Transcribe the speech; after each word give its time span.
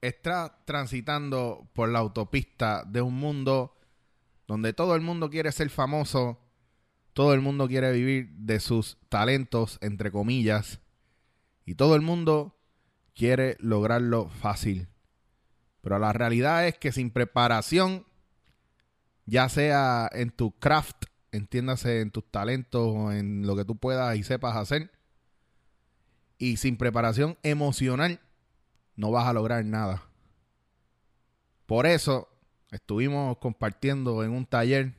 estás 0.00 0.52
transitando 0.64 1.68
por 1.74 1.88
la 1.88 1.98
autopista 1.98 2.84
de 2.84 3.02
un 3.02 3.14
mundo 3.14 3.74
donde 4.46 4.72
todo 4.72 4.94
el 4.94 5.02
mundo 5.02 5.28
quiere 5.28 5.52
ser 5.52 5.70
famoso, 5.70 6.40
todo 7.12 7.34
el 7.34 7.40
mundo 7.40 7.68
quiere 7.68 7.92
vivir 7.92 8.30
de 8.30 8.60
sus 8.60 8.96
talentos, 9.08 9.78
entre 9.82 10.10
comillas, 10.10 10.80
y 11.66 11.74
todo 11.74 11.94
el 11.96 12.00
mundo 12.00 12.56
quiere 13.14 13.56
lograrlo 13.60 14.28
fácil. 14.28 14.88
Pero 15.82 15.98
la 15.98 16.12
realidad 16.12 16.66
es 16.66 16.78
que 16.78 16.92
sin 16.92 17.10
preparación, 17.10 18.06
ya 19.26 19.48
sea 19.48 20.08
en 20.12 20.30
tu 20.30 20.52
craft, 20.52 21.04
entiéndase 21.32 22.00
en 22.00 22.10
tus 22.10 22.30
talentos 22.30 22.82
o 22.94 23.12
en 23.12 23.46
lo 23.46 23.54
que 23.54 23.64
tú 23.64 23.76
puedas 23.76 24.16
y 24.16 24.22
sepas 24.22 24.56
hacer, 24.56 24.90
y 26.38 26.56
sin 26.56 26.76
preparación 26.76 27.36
emocional, 27.42 28.20
no 28.98 29.12
vas 29.12 29.28
a 29.28 29.32
lograr 29.32 29.64
nada. 29.64 30.02
Por 31.66 31.86
eso 31.86 32.28
estuvimos 32.72 33.38
compartiendo 33.38 34.24
en 34.24 34.32
un 34.32 34.44
taller 34.44 34.92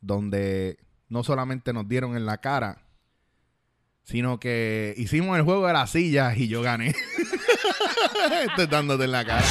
donde 0.00 0.78
no 1.08 1.22
solamente 1.22 1.74
nos 1.74 1.86
dieron 1.86 2.16
en 2.16 2.24
la 2.24 2.38
cara, 2.38 2.86
sino 4.02 4.40
que 4.40 4.94
hicimos 4.96 5.36
el 5.36 5.44
juego 5.44 5.66
de 5.66 5.74
las 5.74 5.90
sillas 5.90 6.38
y 6.38 6.48
yo 6.48 6.62
gané. 6.62 6.94
Estoy 8.48 8.66
dándote 8.66 9.04
en 9.04 9.12
la 9.12 9.26
cara. 9.26 9.44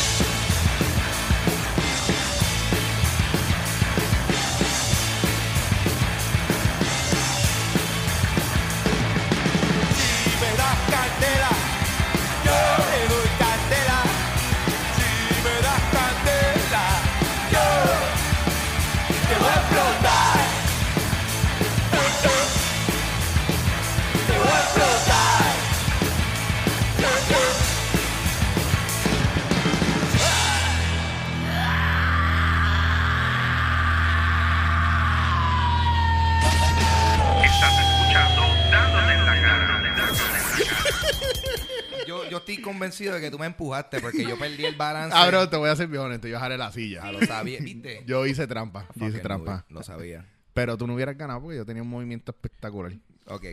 Yo, 42.24 42.30
yo 42.30 42.38
estoy 42.38 42.62
convencido 42.62 43.14
de 43.16 43.22
que 43.22 43.32
tú 43.32 43.40
me 43.40 43.46
empujaste 43.46 44.00
porque 44.00 44.24
yo 44.24 44.38
perdí 44.38 44.66
el 44.66 44.76
balance. 44.76 45.16
Ah, 45.18 45.28
bro, 45.28 45.50
te 45.50 45.58
voy 45.58 45.70
a 45.70 45.76
ser 45.76 45.88
bien 45.88 46.04
honesto. 46.04 46.28
Yo 46.28 46.40
jalé 46.40 46.58
la 46.58 46.72
silla. 46.72 47.02
Ah, 47.04 47.12
lo 47.12 47.22
sabía, 47.26 47.60
¿viste? 47.60 48.04
Yo 48.06 48.26
hice 48.26 48.48
trampa. 48.48 48.88
Yo 48.96 49.08
hice 49.08 49.20
trampa. 49.20 49.66
Lo 49.70 49.84
sabía. 49.84 50.26
Pero 50.54 50.78
tú 50.78 50.88
no 50.88 50.96
hubieras 50.96 51.18
ganado 51.18 51.42
porque 51.42 51.58
yo 51.58 51.66
tenía 51.66 51.84
un 51.84 51.90
movimiento 51.90 52.32
espectacular. 52.32 52.94
Ok. 53.28 53.46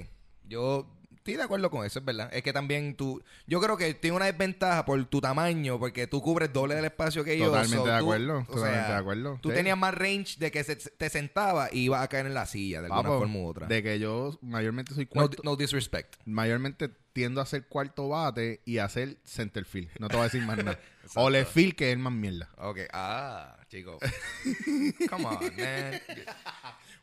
Yo 0.45 0.87
estoy 1.23 1.37
de 1.37 1.43
acuerdo 1.45 1.71
con 1.71 1.87
eso, 1.87 2.01
es 2.01 2.05
verdad. 2.05 2.29
Es 2.33 2.43
que 2.43 2.53
también 2.53 2.97
tú... 2.97 3.23
Yo 3.47 3.61
creo 3.61 3.77
que 3.77 3.95
tiene 3.95 4.17
una 4.17 4.27
desventaja 4.27 4.85
por 4.85 5.03
tu 5.07 5.21
tamaño, 5.21 5.79
porque 5.79 6.07
tú 6.09 6.21
cubres 6.21 6.53
doble 6.53 6.75
del 6.75 6.85
espacio 6.85 7.23
que 7.25 7.39
yo. 7.39 7.47
Totalmente 7.47 7.77
so 7.77 7.85
de 7.85 7.91
tú- 7.93 7.97
acuerdo, 8.05 8.39
o 8.41 8.45
totalmente 8.45 8.81
sea, 8.81 8.89
de 8.95 8.97
acuerdo. 9.01 9.39
Tú 9.41 9.49
Sí. 9.51 9.55
tenías 9.55 9.79
más 9.79 9.95
range 9.95 10.37
de 10.39 10.51
que 10.51 10.65
se- 10.65 10.77
te 10.77 11.09
sentaba 11.11 11.69
y 11.73 11.85
ibas 11.85 12.03
a 12.03 12.09
caer 12.09 12.27
en 12.27 12.35
la 12.35 12.47
silla 12.47 12.81
de 12.81 12.87
alguna 12.87 13.03
Papo, 13.05 13.19
forma 13.21 13.39
u 13.39 13.47
otra. 13.47 13.67
De 13.69 13.83
que 13.83 13.99
yo 13.99 14.37
mayormente 14.43 14.95
soy 14.95 15.05
No, 15.05 15.11
cuarto. 15.11 15.43
no 15.45 15.57
disrespect. 15.57 16.17
Mayormente 16.25 16.91
tiendo 17.13 17.41
a 17.41 17.45
hacer 17.45 17.67
cuarto 17.69 18.09
bate 18.09 18.63
y 18.65 18.79
hacer 18.79 19.19
center 19.25 19.65
field. 19.65 19.91
No 19.99 20.09
te 20.09 20.17
voy 20.17 20.23
a 20.23 20.25
decir 20.25 20.43
más 20.43 20.57
nada. 20.57 20.79
o 21.15 21.31
left 21.31 21.53
field, 21.53 21.75
que 21.77 21.93
es 21.93 21.99
más 21.99 22.13
mierda. 22.13 22.49
Ok. 22.59 22.79
Ah, 22.93 23.57
chico. 23.69 23.99
Come 25.11 25.25
on, 25.27 25.39
man. 25.57 26.01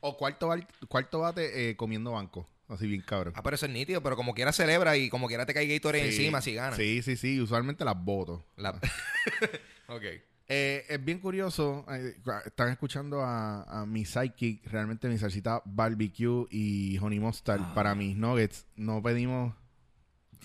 O 0.02 0.18
cuarto, 0.18 0.50
cuarto 0.88 1.20
bate 1.20 1.70
eh, 1.70 1.76
comiendo 1.76 2.12
banco. 2.14 2.48
Así 2.70 2.88
bien 2.88 3.02
cabrón. 3.02 3.34
Ah, 3.36 3.42
pero 3.44 3.56
eso 3.56 3.66
es 3.66 3.72
nítido, 3.72 4.02
pero 4.04 4.16
como 4.16 4.34
quiera 4.34 4.52
celebra 4.54 4.96
y 4.96 5.10
como 5.10 5.28
quiera 5.28 5.46
te 5.46 5.54
cae 5.54 5.68
Gatorade 5.68 6.12
Sí. 6.12 6.18
encima 6.22 6.40
si 6.42 6.54
ganas. 6.54 6.78
Sí, 6.78 7.02
sí, 7.02 7.18
sí. 7.18 7.42
Usualmente 7.42 7.84
las 7.84 7.96
voto. 8.02 8.46
La- 8.58 8.80
ok. 9.88 10.04
Eh, 10.52 10.86
es 10.88 11.04
bien 11.04 11.20
curioso. 11.20 11.86
eh, 11.92 12.16
están 12.46 12.70
escuchando 12.70 13.22
a, 13.22 13.64
a 13.82 13.86
mi 13.86 14.06
sidekick. 14.06 14.66
Realmente 14.68 15.08
mi 15.10 15.18
salsita 15.18 15.62
barbecue 15.66 16.46
y 16.52 16.98
honey 17.00 17.20
mustard. 17.20 17.62
Ah. 17.62 17.72
Para 17.74 17.96
mis 17.96 18.16
nuggets 18.16 18.66
no 18.76 19.02
pedimos 19.02 19.54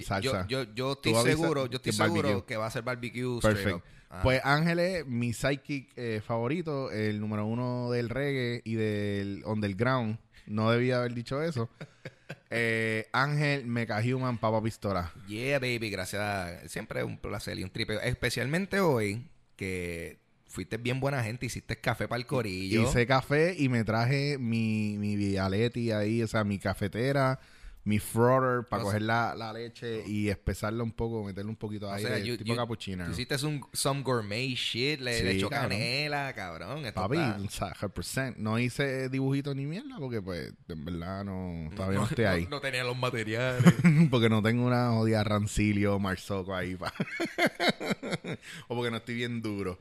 salsa. 0.03 0.47
Yo, 0.49 0.65
yo, 0.65 0.75
yo 0.75 0.93
estoy 0.93 1.15
seguro, 1.25 1.67
yo 1.67 1.77
estoy 1.77 1.93
que 1.93 1.97
seguro 1.97 2.23
barbecue. 2.29 2.47
que 2.47 2.57
va 2.57 2.67
a 2.67 2.71
ser 2.71 2.83
barbecue 2.83 3.41
Perfecto. 3.41 3.83
Ah. 4.11 4.21
Pues 4.23 4.41
Ángel 4.45 4.79
es 4.79 5.07
mi 5.07 5.33
sidekick 5.33 5.93
eh, 5.97 6.23
favorito, 6.25 6.91
el 6.91 7.21
número 7.21 7.45
uno 7.47 7.91
del 7.91 8.09
reggae 8.09 8.63
y 8.65 8.75
del 8.75 9.43
underground. 9.45 10.19
No 10.47 10.71
debía 10.71 10.99
haber 10.99 11.15
dicho 11.15 11.43
eso. 11.43 11.71
Eh, 12.51 13.07
Ángel 13.13 13.67
Mecha 13.67 13.99
Human 13.99 14.39
Papa 14.39 14.63
Pistola. 14.63 15.13
Yeah, 15.27 15.59
baby, 15.59 15.91
gracias. 15.91 16.71
Siempre 16.71 17.01
es 17.01 17.07
un 17.07 17.19
placer 17.19 17.59
y 17.59 17.65
un 17.65 17.71
tripeo. 17.71 18.01
Especialmente 18.01 18.81
hoy, 18.81 19.27
que 19.57 20.19
fuiste 20.47 20.77
bien 20.77 21.01
buena 21.01 21.23
gente, 21.23 21.47
hiciste 21.47 21.77
café 21.77 22.07
para 22.07 22.21
el 22.21 22.27
corillo. 22.27 22.83
Hice 22.83 23.07
café 23.07 23.55
y 23.59 23.69
me 23.69 23.85
traje 23.85 24.39
mi, 24.39 24.97
mi 24.99 25.17
Vialetti 25.17 25.91
ahí, 25.91 26.23
o 26.23 26.29
sea, 26.29 26.45
mi 26.45 26.59
cafetera, 26.59 27.41
mi 27.87 27.99
frother 27.99 28.67
para 28.67 28.83
O 28.83 28.87
sea- 28.87 28.93
coger 28.95 29.03
la, 29.03 29.35
la 29.35 29.53
leche 29.53 30.03
y 30.07 30.29
espesarla 30.31 30.83
un 30.83 30.93
poco, 30.93 31.23
meterle 31.23 31.51
un 31.51 31.57
poquito 31.57 31.85
de 31.87 31.93
O 31.93 31.95
aire, 31.97 32.09
sea, 32.09 32.19
you- 32.19 32.37
tipo 32.39 32.55
you- 32.55 32.77
tú 32.77 33.11
hiciste 33.13 33.45
un, 33.45 33.65
some 33.75 34.03
gourmet 34.03 34.49
shit, 34.57 35.01
le, 35.01 35.19
Sí, 35.19 35.25
le 35.25 35.33
echó 35.33 35.51
cabrón. 35.51 35.71
canela, 35.71 36.33
cabrón. 36.35 36.87
Esto 36.87 37.01
Papi, 37.03 37.17
está- 37.19 37.37
o 37.43 37.51
sea, 37.51 37.75
100%. 37.75 38.37
No 38.39 38.59
hice 38.59 39.09
dibujitos 39.11 39.55
ni 39.55 39.67
mierda 39.67 39.97
porque, 39.99 40.23
pues, 40.23 40.53
en 40.69 40.85
verdad 40.85 41.25
no, 41.25 41.71
todavía 41.77 41.99
no, 42.01 42.05
estoy 42.07 42.25
ahí. 42.25 42.47
No, 42.51 42.61
tenía 42.61 42.85
los 42.85 42.97
materiales. 42.97 43.63
porque 44.11 44.29
no 44.31 44.43
tengo 44.43 44.67
una 44.67 44.89
jodida 44.91 45.23
rancilio 45.23 45.99
marzoco 45.99 46.55
ahí. 46.55 46.77
pa. 46.77 46.93
o 48.69 48.75
porque 48.77 48.91
no 48.91 48.97
estoy 48.99 49.15
bien 49.17 49.43
duro. 49.43 49.79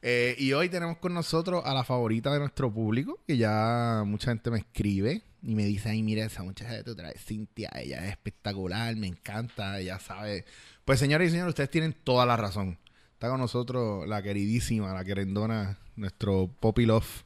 Eh, 0.00 0.36
y 0.38 0.52
hoy 0.52 0.68
tenemos 0.68 0.98
con 0.98 1.12
nosotros 1.12 1.62
a 1.66 1.74
la 1.74 1.82
favorita 1.82 2.32
de 2.32 2.38
nuestro 2.38 2.72
público, 2.72 3.18
que 3.26 3.36
ya 3.36 4.04
mucha 4.06 4.30
gente 4.30 4.50
me 4.50 4.58
escribe 4.58 5.22
y 5.42 5.54
me 5.54 5.64
dice, 5.64 5.90
ay, 5.90 6.02
mira, 6.02 6.24
esa 6.24 6.42
muchacha 6.42 6.76
que 6.76 6.84
tú 6.84 6.94
traes, 6.94 7.20
Cintia, 7.20 7.70
ella 7.74 8.04
es 8.04 8.10
espectacular, 8.10 8.94
me 8.96 9.08
encanta, 9.08 9.78
ella 9.80 9.98
sabe. 9.98 10.44
Pues 10.84 11.00
señores 11.00 11.28
y 11.28 11.30
señores, 11.32 11.50
ustedes 11.50 11.70
tienen 11.70 11.94
toda 12.04 12.26
la 12.26 12.36
razón. 12.36 12.78
Está 13.12 13.28
con 13.28 13.40
nosotros 13.40 14.06
la 14.06 14.22
queridísima, 14.22 14.94
la 14.94 15.04
querendona, 15.04 15.78
nuestro 15.96 16.48
Poppy 16.60 16.86
Love, 16.86 17.24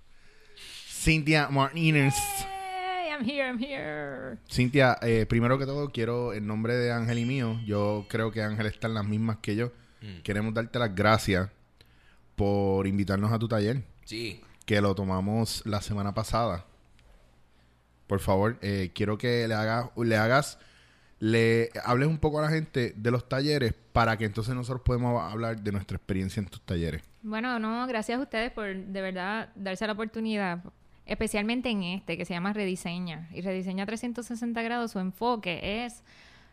Cintia 0.88 1.48
Martínez. 1.50 2.14
Hey, 2.40 3.10
I'm 3.10 3.28
here, 3.28 3.46
I'm 3.46 3.58
here. 3.58 4.38
Cintia, 4.50 4.96
eh, 5.02 5.26
primero 5.28 5.58
que 5.58 5.66
todo, 5.66 5.90
quiero, 5.90 6.32
en 6.32 6.46
nombre 6.46 6.74
de 6.74 6.90
Ángel 6.90 7.18
y 7.18 7.26
mío, 7.26 7.60
yo 7.66 8.06
creo 8.08 8.32
que 8.32 8.42
Ángel 8.42 8.64
está 8.64 8.86
en 8.86 8.94
las 8.94 9.04
mismas 9.04 9.38
que 9.42 9.56
yo. 9.56 9.72
Mm. 10.00 10.22
Queremos 10.22 10.54
darte 10.54 10.78
las 10.78 10.94
gracias 10.94 11.50
por 12.42 12.88
invitarnos 12.88 13.30
a 13.30 13.38
tu 13.38 13.46
taller, 13.46 13.84
Sí. 14.04 14.40
que 14.66 14.80
lo 14.80 14.96
tomamos 14.96 15.62
la 15.64 15.80
semana 15.80 16.12
pasada. 16.12 16.64
Por 18.08 18.18
favor, 18.18 18.58
eh, 18.62 18.90
quiero 18.92 19.16
que 19.16 19.46
le 19.46 19.54
hagas, 19.54 19.90
le 19.96 20.16
hagas, 20.16 20.58
le 21.20 21.70
hables 21.84 22.08
un 22.08 22.18
poco 22.18 22.40
a 22.40 22.42
la 22.42 22.48
gente 22.48 22.94
de 22.96 23.10
los 23.12 23.28
talleres 23.28 23.74
para 23.92 24.16
que 24.16 24.24
entonces 24.24 24.56
nosotros 24.56 24.82
podamos 24.84 25.22
hablar 25.22 25.60
de 25.62 25.70
nuestra 25.70 25.96
experiencia 25.96 26.40
en 26.40 26.46
tus 26.48 26.60
talleres. 26.62 27.02
Bueno, 27.22 27.60
no, 27.60 27.86
gracias 27.86 28.18
a 28.18 28.22
ustedes 28.22 28.50
por 28.50 28.74
de 28.74 29.00
verdad 29.00 29.50
darse 29.54 29.86
la 29.86 29.92
oportunidad, 29.92 30.64
especialmente 31.06 31.70
en 31.70 31.84
este 31.84 32.16
que 32.16 32.24
se 32.24 32.34
llama 32.34 32.52
Rediseña. 32.52 33.28
Y 33.32 33.42
Rediseña 33.42 33.86
360 33.86 34.62
grados, 34.62 34.90
su 34.90 34.98
enfoque 34.98 35.84
es 35.84 36.02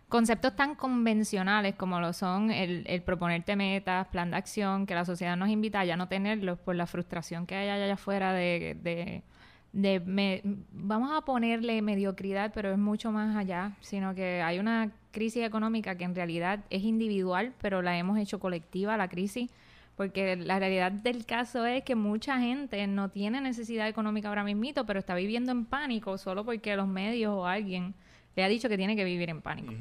conceptos 0.09 0.55
tan 0.55 0.75
convencionales 0.75 1.75
como 1.75 1.99
lo 1.99 2.13
son 2.13 2.51
el, 2.51 2.83
el 2.87 3.01
proponerte 3.03 3.55
metas, 3.55 4.07
plan 4.07 4.31
de 4.31 4.37
acción, 4.37 4.85
que 4.87 4.95
la 4.95 5.05
sociedad 5.05 5.37
nos 5.37 5.49
invita 5.49 5.81
a 5.81 5.85
ya 5.85 5.95
no 5.95 6.07
tenerlos 6.07 6.59
por 6.59 6.75
la 6.75 6.87
frustración 6.87 7.45
que 7.45 7.55
hay 7.55 7.69
allá 7.69 7.93
afuera 7.93 8.33
de, 8.33 8.75
de, 8.81 9.23
de 9.71 10.41
vamos 10.71 11.11
a 11.13 11.21
ponerle 11.21 11.81
mediocridad, 11.83 12.51
pero 12.53 12.71
es 12.71 12.77
mucho 12.79 13.11
más 13.11 13.35
allá, 13.35 13.73
sino 13.81 14.15
que 14.15 14.41
hay 14.41 14.57
una 14.57 14.91
crisis 15.11 15.43
económica 15.43 15.95
que 15.95 16.05
en 16.05 16.15
realidad 16.15 16.59
es 16.71 16.83
individual, 16.83 17.53
pero 17.61 17.83
la 17.83 17.95
hemos 17.97 18.17
hecho 18.17 18.39
colectiva, 18.39 18.97
la 18.97 19.09
crisis, 19.09 19.49
porque 19.95 20.35
la 20.37 20.57
realidad 20.57 20.91
del 20.91 21.25
caso 21.25 21.65
es 21.67 21.83
que 21.83 21.93
mucha 21.93 22.39
gente 22.39 22.87
no 22.87 23.09
tiene 23.09 23.41
necesidad 23.41 23.87
económica 23.87 24.29
ahora 24.29 24.43
mismito, 24.43 24.87
pero 24.87 24.99
está 24.99 25.13
viviendo 25.13 25.51
en 25.51 25.65
pánico 25.65 26.17
solo 26.17 26.45
porque 26.45 26.75
los 26.75 26.87
medios 26.87 27.33
o 27.33 27.45
alguien 27.45 27.93
le 28.39 28.45
ha 28.45 28.49
dicho 28.49 28.69
que 28.69 28.77
tiene 28.77 28.95
que 28.95 29.03
vivir 29.03 29.29
en 29.29 29.41
pánico. 29.41 29.73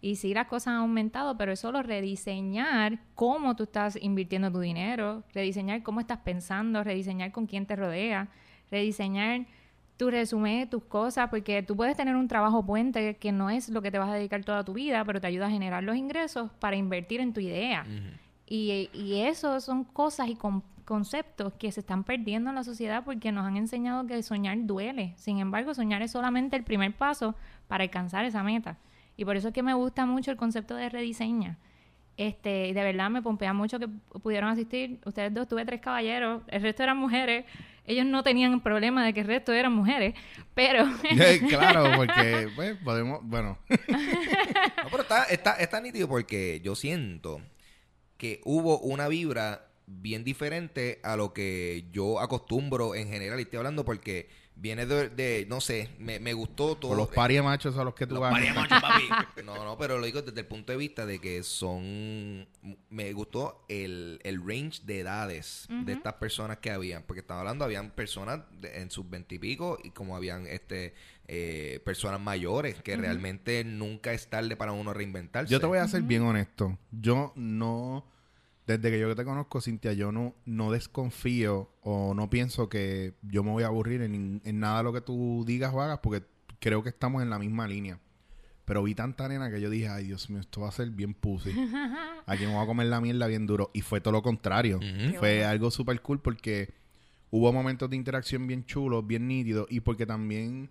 Y 0.00 0.16
sí, 0.16 0.34
las 0.34 0.46
cosas 0.48 0.68
han 0.68 0.76
aumentado, 0.80 1.36
pero 1.36 1.52
es 1.52 1.60
solo 1.60 1.82
rediseñar 1.82 2.98
cómo 3.14 3.54
tú 3.54 3.64
estás 3.64 3.96
invirtiendo 4.00 4.50
tu 4.50 4.58
dinero, 4.58 5.22
rediseñar 5.32 5.82
cómo 5.82 6.00
estás 6.00 6.18
pensando, 6.18 6.82
rediseñar 6.82 7.30
con 7.30 7.46
quién 7.46 7.66
te 7.66 7.76
rodea, 7.76 8.28
rediseñar 8.70 9.46
tu 9.96 10.10
resumen, 10.10 10.68
tus 10.68 10.82
cosas, 10.84 11.28
porque 11.28 11.62
tú 11.62 11.76
puedes 11.76 11.96
tener 11.96 12.16
un 12.16 12.26
trabajo 12.26 12.64
puente 12.66 13.16
que 13.18 13.30
no 13.30 13.50
es 13.50 13.68
lo 13.68 13.82
que 13.82 13.90
te 13.92 13.98
vas 13.98 14.08
a 14.10 14.14
dedicar 14.14 14.42
toda 14.44 14.64
tu 14.64 14.72
vida, 14.72 15.04
pero 15.04 15.20
te 15.20 15.26
ayuda 15.28 15.46
a 15.46 15.50
generar 15.50 15.84
los 15.84 15.94
ingresos 15.96 16.50
para 16.58 16.74
invertir 16.76 17.20
en 17.20 17.32
tu 17.32 17.40
idea. 17.40 17.84
Y, 18.46 18.88
y 18.92 19.20
eso 19.20 19.60
son 19.60 19.84
cosas 19.84 20.28
y 20.28 20.34
con- 20.34 20.64
conceptos 20.84 21.52
que 21.54 21.70
se 21.70 21.80
están 21.80 22.02
perdiendo 22.02 22.50
en 22.50 22.56
la 22.56 22.64
sociedad 22.64 23.04
porque 23.04 23.30
nos 23.30 23.46
han 23.46 23.56
enseñado 23.56 24.04
que 24.06 24.20
soñar 24.24 24.58
duele. 24.62 25.14
Sin 25.16 25.38
embargo, 25.38 25.72
soñar 25.74 26.02
es 26.02 26.10
solamente 26.10 26.56
el 26.56 26.64
primer 26.64 26.92
paso 26.96 27.36
para 27.72 27.84
alcanzar 27.84 28.26
esa 28.26 28.42
meta. 28.42 28.76
Y 29.16 29.24
por 29.24 29.34
eso 29.34 29.48
es 29.48 29.54
que 29.54 29.62
me 29.62 29.72
gusta 29.72 30.04
mucho 30.04 30.30
el 30.30 30.36
concepto 30.36 30.76
de 30.76 30.90
rediseña. 30.90 31.56
Este, 32.18 32.74
de 32.74 32.84
verdad 32.84 33.08
me 33.08 33.22
pompea 33.22 33.54
mucho 33.54 33.78
que 33.78 33.88
pudieron 34.22 34.50
asistir. 34.50 35.00
Ustedes 35.06 35.32
dos, 35.32 35.48
tuve 35.48 35.64
tres 35.64 35.80
caballeros, 35.80 36.42
el 36.48 36.60
resto 36.60 36.82
eran 36.82 36.98
mujeres. 36.98 37.46
Ellos 37.86 38.04
no 38.04 38.22
tenían 38.22 38.60
problema 38.60 39.06
de 39.06 39.14
que 39.14 39.20
el 39.20 39.26
resto 39.26 39.54
eran 39.54 39.72
mujeres, 39.72 40.12
pero 40.52 40.84
claro, 41.48 41.96
porque 41.96 42.50
pues, 42.54 42.76
podemos, 42.84 43.20
bueno, 43.22 43.56
No, 43.88 44.90
pero 44.90 45.04
está, 45.04 45.24
está, 45.24 45.54
está 45.54 45.80
nítido 45.80 46.08
porque 46.08 46.60
yo 46.62 46.74
siento 46.74 47.40
que 48.18 48.42
hubo 48.44 48.80
una 48.80 49.08
vibra 49.08 49.68
bien 49.86 50.24
diferente 50.24 51.00
a 51.02 51.16
lo 51.16 51.32
que 51.32 51.86
yo 51.90 52.20
acostumbro 52.20 52.94
en 52.94 53.08
general. 53.08 53.38
Y 53.38 53.44
estoy 53.44 53.56
hablando 53.56 53.86
porque 53.86 54.28
viene 54.54 54.86
de, 54.86 55.08
de- 55.08 55.46
no 55.48 55.60
sé, 55.60 55.90
me, 55.98 56.20
me 56.20 56.32
gustó 56.34 56.76
todo. 56.76 56.90
por 56.90 56.98
los 56.98 57.08
pariamachos 57.08 57.76
a 57.76 57.84
los 57.84 57.94
que 57.94 58.06
tú 58.06 58.14
Los 58.14 58.20
vas. 58.22 58.32
pariamachos, 58.32 58.80
papi. 58.80 59.42
No, 59.44 59.64
no, 59.64 59.76
pero 59.76 59.98
lo 59.98 60.06
digo 60.06 60.22
desde 60.22 60.40
el 60.40 60.46
punto 60.46 60.72
de 60.72 60.78
vista 60.78 61.04
de 61.06 61.18
que 61.18 61.42
son... 61.42 62.46
Me 62.90 63.12
gustó 63.12 63.64
el, 63.68 64.20
el 64.22 64.40
range 64.46 64.82
de 64.84 65.00
edades 65.00 65.66
de 65.68 65.92
estas 65.92 66.14
personas 66.14 66.58
que 66.58 66.70
habían. 66.70 67.02
Porque 67.02 67.20
estaba 67.20 67.40
hablando, 67.40 67.64
habían 67.64 67.90
personas 67.90 68.40
de- 68.60 68.80
en 68.82 68.90
sus 68.90 69.08
veintipico 69.10 69.78
y, 69.82 69.90
como 69.90 70.14
habían 70.16 70.46
este 70.46 70.94
eh, 71.28 71.80
personas 71.84 72.20
mayores 72.20 72.82
que 72.82 72.96
realmente 72.96 73.64
nunca 73.64 74.12
es 74.12 74.28
tarde 74.28 74.56
para 74.56 74.72
uno 74.72 74.92
reinventarse. 74.92 75.50
Yo 75.50 75.60
te 75.60 75.66
voy 75.66 75.78
a 75.78 75.88
ser 75.88 76.02
bien 76.02 76.22
honesto. 76.22 76.78
Yo 76.90 77.32
no, 77.36 78.04
desde 78.66 78.90
que 78.90 78.98
yo 78.98 79.14
te 79.14 79.24
conozco, 79.24 79.60
Cintia, 79.60 79.92
yo 79.92 80.12
no, 80.12 80.34
no 80.44 80.70
desconfío 80.70 81.70
o 81.82 82.14
no 82.14 82.30
pienso 82.30 82.68
que 82.68 83.14
yo 83.22 83.42
me 83.42 83.50
voy 83.50 83.64
a 83.64 83.66
aburrir 83.66 84.02
en, 84.02 84.40
en 84.44 84.60
nada 84.60 84.78
de 84.78 84.84
lo 84.84 84.92
que 84.92 85.00
tú 85.00 85.44
digas 85.46 85.72
o 85.74 85.80
hagas 85.80 85.98
porque 85.98 86.24
creo 86.60 86.82
que 86.82 86.90
estamos 86.90 87.22
en 87.22 87.30
la 87.30 87.38
misma 87.38 87.66
línea. 87.66 87.98
Pero 88.64 88.84
vi 88.84 88.94
tanta 88.94 89.28
nena 89.28 89.50
que 89.50 89.60
yo 89.60 89.68
dije, 89.68 89.88
ay 89.88 90.06
Dios 90.06 90.30
mío, 90.30 90.40
esto 90.40 90.60
va 90.60 90.68
a 90.68 90.72
ser 90.72 90.90
bien 90.90 91.14
pussy. 91.14 91.50
Aquí 92.26 92.46
me 92.46 92.54
voy 92.54 92.62
a 92.62 92.66
comer 92.66 92.86
la 92.86 93.00
mierda 93.00 93.26
bien 93.26 93.46
duro. 93.46 93.70
Y 93.74 93.80
fue 93.82 94.00
todo 94.00 94.12
lo 94.12 94.22
contrario. 94.22 94.78
Fue 95.18 95.44
algo 95.44 95.70
súper 95.70 96.00
cool 96.00 96.20
porque 96.20 96.72
hubo 97.30 97.52
momentos 97.52 97.90
de 97.90 97.96
interacción 97.96 98.46
bien 98.46 98.64
chulos, 98.64 99.04
bien 99.04 99.26
nítidos. 99.26 99.66
Y 99.68 99.80
porque 99.80 100.06
también 100.06 100.70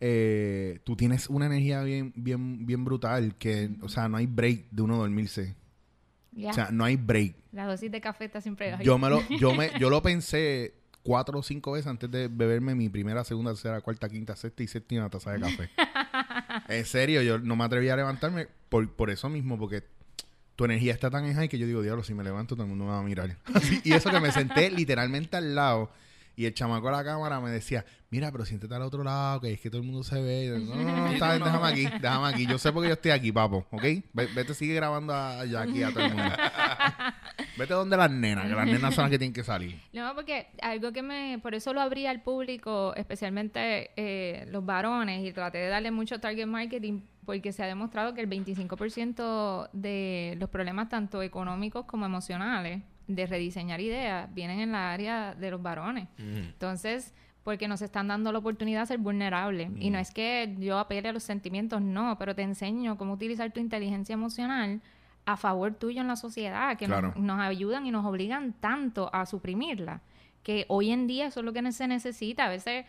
eh, 0.00 0.78
tú 0.84 0.94
tienes 0.94 1.28
una 1.28 1.46
energía 1.46 1.82
bien, 1.82 2.12
bien, 2.14 2.64
bien 2.64 2.84
brutal 2.84 3.34
que, 3.36 3.70
o 3.82 3.88
sea, 3.88 4.08
no 4.08 4.18
hay 4.18 4.26
break 4.26 4.70
de 4.70 4.82
uno 4.82 4.96
dormirse. 4.96 5.56
O 6.36 6.52
sea, 6.52 6.70
no 6.70 6.84
hay 6.84 6.96
break. 6.96 7.34
la 7.52 7.66
dosis 7.66 7.90
de 7.90 8.00
café 8.00 8.24
está 8.24 8.40
siempre 8.40 8.72
ahí. 8.72 8.84
Yo 8.84 8.98
me 8.98 9.10
lo, 9.10 9.22
yo 9.38 9.54
me, 9.54 9.70
yo 9.78 9.90
lo 9.90 10.02
pensé 10.02 10.74
cuatro 11.02 11.38
o 11.38 11.42
cinco 11.42 11.72
veces 11.72 11.88
antes 11.88 12.10
de 12.10 12.28
beberme 12.28 12.74
mi 12.74 12.88
primera, 12.88 13.24
segunda, 13.24 13.52
tercera, 13.52 13.80
cuarta, 13.80 14.08
quinta, 14.08 14.36
sexta 14.36 14.62
y 14.62 14.68
séptima 14.68 15.10
taza 15.10 15.32
de 15.32 15.40
café. 15.40 15.70
en 16.68 16.84
serio, 16.84 17.22
yo 17.22 17.38
no 17.38 17.56
me 17.56 17.64
atreví 17.64 17.88
a 17.88 17.96
levantarme 17.96 18.48
por, 18.68 18.90
por 18.94 19.10
eso 19.10 19.28
mismo, 19.28 19.58
porque 19.58 19.84
tu 20.56 20.64
energía 20.64 20.92
está 20.92 21.10
tan 21.10 21.24
en 21.24 21.34
high 21.34 21.48
que 21.48 21.58
yo 21.58 21.66
digo, 21.66 21.82
diablo, 21.82 22.04
si 22.04 22.14
me 22.14 22.24
levanto 22.24 22.54
todo 22.54 22.64
el 22.64 22.68
mundo 22.70 22.84
me 22.84 22.90
va 22.90 22.98
a 22.98 23.02
mirar. 23.02 23.36
Así, 23.54 23.80
y 23.84 23.92
eso 23.92 24.10
que 24.10 24.20
me 24.20 24.32
senté 24.32 24.70
literalmente 24.70 25.36
al 25.36 25.54
lado 25.54 25.90
y 26.36 26.46
el 26.46 26.54
chamaco 26.54 26.86
de 26.86 26.92
la 26.92 27.04
cámara 27.04 27.40
me 27.40 27.50
decía, 27.50 27.84
mira, 28.10 28.30
pero 28.32 28.44
siéntate 28.44 28.74
al 28.74 28.82
otro 28.82 29.02
lado, 29.04 29.40
que 29.40 29.52
es 29.52 29.60
que 29.60 29.68
todo 29.70 29.80
el 29.82 29.86
mundo 29.86 30.02
se 30.02 30.20
ve. 30.20 30.46
Yo, 30.46 30.58
No, 30.64 30.74
no, 30.76 30.96
no, 30.96 31.06
está 31.08 31.26
no, 31.26 31.32
bien, 31.32 31.44
déjame 31.44 31.68
aquí, 31.68 31.98
déjame 32.00 32.28
aquí. 32.28 32.46
Yo 32.46 32.58
sé 32.58 32.72
porque 32.72 32.88
yo 32.88 32.94
estoy 32.94 33.10
aquí, 33.10 33.30
papo, 33.32 33.66
¿ok? 33.70 33.82
Ve- 34.12 34.28
Vete, 34.34 34.54
sigue 34.54 34.74
grabando 34.74 35.12
a, 35.12 35.40
a 35.40 35.44
Jackie, 35.44 35.82
a 35.82 35.90
todo 35.90 36.04
el 36.06 36.14
mundo. 36.14 36.32
Vete 37.58 37.74
donde 37.74 37.96
las 37.96 38.10
nenas, 38.10 38.46
que 38.48 38.54
las 38.54 38.66
nenas 38.66 38.94
son 38.94 39.02
las 39.04 39.10
que 39.10 39.18
tienen 39.18 39.34
que 39.34 39.44
salir. 39.44 39.78
No, 39.92 40.14
porque 40.14 40.48
algo 40.62 40.92
que 40.92 41.02
me... 41.02 41.38
Por 41.42 41.54
eso 41.54 41.72
lo 41.74 41.80
abrí 41.80 42.06
al 42.06 42.22
público, 42.22 42.94
especialmente 42.96 43.90
eh, 43.96 44.46
los 44.50 44.64
varones, 44.64 45.24
y 45.24 45.32
traté 45.32 45.58
de 45.58 45.68
darle 45.68 45.90
mucho 45.90 46.18
target 46.18 46.46
marketing, 46.46 47.02
porque 47.26 47.52
se 47.52 47.62
ha 47.62 47.66
demostrado 47.66 48.14
que 48.14 48.20
el 48.22 48.28
25% 48.28 49.68
de 49.72 50.36
los 50.38 50.48
problemas, 50.50 50.88
tanto 50.88 51.22
económicos 51.22 51.84
como 51.84 52.06
emocionales, 52.06 52.82
de 53.08 53.26
rediseñar 53.26 53.80
ideas, 53.80 54.32
vienen 54.34 54.60
en 54.60 54.72
la 54.72 54.92
área 54.92 55.34
de 55.34 55.50
los 55.50 55.60
varones. 55.62 56.08
Entonces, 56.18 57.14
porque 57.44 57.66
nos 57.68 57.82
están 57.82 58.06
dando 58.08 58.30
la 58.32 58.38
oportunidad 58.38 58.80
de 58.82 58.86
ser 58.86 58.98
vulnerables. 58.98 59.70
Y 59.80 59.90
no 59.90 59.98
es 59.98 60.10
que 60.12 60.54
yo 60.58 60.78
apele 60.78 61.08
a 61.08 61.12
los 61.12 61.22
sentimientos, 61.24 61.82
no, 61.82 62.16
pero 62.18 62.34
te 62.34 62.42
enseño 62.42 62.96
cómo 62.96 63.14
utilizar 63.14 63.50
tu 63.52 63.58
inteligencia 63.60 64.12
emocional 64.14 64.80
a 65.26 65.36
favor 65.36 65.74
tuyo 65.74 66.00
en 66.00 66.08
la 66.08 66.16
sociedad, 66.16 66.76
que 66.76 66.86
nos- 66.88 67.16
nos, 67.16 67.40
ayudan 67.40 67.86
y 67.86 67.90
nos 67.90 68.04
obligan 68.06 68.52
tanto 68.54 69.10
a 69.12 69.26
suprimirla, 69.26 70.00
que 70.42 70.64
hoy 70.68 70.90
en 70.90 71.06
día 71.06 71.26
eso 71.26 71.40
es 71.40 71.46
lo 71.46 71.52
que 71.52 71.72
se 71.72 71.86
necesita. 71.88 72.46
A 72.46 72.48
veces 72.48 72.86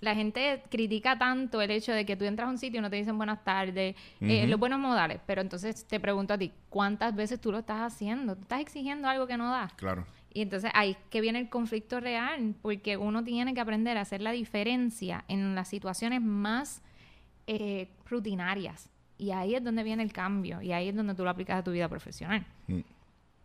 la 0.00 0.14
gente 0.14 0.62
critica 0.70 1.18
tanto 1.18 1.60
el 1.60 1.70
hecho 1.70 1.92
de 1.92 2.04
que 2.04 2.16
tú 2.16 2.24
entras 2.24 2.48
a 2.48 2.50
un 2.50 2.58
sitio 2.58 2.78
y 2.78 2.82
no 2.82 2.90
te 2.90 2.96
dicen 2.96 3.16
buenas 3.16 3.42
tardes, 3.44 3.96
eh, 4.20 4.46
los 4.46 4.60
buenos 4.60 4.78
modales, 4.78 5.20
pero 5.26 5.40
entonces 5.40 5.86
te 5.86 5.98
pregunto 6.00 6.34
a 6.34 6.38
ti, 6.38 6.52
¿cuántas 6.68 7.14
veces 7.14 7.40
tú 7.40 7.50
lo 7.50 7.58
estás 7.58 7.92
haciendo? 7.92 8.36
¿Tú 8.36 8.42
estás 8.42 8.60
exigiendo 8.60 9.08
algo 9.08 9.26
que 9.26 9.36
no 9.36 9.50
das? 9.50 9.72
Claro. 9.74 10.06
Y 10.32 10.42
entonces 10.42 10.70
ahí 10.74 10.96
que 11.08 11.22
viene 11.22 11.38
el 11.38 11.48
conflicto 11.48 11.98
real, 11.98 12.54
porque 12.60 12.98
uno 12.98 13.24
tiene 13.24 13.54
que 13.54 13.60
aprender 13.60 13.96
a 13.96 14.02
hacer 14.02 14.20
la 14.20 14.32
diferencia 14.32 15.24
en 15.28 15.54
las 15.54 15.68
situaciones 15.68 16.20
más 16.20 16.82
eh, 17.46 17.88
rutinarias. 18.10 18.90
Y 19.18 19.30
ahí 19.30 19.54
es 19.54 19.64
donde 19.64 19.82
viene 19.82 20.02
el 20.02 20.12
cambio, 20.12 20.60
y 20.60 20.72
ahí 20.72 20.88
es 20.88 20.94
donde 20.94 21.14
tú 21.14 21.24
lo 21.24 21.30
aplicas 21.30 21.58
a 21.60 21.64
tu 21.64 21.72
vida 21.72 21.88
profesional. 21.88 22.44
Mm. 22.66 22.80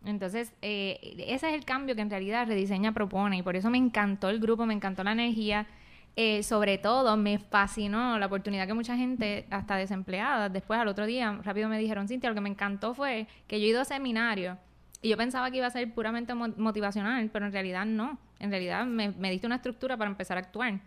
Entonces, 0.04 0.52
eh, 0.60 1.14
ese 1.28 1.48
es 1.48 1.54
el 1.54 1.64
cambio 1.64 1.94
que 1.94 2.02
en 2.02 2.10
realidad 2.10 2.46
Rediseña 2.46 2.92
propone, 2.92 3.38
y 3.38 3.42
por 3.42 3.56
eso 3.56 3.70
me 3.70 3.78
encantó 3.78 4.28
el 4.28 4.38
grupo, 4.38 4.66
me 4.66 4.74
encantó 4.74 5.02
la 5.02 5.12
energía. 5.12 5.66
Eh, 6.14 6.42
sobre 6.42 6.76
todo, 6.76 7.16
me 7.16 7.38
fascinó 7.38 8.18
la 8.18 8.26
oportunidad 8.26 8.66
que 8.66 8.74
mucha 8.74 8.96
gente, 8.96 9.46
hasta 9.50 9.76
desempleada, 9.76 10.50
después 10.50 10.78
al 10.78 10.88
otro 10.88 11.06
día, 11.06 11.40
rápido 11.42 11.68
me 11.70 11.78
dijeron, 11.78 12.06
Cintia, 12.06 12.28
lo 12.28 12.34
que 12.34 12.42
me 12.42 12.50
encantó 12.50 12.92
fue 12.94 13.26
que 13.46 13.58
yo 13.60 13.66
he 13.66 13.70
ido 13.70 13.80
a 13.80 13.84
seminarios 13.86 14.58
y 15.00 15.08
yo 15.08 15.16
pensaba 15.16 15.50
que 15.50 15.56
iba 15.56 15.66
a 15.66 15.70
ser 15.70 15.92
puramente 15.94 16.34
mo- 16.34 16.52
motivacional, 16.58 17.30
pero 17.32 17.46
en 17.46 17.52
realidad 17.52 17.86
no. 17.86 18.18
En 18.40 18.50
realidad 18.50 18.84
me, 18.84 19.10
me 19.12 19.30
diste 19.30 19.46
una 19.46 19.56
estructura 19.56 19.96
para 19.96 20.10
empezar 20.10 20.36
a 20.36 20.40
actuar. 20.40 20.80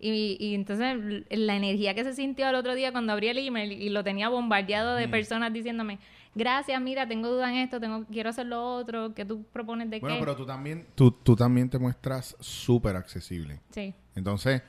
Y, 0.00 0.36
y 0.40 0.56
entonces 0.56 0.96
la 1.30 1.54
energía 1.54 1.94
que 1.94 2.02
se 2.02 2.12
sintió 2.12 2.48
el 2.48 2.56
otro 2.56 2.74
día 2.74 2.90
cuando 2.90 3.12
abrí 3.12 3.28
el 3.28 3.38
email 3.38 3.70
y 3.70 3.88
lo 3.88 4.02
tenía 4.02 4.28
bombardeado 4.28 4.96
de 4.96 5.06
personas 5.06 5.52
diciéndome, 5.52 6.00
gracias, 6.34 6.80
mira, 6.82 7.06
tengo 7.06 7.28
duda 7.28 7.50
en 7.52 7.58
esto, 7.58 7.78
tengo, 7.78 8.04
quiero 8.10 8.30
hacer 8.30 8.46
lo 8.46 8.64
otro, 8.74 9.14
¿qué 9.14 9.24
tú 9.24 9.44
propones 9.52 9.88
de 9.90 10.00
Bueno, 10.00 10.16
qué? 10.16 10.20
pero 10.20 10.36
tú 10.36 10.44
también, 10.44 10.86
tú, 10.96 11.12
tú 11.12 11.36
también 11.36 11.70
te 11.70 11.78
muestras 11.78 12.36
súper 12.40 12.96
accesible. 12.96 13.60
Sí, 13.70 13.94
Entonces, 14.16 14.62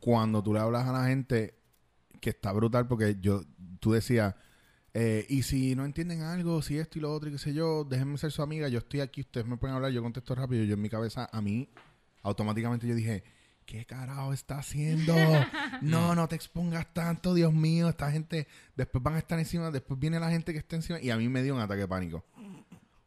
cuando 0.00 0.42
tú 0.42 0.52
le 0.52 0.60
hablas 0.60 0.86
a 0.88 0.92
la 0.92 1.06
gente, 1.06 1.54
que 2.20 2.30
está 2.30 2.52
brutal, 2.52 2.86
porque 2.88 3.16
yo, 3.20 3.42
tú 3.80 3.92
decías, 3.92 4.34
eh, 4.92 5.24
y 5.28 5.42
si 5.42 5.74
no 5.76 5.84
entienden 5.84 6.22
algo, 6.22 6.62
si 6.62 6.78
esto 6.78 6.98
y 6.98 7.02
lo 7.02 7.12
otro, 7.12 7.28
y 7.28 7.32
qué 7.32 7.38
sé 7.38 7.54
yo, 7.54 7.84
déjenme 7.84 8.18
ser 8.18 8.32
su 8.32 8.42
amiga, 8.42 8.68
yo 8.68 8.78
estoy 8.78 9.00
aquí, 9.00 9.20
ustedes 9.20 9.46
me 9.46 9.56
pueden 9.56 9.76
hablar, 9.76 9.92
yo 9.92 10.02
contesto 10.02 10.34
rápido, 10.34 10.64
yo 10.64 10.74
en 10.74 10.82
mi 10.82 10.90
cabeza, 10.90 11.28
a 11.32 11.40
mí, 11.40 11.68
automáticamente 12.22 12.86
yo 12.86 12.94
dije, 12.94 13.22
¿qué 13.66 13.84
carajo 13.86 14.32
está 14.32 14.58
haciendo? 14.58 15.14
No, 15.82 16.14
no 16.14 16.28
te 16.28 16.36
expongas 16.36 16.92
tanto, 16.92 17.32
Dios 17.32 17.54
mío, 17.54 17.88
esta 17.88 18.10
gente, 18.10 18.46
después 18.76 19.02
van 19.02 19.14
a 19.14 19.18
estar 19.18 19.38
encima, 19.38 19.70
después 19.70 19.98
viene 19.98 20.20
la 20.20 20.28
gente 20.28 20.52
que 20.52 20.58
está 20.58 20.76
encima, 20.76 21.00
y 21.00 21.08
a 21.08 21.16
mí 21.16 21.26
me 21.28 21.42
dio 21.42 21.54
un 21.54 21.60
ataque 21.60 21.80
de 21.82 21.88
pánico. 21.88 22.24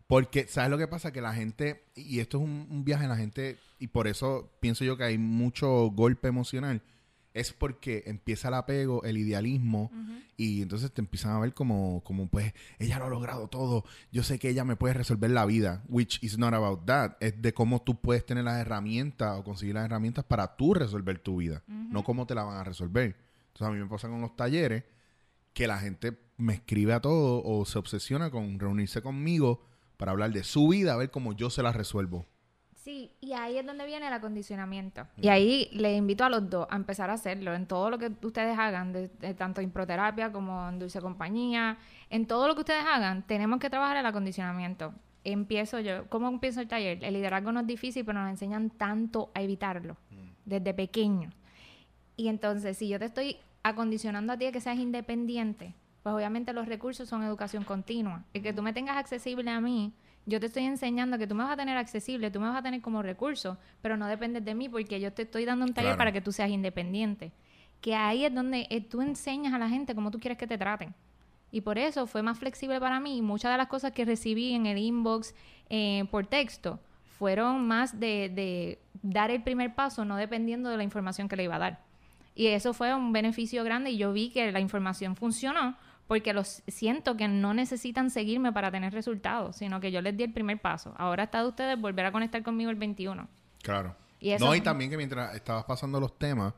Porque, 0.08 0.48
¿sabes 0.48 0.70
lo 0.70 0.78
que 0.78 0.88
pasa? 0.88 1.12
Que 1.12 1.22
la 1.22 1.34
gente, 1.34 1.84
y 1.96 2.20
esto 2.20 2.38
es 2.38 2.44
un, 2.44 2.68
un 2.70 2.84
viaje, 2.84 3.08
la 3.08 3.16
gente, 3.16 3.58
y 3.80 3.88
por 3.88 4.08
eso 4.08 4.52
pienso 4.60 4.84
yo 4.84 4.98
que 4.98 5.06
hay 5.06 5.18
mucho 5.18 5.90
golpe 5.92 6.28
emocional, 6.28 6.82
es 7.34 7.52
porque 7.52 8.04
empieza 8.06 8.50
el 8.50 8.54
apego, 8.54 9.04
el 9.04 9.18
idealismo, 9.18 9.92
y 10.38 10.62
entonces 10.62 10.92
te 10.92 11.02
empiezan 11.02 11.32
a 11.32 11.40
ver 11.40 11.54
como, 11.54 12.04
como, 12.04 12.28
pues, 12.28 12.54
ella 12.78 13.00
lo 13.00 13.06
ha 13.06 13.10
logrado 13.10 13.48
todo, 13.48 13.86
yo 14.12 14.24
sé 14.24 14.38
que 14.38 14.50
ella 14.50 14.64
me 14.64 14.76
puede 14.76 14.94
resolver 14.94 15.32
la 15.32 15.46
vida, 15.46 15.84
which 15.88 16.24
is 16.24 16.38
not 16.38 16.54
about 16.54 16.86
that, 16.86 17.14
es 17.20 17.42
de 17.42 17.54
cómo 17.54 17.82
tú 17.82 18.00
puedes 18.00 18.26
tener 18.26 18.44
las 18.44 18.60
herramientas 18.60 19.40
o 19.40 19.44
conseguir 19.44 19.76
las 19.76 19.86
herramientas 19.86 20.26
para 20.26 20.56
tú 20.56 20.76
resolver 20.76 21.20
tu 21.20 21.38
vida, 21.38 21.64
no 21.68 22.04
cómo 22.04 22.28
te 22.28 22.36
la 22.36 22.44
van 22.44 22.58
a 22.58 22.64
resolver. 22.64 23.16
Entonces 23.48 23.68
a 23.68 23.72
mí 23.72 23.80
me 23.80 23.88
pasa 23.88 24.08
con 24.10 24.22
los 24.22 24.36
talleres 24.36 24.84
que 25.54 25.68
la 25.68 25.80
gente 25.80 26.18
me 26.38 26.54
escribe 26.54 26.94
a 26.94 27.00
todo 27.00 27.44
o 27.44 27.66
se 27.66 27.80
obsesiona 27.80 28.32
con 28.32 28.60
reunirse 28.60 29.02
conmigo 29.02 29.64
para 30.04 30.12
hablar 30.12 30.34
de 30.34 30.44
su 30.44 30.68
vida, 30.68 30.96
a 30.96 30.98
ver 30.98 31.12
cómo 31.12 31.32
yo 31.32 31.50
se 31.50 31.64
la 31.64 31.72
resuelvo. 31.72 32.26
Sí, 32.76 33.14
y 33.22 33.32
ahí 33.32 33.58
es 33.58 33.66
donde 33.66 33.86
viene 33.86 34.08
el 34.08 34.12
acondicionamiento. 34.12 35.08
Y 35.16 35.30
ahí 35.30 35.70
les 35.72 35.98
invito 35.98 36.26
a 36.26 36.30
los 36.30 36.50
dos 36.50 36.68
a 36.70 36.76
empezar 36.76 37.10
a 37.10 37.14
hacerlo 37.14 37.54
en 37.54 37.68
todo 37.68 37.90
lo 37.90 37.98
que 37.98 38.12
ustedes 38.22 38.60
hagan, 38.60 38.92
de, 38.92 39.08
de 39.08 39.34
tanto 39.34 39.62
en 39.62 39.72
proterapia 39.72 40.30
como 40.34 40.68
en 40.68 40.78
dulce 40.78 41.00
compañía, 41.00 41.78
en 42.10 42.28
todo 42.28 42.50
lo 42.50 42.56
que 42.56 42.60
ustedes 42.60 42.84
hagan, 42.86 43.26
tenemos 43.26 43.62
que 43.62 43.70
trabajar 43.70 43.96
el 43.96 44.06
acondicionamiento. 44.06 44.94
Empiezo 45.24 45.80
yo, 45.80 46.10
¿cómo 46.10 46.28
empiezo 46.28 46.60
el 46.60 46.68
taller? 46.68 47.02
El 47.02 47.14
liderazgo 47.14 47.54
no 47.54 47.62
es 47.62 47.68
difícil, 47.68 48.04
pero 48.04 48.20
nos 48.20 48.30
enseñan 48.30 48.72
tanto 48.72 49.32
a 49.34 49.42
evitarlo 49.42 49.96
desde 50.44 50.74
pequeño. 50.74 51.30
Y 52.18 52.28
entonces, 52.28 52.78
si 52.78 52.90
yo 52.90 53.00
te 53.00 53.06
estoy 53.06 53.38
acondicionando 53.64 54.34
a 54.34 54.38
ti 54.38 54.48
a 54.48 54.52
que 54.52 54.60
seas 54.60 54.80
independiente, 54.80 55.76
pues 56.04 56.14
obviamente 56.14 56.54
los 56.54 56.68
recursos 56.68 57.08
son 57.10 57.24
educación 57.24 57.64
continua. 57.64 58.24
Y 58.34 58.42
que 58.42 58.54
tú 58.54 58.62
me 58.62 58.74
tengas 58.74 58.98
accesible 58.98 59.50
a 59.50 59.60
mí, 59.62 59.94
Yo 60.26 60.40
te 60.40 60.46
estoy 60.46 60.64
enseñando 60.64 61.18
que 61.18 61.28
tú 61.28 61.36
me 61.36 61.44
vas 61.44 61.52
a 61.52 61.58
tener 61.58 61.76
accesible, 61.78 62.32
tú 62.32 62.40
me 62.40 62.48
vas 62.48 62.58
a 62.58 62.62
tener 62.62 62.82
como 62.82 63.02
recurso, 63.02 63.58
pero 63.82 63.98
no 63.98 64.08
dependes 64.08 64.46
de 64.46 64.56
mí 64.56 64.70
porque 64.70 65.02
yo 65.02 65.12
te 65.12 65.24
estoy 65.24 65.44
dando 65.44 65.66
un 65.66 65.74
taller 65.74 65.90
Claro. 65.92 65.98
para 65.98 66.12
que 66.14 66.22
tú 66.22 66.32
seas 66.32 66.50
independiente. 66.50 67.34
Que 67.82 67.94
ahí 67.96 68.24
es 68.24 68.34
donde 68.34 68.66
eh, 68.70 68.80
tú 68.80 69.02
enseñas 69.02 69.54
a 69.54 69.58
la 69.60 69.68
gente 69.68 69.94
cómo 69.94 70.12
tú 70.12 70.20
quieres 70.20 70.38
que 70.38 70.48
te 70.48 70.58
traten. 70.58 70.94
Y 71.52 71.60
por 71.60 71.78
eso 71.78 72.08
fue 72.08 72.24
más 72.24 72.40
flexible 72.40 72.80
para 72.80 73.02
mí. 73.02 73.22
Muchas 73.22 73.52
de 73.52 73.58
las 73.58 73.68
cosas 73.68 73.92
que 73.92 74.06
recibí 74.06 74.54
en 74.54 74.66
el 74.66 74.78
inbox 74.78 75.36
eh, 75.70 76.06
por 76.10 76.26
texto 76.26 76.80
fueron 77.20 77.68
más 77.68 78.00
de, 78.00 78.30
de 78.30 78.80
dar 79.02 79.30
el 79.30 79.44
primer 79.44 79.76
paso, 79.76 80.06
no 80.06 80.16
dependiendo 80.16 80.70
de 80.70 80.78
la 80.78 80.84
información 80.84 81.28
que 81.28 81.36
le 81.36 81.44
iba 81.44 81.56
a 81.58 81.60
dar. 81.60 81.80
Y 82.34 82.48
eso 82.48 82.74
fue 82.74 82.96
un 82.96 83.12
beneficio 83.12 83.64
grande 83.66 83.92
y 83.92 83.98
yo 83.98 84.14
vi 84.14 84.30
que 84.30 84.52
la 84.54 84.62
información 84.62 85.16
funcionó 85.18 85.76
porque 86.14 86.32
los 86.32 86.62
siento 86.68 87.18
que 87.18 87.28
no 87.28 87.56
necesitan 87.56 88.12
seguirme 88.12 88.54
para 88.54 88.70
tener 88.70 88.94
resultados, 88.94 89.56
sino 89.56 89.80
que 89.80 89.92
yo 89.92 90.00
les 90.00 90.16
di 90.16 90.22
el 90.24 90.32
primer 90.32 90.60
paso. 90.62 90.94
Ahora 90.96 91.24
está 91.24 91.42
de 91.42 91.48
ustedes 91.48 91.82
volver 91.82 92.06
a 92.06 92.12
conectar 92.12 92.44
conmigo 92.44 92.70
el 92.70 92.76
21. 92.76 93.28
Claro. 93.64 93.96
Y 94.20 94.30
eso- 94.30 94.46
no, 94.46 94.54
y 94.54 94.62
también 94.62 94.92
que 94.92 94.98
mientras 94.98 95.34
estabas 95.34 95.66
pasando 95.66 96.00
los 96.00 96.20
temas, 96.20 96.54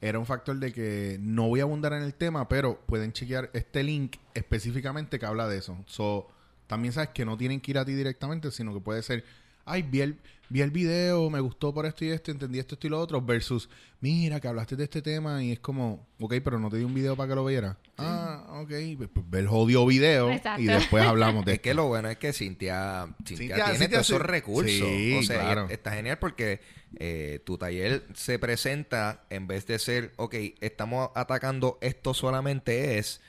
era 0.00 0.18
un 0.18 0.24
factor 0.24 0.56
de 0.56 0.72
que 0.72 1.18
no 1.20 1.48
voy 1.48 1.60
a 1.60 1.64
abundar 1.64 1.92
en 1.92 2.02
el 2.02 2.14
tema, 2.14 2.48
pero 2.48 2.80
pueden 2.86 3.12
chequear 3.12 3.50
este 3.52 3.82
link 3.82 4.16
específicamente 4.32 5.18
que 5.18 5.26
habla 5.26 5.46
de 5.48 5.58
eso. 5.58 5.76
So, 5.84 6.28
también 6.66 6.92
sabes 6.94 7.10
que 7.10 7.26
no 7.26 7.36
tienen 7.36 7.60
que 7.60 7.72
ir 7.72 7.78
a 7.78 7.84
ti 7.84 7.92
directamente, 7.92 8.50
sino 8.50 8.72
que 8.72 8.80
puede 8.80 9.02
ser, 9.02 9.22
ay, 9.68 9.82
vi 9.82 10.00
el, 10.00 10.18
vi 10.48 10.62
el 10.62 10.70
video, 10.70 11.28
me 11.30 11.40
gustó 11.40 11.72
por 11.74 11.84
esto 11.86 12.04
y 12.04 12.08
esto, 12.10 12.30
entendí 12.30 12.58
esto, 12.58 12.74
esto 12.74 12.86
y 12.86 12.90
lo 12.90 12.98
otro, 13.00 13.20
versus, 13.20 13.68
mira, 14.00 14.40
que 14.40 14.48
hablaste 14.48 14.76
de 14.76 14.84
este 14.84 15.02
tema 15.02 15.42
y 15.44 15.52
es 15.52 15.60
como, 15.60 16.06
ok, 16.20 16.34
pero 16.42 16.58
no 16.58 16.70
te 16.70 16.78
di 16.78 16.84
un 16.84 16.94
video 16.94 17.16
para 17.16 17.28
que 17.28 17.34
lo 17.34 17.44
vieras. 17.44 17.76
Ah, 17.98 18.60
ok, 18.62 18.70
pues, 18.96 19.08
pues, 19.12 19.26
el 19.42 19.48
jodido 19.48 19.84
video 19.86 20.30
Exacto. 20.30 20.62
y 20.62 20.66
después 20.66 21.04
hablamos 21.04 21.44
de 21.44 21.52
Es 21.54 21.60
que 21.60 21.74
lo 21.74 21.86
bueno 21.88 22.08
es 22.08 22.16
que 22.18 22.32
Cintia, 22.32 23.06
Cintia, 23.26 23.36
Cintia- 23.36 23.54
tiene 23.64 23.78
Cintia 23.78 23.88
todos 23.98 24.06
esos 24.10 24.20
sí- 24.22 24.26
recursos. 24.26 24.70
sí, 24.88 25.16
o 25.18 25.22
sea, 25.22 25.40
claro. 25.40 25.66
está 25.68 25.92
genial 25.92 26.18
porque 26.18 26.60
eh, 26.98 27.40
tu 27.44 27.58
taller 27.58 28.06
se 28.14 28.38
presenta 28.38 29.24
en 29.30 29.46
vez 29.46 29.66
de 29.66 29.78
ser, 29.78 30.12
ok, 30.16 30.34
estamos 30.60 31.10
atacando 31.14 31.76
esto 31.82 32.14
solamente 32.14 32.98
es, 32.98 33.20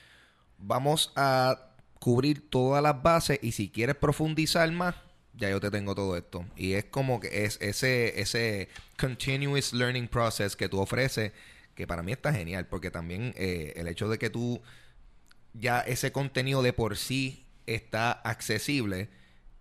vamos 0.58 1.12
a 1.16 1.66
cubrir 2.00 2.50
todas 2.50 2.82
las 2.82 3.02
bases 3.04 3.40
y 3.42 3.52
si 3.52 3.70
quieres 3.70 3.96
profundizar 3.96 4.72
más, 4.72 4.96
ya 5.40 5.50
yo 5.50 5.60
te 5.60 5.72
tengo 5.72 5.96
todo 5.96 6.18
esto. 6.18 6.46
Y 6.56 6.74
es 6.74 6.86
como 6.86 7.20
que 7.20 7.46
es 7.46 7.58
ese, 7.62 8.20
ese 8.20 8.70
continuous 8.98 9.74
learning 9.74 10.08
process 10.08 10.56
que 10.56 10.70
tú 10.70 10.80
ofreces, 10.80 11.32
que 11.76 11.88
para 11.88 12.04
mí 12.04 12.12
está 12.12 12.34
genial, 12.34 12.68
porque 12.68 12.92
también 12.92 13.34
eh, 13.38 13.74
el 13.76 13.88
hecho 13.88 14.10
de 14.10 14.20
que 14.20 14.30
tú 14.30 14.62
ya 15.54 15.80
ese 15.82 16.12
contenido 16.12 16.62
de 16.62 16.74
por 16.74 16.98
sí 16.98 17.46
está 17.66 18.12
accesible, 18.12 19.10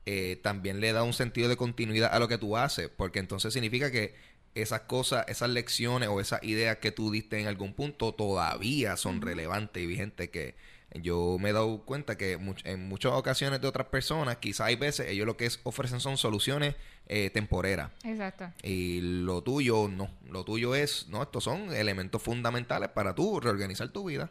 eh, 0.06 0.40
también 0.42 0.80
le 0.80 0.92
da 0.92 1.02
un 1.02 1.12
sentido 1.12 1.48
de 1.48 1.56
continuidad 1.56 2.12
a 2.12 2.18
lo 2.18 2.28
que 2.28 2.38
tú 2.38 2.56
haces, 2.56 2.88
porque 2.88 3.18
entonces 3.18 3.52
significa 3.52 3.90
que 3.90 4.14
esas 4.54 4.82
cosas, 4.82 5.26
esas 5.28 5.50
lecciones 5.50 6.08
o 6.08 6.20
esas 6.20 6.42
ideas 6.42 6.78
que 6.78 6.90
tú 6.90 7.10
diste 7.10 7.38
en 7.38 7.46
algún 7.46 7.74
punto 7.74 8.14
todavía 8.14 8.96
son 8.96 9.20
relevantes 9.20 9.82
y 9.82 9.86
vigentes 9.86 10.30
que 10.30 10.56
yo 10.94 11.36
me 11.38 11.50
he 11.50 11.52
dado 11.52 11.82
cuenta 11.84 12.16
que 12.16 12.38
much- 12.38 12.62
en 12.64 12.88
muchas 12.88 13.12
ocasiones 13.12 13.60
de 13.60 13.68
otras 13.68 13.88
personas, 13.88 14.36
quizás 14.38 14.68
hay 14.68 14.76
veces 14.76 15.08
ellos 15.08 15.26
lo 15.26 15.36
que 15.36 15.46
es, 15.46 15.60
ofrecen 15.64 16.00
son 16.00 16.16
soluciones 16.16 16.74
eh, 17.06 17.30
temporeras. 17.30 17.90
Exacto. 18.04 18.50
Y 18.62 19.00
lo 19.00 19.42
tuyo 19.42 19.88
no. 19.88 20.10
Lo 20.30 20.44
tuyo 20.44 20.74
es, 20.74 21.06
no, 21.08 21.22
estos 21.22 21.44
son 21.44 21.72
elementos 21.72 22.22
fundamentales 22.22 22.88
para 22.90 23.14
tú 23.14 23.40
reorganizar 23.40 23.88
tu 23.88 24.04
vida. 24.04 24.30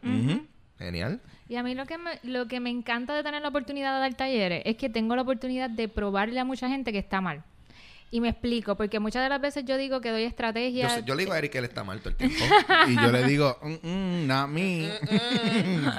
Genial. 0.79 1.21
Y 1.49 1.55
a 1.55 1.63
mí 1.63 1.73
lo 1.73 1.85
que, 1.87 1.97
me, 1.97 2.19
lo 2.23 2.47
que 2.47 2.59
me 2.59 2.69
encanta 2.69 3.15
de 3.15 3.23
tener 3.23 3.41
la 3.41 3.47
oportunidad 3.47 3.95
de 3.95 3.99
dar 4.01 4.13
talleres 4.13 4.61
es 4.65 4.75
que 4.77 4.89
tengo 4.89 5.15
la 5.15 5.23
oportunidad 5.23 5.69
de 5.71 5.87
probarle 5.87 6.39
a 6.39 6.45
mucha 6.45 6.69
gente 6.69 6.91
que 6.91 6.99
está 6.99 7.19
mal. 7.19 7.43
Y 8.09 8.21
me 8.21 8.29
explico, 8.29 8.75
porque 8.77 8.99
muchas 9.01 9.21
de 9.23 9.29
las 9.29 9.41
veces 9.41 9.65
yo 9.65 9.75
digo 9.75 9.99
que 9.99 10.11
doy 10.11 10.23
estrategias. 10.23 11.03
yo 11.05 11.13
le 11.13 11.23
digo 11.23 11.33
a 11.33 11.37
Eric 11.39 11.51
que 11.51 11.57
él 11.57 11.65
está 11.65 11.83
mal 11.83 11.99
todo 11.99 12.09
el 12.11 12.15
tiempo. 12.15 12.37
Y 12.87 12.95
yo 12.95 13.11
le 13.11 13.23
digo, 13.25 13.57
"Mm, 13.61 13.87
mm, 13.87 14.27
not 14.27 14.47
me. 14.49 14.89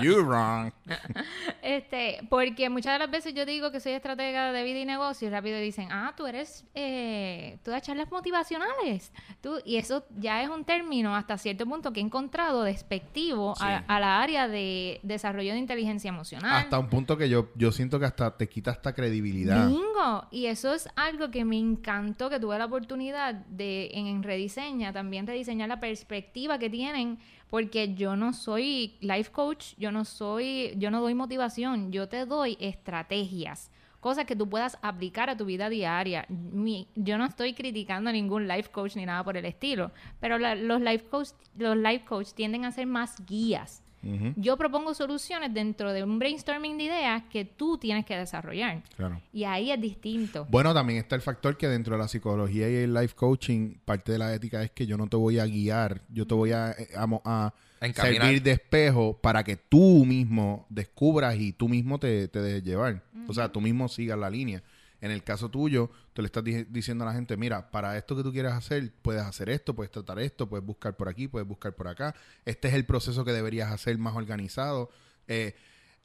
you 0.02 0.22
wrong. 0.22 0.72
Este, 1.62 2.26
porque 2.30 2.70
muchas 2.70 2.94
de 2.94 2.98
las 3.00 3.10
veces 3.10 3.34
yo 3.34 3.44
digo 3.44 3.70
que 3.70 3.80
soy 3.80 3.92
estratega 3.92 4.52
de 4.52 4.62
vida 4.64 4.78
y 4.78 4.84
negocio 4.86 5.28
y 5.28 5.30
rápido 5.30 5.58
dicen, 5.58 5.88
ah, 5.90 6.14
tú 6.16 6.26
eres, 6.26 6.64
eh, 6.74 7.58
tú 7.62 7.70
das 7.70 7.82
charlas 7.82 8.10
motivacionales. 8.10 9.12
Tú, 9.42 9.60
y 9.66 9.76
eso 9.76 10.06
ya 10.18 10.42
es 10.42 10.48
un 10.48 10.64
término 10.64 11.14
hasta 11.14 11.36
cierto 11.36 11.66
punto 11.66 11.92
que 11.92 12.00
he 12.00 12.02
encontrado 12.02 12.62
despectivo 12.62 13.54
a, 13.60 13.78
Sí. 13.80 13.84
a 13.86 14.00
la 14.00 14.22
área 14.22 14.48
de 14.48 15.00
desarrollo 15.02 15.52
de 15.52 15.58
inteligencia 15.58 16.08
emocional. 16.08 16.56
Hasta 16.56 16.78
un 16.78 16.88
punto 16.88 17.18
que 17.18 17.28
yo, 17.28 17.50
yo 17.54 17.70
siento 17.70 17.98
que 18.00 18.06
hasta 18.06 18.34
te 18.36 18.48
quita 18.48 18.70
esta 18.70 18.94
credibilidad. 18.94 19.66
Bingo. 19.68 20.26
Y 20.30 20.46
eso 20.46 20.72
es 20.72 20.88
algo 20.96 21.30
que 21.30 21.44
me 21.44 21.56
encantó, 21.98 22.30
que 22.30 22.40
tuve 22.40 22.58
la 22.58 22.64
oportunidad 22.66 23.34
de 23.34 23.90
en, 23.92 24.22
Rediseña 24.22 24.92
también 24.92 25.26
rediseñar 25.26 25.68
la 25.68 25.80
perspectiva 25.80 26.58
que 26.58 26.70
tienen, 26.70 27.18
porque 27.50 27.94
yo 27.94 28.16
no 28.16 28.32
soy 28.32 28.96
life 29.00 29.30
coach, 29.32 29.74
yo 29.78 29.90
no 29.92 30.04
soy, 30.04 30.74
yo 30.76 30.90
no 30.90 31.00
doy 31.00 31.14
motivación, 31.14 31.92
yo 31.92 32.08
te 32.08 32.26
doy 32.26 32.56
estrategias. 32.60 33.70
Cosas 34.00 34.26
que 34.26 34.36
tú 34.36 34.48
puedas 34.48 34.78
aplicar 34.80 35.28
a 35.28 35.36
tu 35.36 35.44
vida 35.44 35.68
diaria. 35.68 36.24
Mi- 36.28 36.86
yo 36.94 37.18
no 37.18 37.24
estoy 37.24 37.54
criticando 37.54 38.10
a 38.10 38.12
ningún 38.12 38.46
life 38.46 38.70
coach 38.70 38.94
ni 38.94 39.04
nada 39.04 39.24
por 39.24 39.36
el 39.36 39.44
estilo, 39.44 39.90
pero 40.20 40.38
los 40.38 40.80
life 40.80 41.06
coach, 41.10 41.30
los 41.56 41.76
life 41.76 42.04
coach 42.04 42.28
tienden 42.32 42.64
a 42.64 42.70
ser 42.72 42.86
más 42.86 43.16
guías. 43.26 43.82
Yo 44.36 44.56
propongo 44.56 44.94
soluciones 44.94 45.52
dentro 45.52 45.92
de 45.92 46.02
un 46.02 46.18
brainstorming 46.18 46.78
de 46.78 46.84
ideas 46.84 47.22
que 47.30 47.44
tú 47.44 47.78
tienes 47.78 48.04
que 48.04 48.16
desarrollar. 48.16 48.82
Claro. 48.96 49.20
Y 49.32 49.44
ahí 49.44 49.70
es 49.70 49.80
distinto. 49.80 50.46
Bueno, 50.50 50.72
también 50.72 50.98
está 50.98 51.16
el 51.16 51.22
factor 51.22 51.56
que 51.56 51.68
dentro 51.68 51.96
de 51.96 52.02
la 52.02 52.08
psicología 52.08 52.70
y 52.70 52.76
el 52.76 52.94
life 52.94 53.14
coaching, 53.14 53.74
parte 53.84 54.12
de 54.12 54.18
la 54.18 54.32
ética 54.34 54.62
es 54.62 54.70
que 54.70 54.86
yo 54.86 54.96
no 54.96 55.08
te 55.08 55.16
voy 55.16 55.38
a 55.38 55.46
guiar, 55.46 56.00
yo 56.08 56.26
te 56.26 56.34
voy 56.34 56.52
a, 56.52 56.72
eh, 56.72 56.88
a 56.96 57.52
a 57.80 57.92
servir 57.92 58.42
de 58.42 58.52
espejo 58.52 59.16
para 59.20 59.44
que 59.44 59.56
tú 59.56 60.04
mismo 60.04 60.66
descubras 60.68 61.36
y 61.36 61.52
tú 61.52 61.68
mismo 61.68 61.98
te, 61.98 62.28
te 62.28 62.40
dejes 62.40 62.64
llevar. 62.64 63.02
O 63.26 63.34
sea, 63.34 63.50
tú 63.50 63.60
mismo 63.60 63.88
sigas 63.88 64.18
la 64.18 64.30
línea. 64.30 64.62
En 65.00 65.10
el 65.12 65.22
caso 65.22 65.48
tuyo, 65.48 65.90
tú 66.12 66.22
le 66.22 66.26
estás 66.26 66.42
di- 66.42 66.64
diciendo 66.64 67.04
a 67.04 67.08
la 67.08 67.12
gente, 67.14 67.36
mira, 67.36 67.70
para 67.70 67.96
esto 67.96 68.16
que 68.16 68.22
tú 68.24 68.32
quieres 68.32 68.52
hacer, 68.52 68.92
puedes 69.02 69.22
hacer 69.22 69.48
esto, 69.48 69.74
puedes 69.74 69.90
tratar 69.92 70.18
esto, 70.18 70.48
puedes 70.48 70.66
buscar 70.66 70.96
por 70.96 71.08
aquí, 71.08 71.28
puedes 71.28 71.46
buscar 71.46 71.74
por 71.74 71.86
acá. 71.88 72.14
Este 72.44 72.68
es 72.68 72.74
el 72.74 72.84
proceso 72.84 73.24
que 73.24 73.32
deberías 73.32 73.70
hacer 73.70 73.96
más 73.98 74.16
organizado. 74.16 74.90
Eh, 75.28 75.54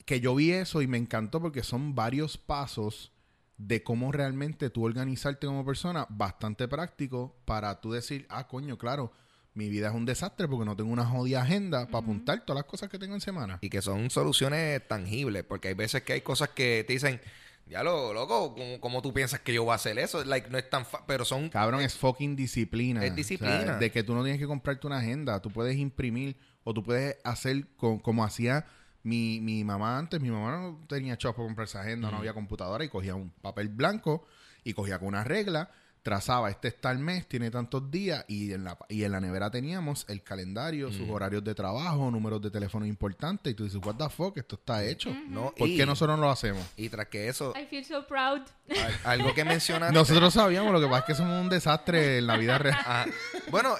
que 0.05 0.19
yo 0.19 0.35
vi 0.35 0.51
eso 0.51 0.81
y 0.81 0.87
me 0.87 0.97
encantó 0.97 1.41
porque 1.41 1.63
son 1.63 1.95
varios 1.95 2.37
pasos 2.37 3.11
de 3.57 3.83
cómo 3.83 4.11
realmente 4.11 4.69
tú 4.69 4.83
organizarte 4.83 5.47
como 5.47 5.65
persona, 5.65 6.05
bastante 6.09 6.67
práctico 6.67 7.35
para 7.45 7.79
tú 7.79 7.91
decir, 7.93 8.25
ah, 8.29 8.47
coño, 8.47 8.77
claro, 8.77 9.11
mi 9.53 9.69
vida 9.69 9.89
es 9.89 9.93
un 9.95 10.05
desastre 10.05 10.47
porque 10.47 10.65
no 10.65 10.75
tengo 10.75 10.91
una 10.91 11.05
jodida 11.05 11.43
agenda 11.43 11.85
para 11.87 11.99
apuntar 12.03 12.43
todas 12.45 12.61
las 12.63 12.69
cosas 12.69 12.89
que 12.89 12.99
tengo 12.99 13.13
en 13.13 13.21
semana. 13.21 13.59
y 13.61 13.69
que 13.69 13.81
son 13.81 14.09
soluciones 14.09 14.85
tangibles, 14.87 15.43
porque 15.43 15.69
hay 15.69 15.73
veces 15.75 16.01
que 16.03 16.13
hay 16.13 16.21
cosas 16.21 16.49
que 16.49 16.83
te 16.85 16.93
dicen, 16.93 17.21
ya 17.65 17.81
lo 17.83 18.13
loco, 18.13 18.53
¿cómo, 18.55 18.79
cómo 18.79 19.01
tú 19.01 19.13
piensas 19.13 19.39
que 19.39 19.53
yo 19.53 19.63
voy 19.63 19.71
a 19.71 19.75
hacer 19.75 19.97
eso? 19.99 20.23
Like, 20.23 20.49
no 20.49 20.57
es 20.57 20.69
tan 20.69 20.85
fa- 20.85 21.03
pero 21.07 21.25
son 21.25 21.49
Cabrón, 21.49 21.81
es 21.81 21.95
fucking 21.95 22.35
disciplina. 22.35 23.03
Es 23.05 23.15
disciplina. 23.15 23.59
O 23.59 23.63
sea, 23.63 23.77
de 23.77 23.91
que 23.91 24.03
tú 24.03 24.13
no 24.13 24.23
tienes 24.23 24.39
que 24.39 24.47
comprarte 24.47 24.85
una 24.87 24.97
agenda. 24.99 25.41
Tú 25.41 25.49
puedes 25.51 25.77
imprimir 25.77 26.37
o 26.63 26.73
tú 26.73 26.83
puedes 26.83 27.17
hacer 27.23 27.67
con- 27.77 27.99
como 27.99 28.23
hacía 28.23 28.65
mi, 29.01 29.39
mi 29.41 29.63
mamá 29.63 29.97
antes. 29.97 30.19
Mi 30.21 30.29
mamá 30.29 30.51
no 30.51 30.85
tenía 30.87 31.17
chavos 31.17 31.35
para 31.35 31.47
comprarse 31.47 31.77
agenda, 31.77 32.09
no 32.11 32.17
había 32.17 32.33
computadora 32.33 32.83
y 32.85 32.89
cogía 32.89 33.15
un 33.15 33.29
papel 33.29 33.69
blanco 33.69 34.25
y 34.63 34.73
cogía 34.73 34.99
con 34.99 35.09
una 35.09 35.23
regla, 35.23 35.71
trazaba 36.03 36.49
este 36.49 36.67
está 36.67 36.91
el 36.91 36.99
mes, 36.99 37.25
tiene 37.27 37.49
tantos 37.49 37.89
días 37.89 38.25
y 38.27 38.51
en 38.51 38.65
la, 38.65 38.77
y 38.89 39.03
en 39.05 39.11
la 39.13 39.21
nevera 39.21 39.49
teníamos 39.49 40.05
el 40.09 40.21
calendario, 40.21 40.91
sus 40.91 41.09
horarios 41.09 41.43
de 41.45 41.55
trabajo, 41.55 42.11
números 42.11 42.41
de 42.41 42.51
teléfono 42.51 42.85
importantes 42.85 43.53
y 43.53 43.55
tú 43.55 43.63
dices, 43.63 43.79
what 43.85 43.95
the 43.95 44.09
fuck, 44.09 44.37
esto 44.37 44.55
está 44.55 44.83
hecho. 44.83 45.15
no 45.29 45.53
¿Por 45.57 45.69
y, 45.69 45.77
qué 45.77 45.85
nosotros 45.85 46.17
no 46.17 46.25
lo 46.25 46.29
hacemos? 46.29 46.61
y 46.75 46.89
tras 46.89 47.07
que 47.07 47.29
eso, 47.29 47.53
I 47.57 47.65
feel 47.67 47.85
so 47.85 48.05
proud. 48.05 48.41
al- 48.69 48.99
algo 49.21 49.33
que 49.33 49.45
mencionaste 49.45 49.93
Nosotros 49.93 50.33
sabíamos, 50.33 50.73
lo 50.73 50.81
que 50.81 50.87
pasa 50.87 50.99
es 50.99 51.05
que 51.05 51.15
somos 51.15 51.41
un 51.41 51.49
desastre 51.49 52.17
en 52.17 52.27
la 52.27 52.35
vida 52.37 52.57
real. 52.57 52.77
Ajá. 52.79 53.05
Bueno, 53.49 53.75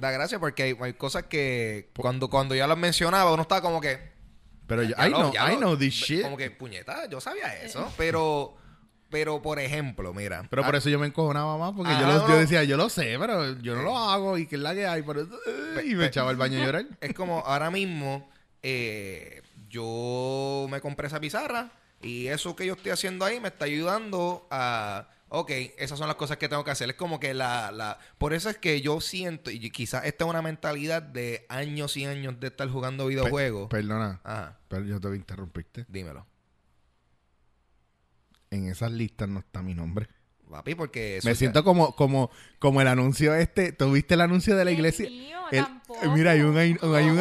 da 0.00 0.10
gracia 0.10 0.38
porque 0.38 0.62
hay, 0.62 0.76
hay 0.80 0.92
cosas 0.94 1.24
que 1.24 1.90
cuando, 1.96 2.28
cuando 2.28 2.54
ya 2.54 2.66
las 2.66 2.76
mencionaba 2.78 3.32
uno 3.32 3.42
estaba 3.42 3.62
como 3.62 3.80
que 3.80 4.12
Pero 4.66 4.82
yo, 4.82 4.94
Ya 4.96 5.08
I 5.08 5.10
lo- 5.10 5.16
know, 5.18 5.32
ya 5.32 5.48
I 5.50 5.54
lo- 5.54 5.60
know 5.60 5.76
this 5.78 5.94
shit. 5.94 6.22
Como 6.22 6.36
que 6.36 6.50
puñeta, 6.50 7.08
yo 7.08 7.20
sabía 7.20 7.62
eso, 7.62 7.90
pero 7.96 8.56
pero 9.14 9.40
por 9.40 9.60
ejemplo, 9.60 10.12
mira, 10.12 10.44
Pero 10.50 10.64
por 10.64 10.74
ah, 10.74 10.78
eso 10.78 10.90
yo 10.90 10.98
me 10.98 11.06
encojonaba 11.06 11.56
más, 11.56 11.72
porque 11.72 11.92
Ah, 11.92 12.00
yo, 12.00 12.06
lo- 12.08 12.14
no, 12.14 12.22
yo 12.22 12.34
no. 12.34 12.40
decía, 12.40 12.64
yo 12.64 12.76
lo 12.76 12.88
sé, 12.88 13.14
pero 13.16 13.56
yo 13.60 13.76
no 13.76 13.82
lo 13.82 13.96
hago 13.96 14.36
y 14.38 14.48
que 14.48 14.56
es 14.56 14.60
la 14.60 14.74
que 14.74 14.88
hay. 14.88 15.02
Pero, 15.02 15.28
y 15.84 15.94
me 15.94 16.06
echaba 16.06 16.30
al 16.30 16.36
baño 16.36 16.60
a 16.60 16.64
llorar. 16.64 16.86
es 17.00 17.14
como 17.14 17.38
ahora 17.38 17.70
mismo 17.70 18.28
eh, 18.64 19.40
yo 19.70 20.66
me 20.68 20.80
compré 20.80 21.06
esa 21.06 21.20
pizarra 21.20 21.70
y 22.02 22.26
eso 22.26 22.56
que 22.56 22.66
yo 22.66 22.74
estoy 22.74 22.90
haciendo 22.90 23.24
ahí 23.24 23.38
me 23.38 23.46
está 23.48 23.66
ayudando 23.66 24.48
a 24.50 25.08
Ok, 25.28 25.50
esas 25.78 25.96
son 25.98 26.06
las 26.08 26.16
cosas 26.16 26.36
que 26.36 26.48
tengo 26.48 26.62
que 26.64 26.70
hacer. 26.72 26.90
Es 26.90 26.96
como 26.96 27.18
que 27.18 27.34
la, 27.34 27.72
la... 27.72 27.98
Por 28.18 28.34
eso 28.34 28.50
es 28.50 28.56
que 28.56 28.80
yo 28.80 29.00
siento, 29.00 29.50
y 29.50 29.70
quizás 29.70 30.04
esta 30.04 30.24
es 30.24 30.30
una 30.30 30.42
mentalidad 30.42 31.02
de 31.02 31.44
años 31.48 31.96
y 31.96 32.04
años 32.04 32.38
de 32.38 32.48
estar 32.48 32.68
jugando 32.68 33.06
videojuegos. 33.06 33.68
Perdona, 33.68 34.20
Ajá, 34.22 34.58
pero 34.68 34.84
yo 34.84 35.00
te 35.00 35.08
interrumpirte. 35.16 35.86
dímelo. 35.88 36.24
En 38.54 38.68
esas 38.68 38.90
listas 38.92 39.28
no 39.28 39.40
está 39.40 39.62
mi 39.62 39.74
nombre. 39.74 40.08
Papi, 40.50 40.74
porque 40.74 41.16
eso 41.16 41.26
Me 41.26 41.34
ya- 41.34 41.38
siento 41.38 41.64
como, 41.64 41.96
como, 41.96 42.30
como 42.60 42.80
el 42.80 42.86
anuncio 42.88 43.34
este. 43.34 43.72
¿Tuviste 43.72 44.14
el 44.14 44.20
anuncio 44.20 44.54
de 44.56 44.64
la 44.64 44.70
Es 44.70 44.76
iglesia? 44.76 45.08
mío, 45.10 45.38
El- 45.50 46.10
mira, 46.12 46.32
hay 46.32 46.42
un, 46.42 46.56
hay, 46.56 46.76
un- 46.80 46.94
hay 46.94 47.04
un- 47.06 47.18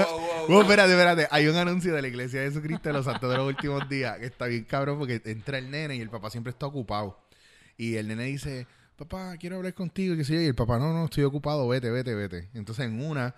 Oh, 0.50 0.62
espérate, 0.62 0.92
espérate. 0.92 1.28
Hay 1.32 1.48
un 1.48 1.56
anuncio 1.56 1.96
de 1.96 2.02
la 2.02 2.08
iglesia 2.10 2.42
de 2.42 2.48
Jesucristo 2.50 2.90
de 2.90 2.94
los 2.94 3.06
Santos 3.06 3.32
de 3.32 3.38
los 3.38 3.48
Últimos 3.48 3.88
Días 3.90 4.20
que 4.20 4.26
está 4.26 4.46
bien 4.48 4.66
cabrón 4.66 5.00
porque 5.00 5.22
entra 5.26 5.58
el 5.58 5.72
nene 5.72 5.96
y 5.96 6.02
el 6.02 6.10
papá 6.10 6.30
siempre 6.30 6.52
está 6.52 6.66
ocupado. 6.68 7.26
Y 7.78 7.96
el 7.96 8.08
nene 8.10 8.26
dice, 8.26 8.68
papá, 8.98 9.36
quiero 9.38 9.56
hablar 9.56 9.74
contigo. 9.74 10.14
Y, 10.14 10.18
qué 10.18 10.26
sé 10.26 10.34
yo. 10.36 10.42
y 10.42 10.46
el 10.46 10.56
papá, 10.56 10.78
no, 10.78 10.94
no, 10.94 11.06
estoy 11.06 11.24
ocupado, 11.24 11.68
vete, 11.68 11.90
vete, 11.90 12.14
vete. 12.14 12.50
Entonces 12.54 12.86
en 12.86 13.02
una, 13.04 13.34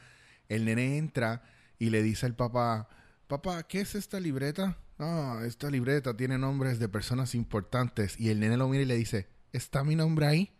el 0.50 0.66
nene 0.66 0.98
entra 0.98 1.44
y 1.80 1.90
le 1.92 2.02
dice 2.02 2.26
al 2.26 2.36
papá, 2.36 2.90
papá, 3.28 3.64
¿qué 3.64 3.82
es 3.82 3.96
esta 3.96 4.20
libreta? 4.20 4.78
Ah, 5.00 5.42
esta 5.46 5.70
libreta 5.70 6.16
tiene 6.16 6.38
nombres 6.38 6.80
de 6.80 6.88
personas 6.88 7.36
importantes. 7.36 8.20
Y 8.20 8.30
el 8.30 8.40
nene 8.40 8.58
lo 8.58 8.68
mira 8.70 8.84
y 8.84 8.86
le 8.86 8.96
dice, 8.96 9.28
¿está 9.52 9.84
mi 9.84 9.96
nombre 9.96 10.26
ahí? 10.28 10.52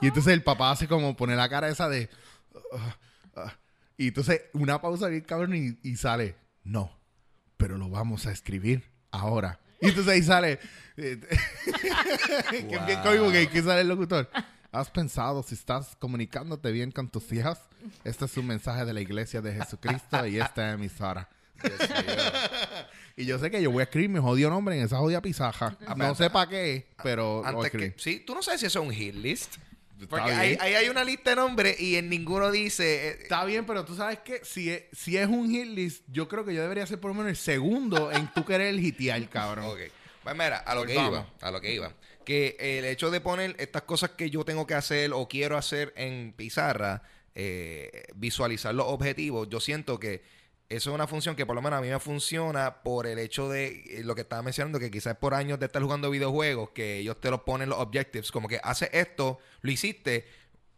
Y 0.00 0.08
entonces 0.08 0.32
el 0.32 0.42
papá 0.42 0.70
hace 0.70 0.88
como 0.88 1.16
pone 1.16 1.36
la 1.36 1.48
cara 1.48 1.68
esa 1.68 1.88
de... 1.88 2.08
"Ah, 2.74 2.96
ah". 3.36 3.58
Y 3.96 4.08
entonces 4.08 4.40
una 4.54 4.80
pausa 4.80 5.08
bien 5.08 5.22
cabrón 5.22 5.76
y, 5.82 5.96
sale, 5.96 6.34
no, 6.64 6.98
pero 7.56 7.76
lo 7.76 7.88
vamos 7.88 8.26
a 8.26 8.32
escribir 8.32 8.82
ahora. 9.10 9.60
Y 9.80 9.88
entonces 9.88 10.12
ahí 10.12 10.22
sale, 10.22 10.58
eh, 10.96 11.20
que 12.50 12.66
Wow. 13.18 13.30
que, 13.30 13.48
que 13.48 13.62
sale 13.62 13.82
el 13.82 13.88
locutor. 13.88 14.28
¿Has 14.72 14.90
pensado 14.90 15.42
si 15.42 15.54
estás 15.54 15.94
comunicándote 15.96 16.72
bien 16.72 16.90
con 16.90 17.10
tus 17.10 17.30
hijas? 17.32 17.60
Este 18.04 18.24
es 18.24 18.36
un 18.38 18.46
mensaje 18.46 18.84
de 18.86 18.94
la 18.94 19.00
iglesia 19.02 19.42
de 19.42 19.52
Jesucristo 19.54 20.26
y 20.26 20.40
esta 20.40 20.72
emisora. 20.72 21.28
Mío. 21.62 21.72
Y 23.16 23.24
yo 23.26 23.38
sé 23.38 23.50
que 23.50 23.62
yo 23.62 23.70
voy 23.70 23.80
a 23.80 23.84
escribir 23.84 24.08
mi 24.10 24.18
jodido 24.20 24.48
nombre 24.50 24.76
en 24.78 24.84
esa 24.84 24.98
jodida 24.98 25.20
pizaja. 25.20 25.76
No 25.96 26.14
sé 26.14 26.30
para 26.30 26.48
qué, 26.50 26.86
pero 27.02 27.42
Antes 27.44 27.70
que, 27.70 27.94
sí, 27.98 28.20
tú 28.26 28.34
no 28.34 28.42
sabes 28.42 28.60
si 28.60 28.66
eso 28.66 28.80
es 28.80 28.86
un 28.86 28.92
hit 28.92 29.14
list. 29.14 29.56
Porque 30.08 30.32
ahí, 30.32 30.56
hay 30.60 30.88
una 30.88 31.04
lista 31.04 31.30
de 31.30 31.36
nombres 31.36 31.80
y 31.80 31.94
en 31.96 32.08
ninguno 32.08 32.50
dice. 32.50 33.08
eh, 33.08 33.18
Está 33.22 33.44
bien, 33.44 33.64
pero 33.66 33.84
tú 33.84 33.94
sabes 33.94 34.18
que 34.18 34.44
si 34.44 34.68
es, 34.70 34.82
si 34.92 35.16
es 35.16 35.28
un 35.28 35.48
hit 35.48 35.66
list, 35.66 36.02
yo 36.10 36.26
creo 36.26 36.44
que 36.44 36.52
yo 36.54 36.60
debería 36.62 36.84
ser 36.86 36.98
por 36.98 37.10
lo 37.10 37.14
menos 37.14 37.30
el 37.30 37.36
segundo 37.36 38.10
en 38.10 38.26
tú 38.34 38.44
querer 38.44 38.74
hitear, 38.74 39.28
cabrón. 39.28 39.66
Ok. 39.66 39.78
Pues 40.24 40.34
mira, 40.34 40.56
a 40.58 40.74
lo 40.74 40.80
Pues 40.82 40.92
que 40.92 40.96
vamos. 40.96 41.12
iba, 41.12 41.26
a 41.40 41.50
lo 41.52 41.60
que 41.60 41.72
iba. 41.74 41.92
Que 42.24 42.56
el 42.58 42.84
hecho 42.84 43.10
de 43.12 43.20
poner 43.20 43.54
estas 43.60 43.82
cosas 43.82 44.10
que 44.10 44.28
yo 44.30 44.44
tengo 44.44 44.66
que 44.66 44.74
hacer 44.74 45.12
o 45.12 45.28
quiero 45.28 45.56
hacer 45.56 45.92
en 45.96 46.32
pizarra, 46.36 47.02
eh, 47.36 48.04
visualizar 48.16 48.74
los 48.74 48.86
objetivos, 48.88 49.48
yo 49.50 49.60
siento 49.60 50.00
que 50.00 50.22
eso 50.76 50.90
es 50.90 50.94
una 50.94 51.06
función 51.06 51.36
que 51.36 51.44
por 51.44 51.54
lo 51.54 51.60
menos 51.60 51.78
a 51.78 51.82
mí 51.82 51.88
me 51.88 52.00
funciona 52.00 52.82
por 52.82 53.06
el 53.06 53.18
hecho 53.18 53.48
de 53.48 53.98
eh, 53.98 54.02
lo 54.04 54.14
que 54.14 54.22
estaba 54.22 54.42
mencionando, 54.42 54.78
que 54.78 54.90
quizás 54.90 55.16
por 55.16 55.34
años 55.34 55.58
de 55.60 55.66
estar 55.66 55.82
jugando 55.82 56.10
videojuegos, 56.10 56.70
que 56.70 56.98
ellos 56.98 57.20
te 57.20 57.30
los 57.30 57.42
ponen 57.42 57.68
los 57.68 57.78
objectives, 57.78 58.32
como 58.32 58.48
que 58.48 58.58
haces 58.62 58.88
esto, 58.92 59.38
lo 59.60 59.70
hiciste, 59.70 60.26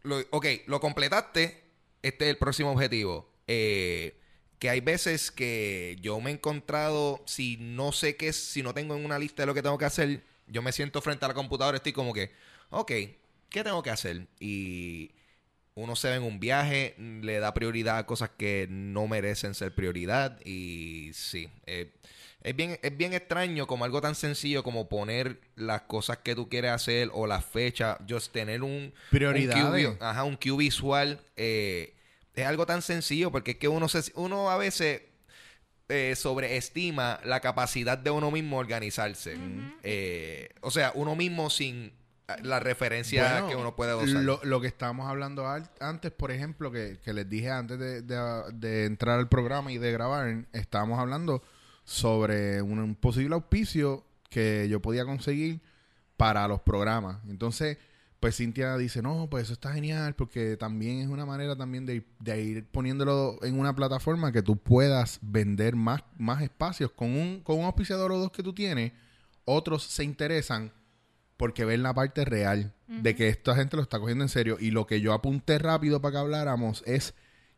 lo, 0.03 0.19
ok, 0.31 0.45
lo 0.67 0.81
completaste, 0.81 1.63
este 2.01 2.25
es 2.25 2.31
el 2.31 2.37
próximo 2.37 2.71
objetivo. 2.71 3.29
Eh, 3.47 4.19
que 4.59 4.69
hay 4.69 4.81
veces 4.81 5.31
que 5.31 5.97
yo 6.01 6.19
me 6.19 6.31
he 6.31 6.33
encontrado, 6.33 7.23
si 7.25 7.57
no 7.57 7.91
sé 7.91 8.17
qué 8.17 8.29
es, 8.29 8.35
si 8.35 8.63
no 8.63 8.73
tengo 8.73 8.95
en 8.95 9.05
una 9.05 9.17
lista 9.17 9.43
de 9.43 9.47
lo 9.47 9.53
que 9.53 9.61
tengo 9.61 9.77
que 9.77 9.85
hacer, 9.85 10.23
yo 10.47 10.61
me 10.61 10.71
siento 10.73 11.01
frente 11.01 11.23
a 11.23 11.29
la 11.29 11.33
computadora, 11.33 11.77
estoy 11.77 11.93
como 11.93 12.13
que, 12.13 12.31
ok, 12.69 12.91
¿qué 13.49 13.63
tengo 13.63 13.81
que 13.81 13.91
hacer? 13.91 14.27
Y 14.39 15.11
uno 15.75 15.95
se 15.97 16.09
ve 16.09 16.15
en 16.15 16.23
un 16.23 16.39
viaje, 16.39 16.95
le 16.97 17.39
da 17.39 17.53
prioridad 17.53 17.97
a 17.97 18.05
cosas 18.05 18.29
que 18.37 18.65
no 18.69 19.07
merecen 19.07 19.53
ser 19.53 19.73
prioridad 19.75 20.39
y 20.45 21.11
sí, 21.13 21.49
eh, 21.65 21.91
es 22.41 22.55
bien, 22.55 22.79
es 22.81 22.95
bien 22.95 23.13
extraño 23.13 23.67
como 23.67 23.83
algo 23.85 23.99
tan 24.01 24.15
sencillo 24.15 24.63
como 24.63 24.87
poner 24.87 25.39
las 25.55 25.81
cosas 25.81 26.17
que 26.19 26.33
tú 26.35 26.47
quieres 26.47 26.71
hacer 26.71 27.09
o 27.11 27.27
las 27.27 27.43
fechas, 27.43 27.97
just 28.07 28.31
tener 28.31 28.61
un... 28.63 28.93
Vi- 29.73 29.97
ajá, 29.99 30.23
un 30.23 30.37
cue 30.37 30.55
visual. 30.55 31.19
eh, 31.35 31.93
es 32.35 32.45
algo 32.45 32.65
tan 32.65 32.81
sencillo 32.81 33.31
porque 33.31 33.51
es 33.51 33.57
que 33.57 33.67
uno, 33.67 33.87
se, 33.89 34.11
uno 34.15 34.51
a 34.51 34.57
veces 34.57 35.01
eh, 35.89 36.13
sobreestima 36.15 37.19
la 37.25 37.39
capacidad 37.39 37.97
de 37.97 38.11
uno 38.11 38.29
mismo 38.31 38.57
organizarse. 38.57 39.35
Eh, 39.83 40.49
o 40.61 40.69
sea, 40.71 40.91
uno 40.95 41.15
mismo 41.15 41.49
sin 41.49 41.91
la 42.43 42.59
referencia 42.59 43.31
Bueno, 43.41 43.47
que 43.49 43.55
uno 43.55 43.75
puede 43.75 43.93
usar. 43.95 44.23
Lo, 44.23 44.39
lo 44.43 44.59
que 44.61 44.67
estábamos 44.67 45.07
hablando 45.07 45.47
al- 45.47 45.69
antes, 45.79 46.11
por 46.11 46.31
ejemplo, 46.31 46.71
que, 46.71 46.99
que 47.03 47.13
les 47.13 47.29
dije 47.29 47.51
antes 47.51 47.77
de, 47.79 48.01
de- 48.01 48.43
de 48.53 48.85
entrar 48.85 49.19
al 49.19 49.29
programa 49.29 49.71
y 49.71 49.77
de 49.77 49.91
grabar, 49.91 50.45
estábamos 50.53 50.99
hablando 50.99 51.43
sobre 51.83 52.61
un, 52.61 52.79
un 52.79 52.95
posible 52.95 53.35
auspicio 53.35 54.05
que 54.29 54.67
yo 54.69 54.81
podía 54.81 55.05
conseguir 55.05 55.61
para 56.17 56.47
los 56.47 56.61
programas. 56.61 57.17
Entonces, 57.29 57.77
pues 58.19 58.37
Cintia 58.37 58.75
dice, 58.77 59.01
no, 59.03 59.27
pues 59.29 59.43
eso 59.43 59.53
está 59.53 59.71
genial 59.73 60.15
porque 60.15 60.57
también 60.57 60.99
es 61.01 61.07
una 61.07 61.25
manera 61.27 61.55
también 61.55 61.85
de, 61.85 61.97
ir- 61.97 62.05
de 62.19 62.41
ir 62.41 62.65
poniéndolo 62.65 63.37
en 63.43 63.59
una 63.59 63.75
plataforma 63.75 64.31
que 64.31 64.41
tú 64.41 64.57
puedas 64.57 65.19
vender 65.21 65.75
más, 65.75 66.01
más 66.17 66.41
espacios. 66.41 66.89
Con 66.91 67.11
un, 67.15 67.41
con 67.41 67.59
un 67.59 67.65
auspiciador 67.65 68.11
o 68.11 68.17
dos 68.17 68.31
que 68.31 68.41
tú 68.41 68.51
tienes, 68.53 68.93
otros 69.43 69.83
se 69.83 70.03
interesan 70.03 70.71
porque 71.37 71.65
ven 71.65 71.83
la 71.83 71.93
parte 71.93 72.23
real 72.25 72.73
de 72.87 73.15
que 73.15 73.27
esta 73.29 73.55
gente 73.55 73.75
lo 73.77 73.83
está 73.83 73.99
cogiendo 73.99 74.23
en 74.23 74.29
serio. 74.29 74.57
Y 74.59 74.71
lo 74.71 74.85
que 74.87 75.01
yo 75.01 75.13
apunté 75.13 75.57
rápido 75.59 76.01
para 76.01 76.13
que 76.13 76.17
habláramos 76.19 76.83
es 76.85 77.13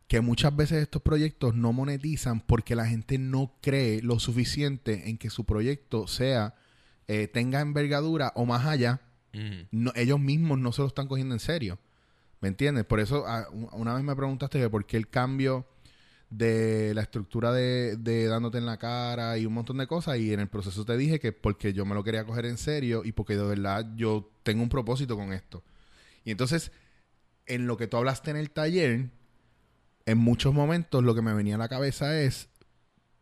que 0.06 0.20
muchas 0.22 0.56
veces 0.56 0.82
estos 0.82 1.02
proyectos 1.02 1.54
no 1.54 1.72
monetizan 1.72 2.40
porque 2.40 2.74
la 2.74 2.86
gente 2.86 3.18
no 3.18 3.52
cree 3.60 4.00
lo 4.02 4.18
suficiente 4.20 5.10
en 5.10 5.18
que 5.18 5.28
su 5.30 5.44
proyecto 5.44 6.06
sea, 6.06 6.54
eh, 7.06 7.28
tenga 7.28 7.60
envergadura 7.60 8.32
o 8.34 8.46
más 8.46 8.66
allá. 8.66 9.00
No- 9.70 9.92
ellos 9.94 10.18
mismos 10.18 10.58
no 10.58 10.72
se 10.72 10.80
lo 10.82 10.88
están 10.88 11.06
cogiendo 11.06 11.34
en 11.34 11.40
serio. 11.40 11.78
¿Me 12.40 12.48
entiendes? 12.48 12.84
Por 12.84 13.00
eso 13.00 13.24
ah, 13.26 13.46
un- 13.52 13.68
una 13.72 13.94
vez 13.94 14.02
me 14.02 14.16
preguntaste 14.16 14.58
que 14.58 14.70
por 14.70 14.86
qué 14.86 14.96
el 14.96 15.08
cambio 15.08 15.66
de 16.30 16.92
la 16.94 17.02
estructura 17.02 17.52
de, 17.52 17.96
de 17.96 18.26
dándote 18.26 18.58
en 18.58 18.66
la 18.66 18.76
cara 18.76 19.38
y 19.38 19.46
un 19.46 19.54
montón 19.54 19.78
de 19.78 19.86
cosas 19.86 20.18
y 20.18 20.32
en 20.32 20.40
el 20.40 20.48
proceso 20.48 20.84
te 20.84 20.96
dije 20.96 21.18
que 21.18 21.32
porque 21.32 21.72
yo 21.72 21.86
me 21.86 21.94
lo 21.94 22.04
quería 22.04 22.24
coger 22.24 22.44
en 22.46 22.58
serio 22.58 23.02
y 23.04 23.12
porque 23.12 23.36
de 23.36 23.44
verdad 23.44 23.86
yo 23.96 24.30
tengo 24.42 24.62
un 24.62 24.68
propósito 24.68 25.16
con 25.16 25.32
esto. 25.32 25.62
Y 26.24 26.30
entonces, 26.30 26.72
en 27.46 27.66
lo 27.66 27.76
que 27.76 27.86
tú 27.86 27.96
hablaste 27.96 28.30
en 28.30 28.36
el 28.36 28.50
taller, 28.50 29.10
en 30.04 30.18
muchos 30.18 30.52
momentos 30.52 31.02
lo 31.02 31.14
que 31.14 31.22
me 31.22 31.32
venía 31.32 31.54
a 31.54 31.58
la 31.58 31.68
cabeza 31.68 32.20
es, 32.20 32.48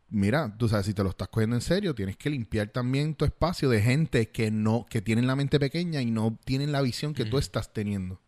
mira, 0.09 0.55
tú 0.57 0.67
sabes, 0.67 0.85
si 0.85 0.93
te 0.93 1.03
lo 1.03 1.09
estás 1.09 1.29
cogiendo 1.29 1.55
en 1.55 1.61
serio, 1.61 1.95
tienes 1.95 2.17
que 2.17 2.29
limpiar 2.29 2.69
también 2.69 3.15
tu 3.15 3.23
espacio 3.25 3.69
de 3.69 3.81
gente 3.81 4.29
que 4.29 4.51
no, 4.51 4.85
que 4.89 5.01
tienen 5.01 5.27
la 5.27 5.35
mente 5.35 5.59
pequeña 5.59 6.01
y 6.01 6.11
no 6.11 6.37
tienen 6.43 6.71
la 6.71 6.81
visión 6.81 7.13
que 7.13 7.25
tú 7.25 7.37
estás 7.37 7.73
teniendo. 7.73 8.19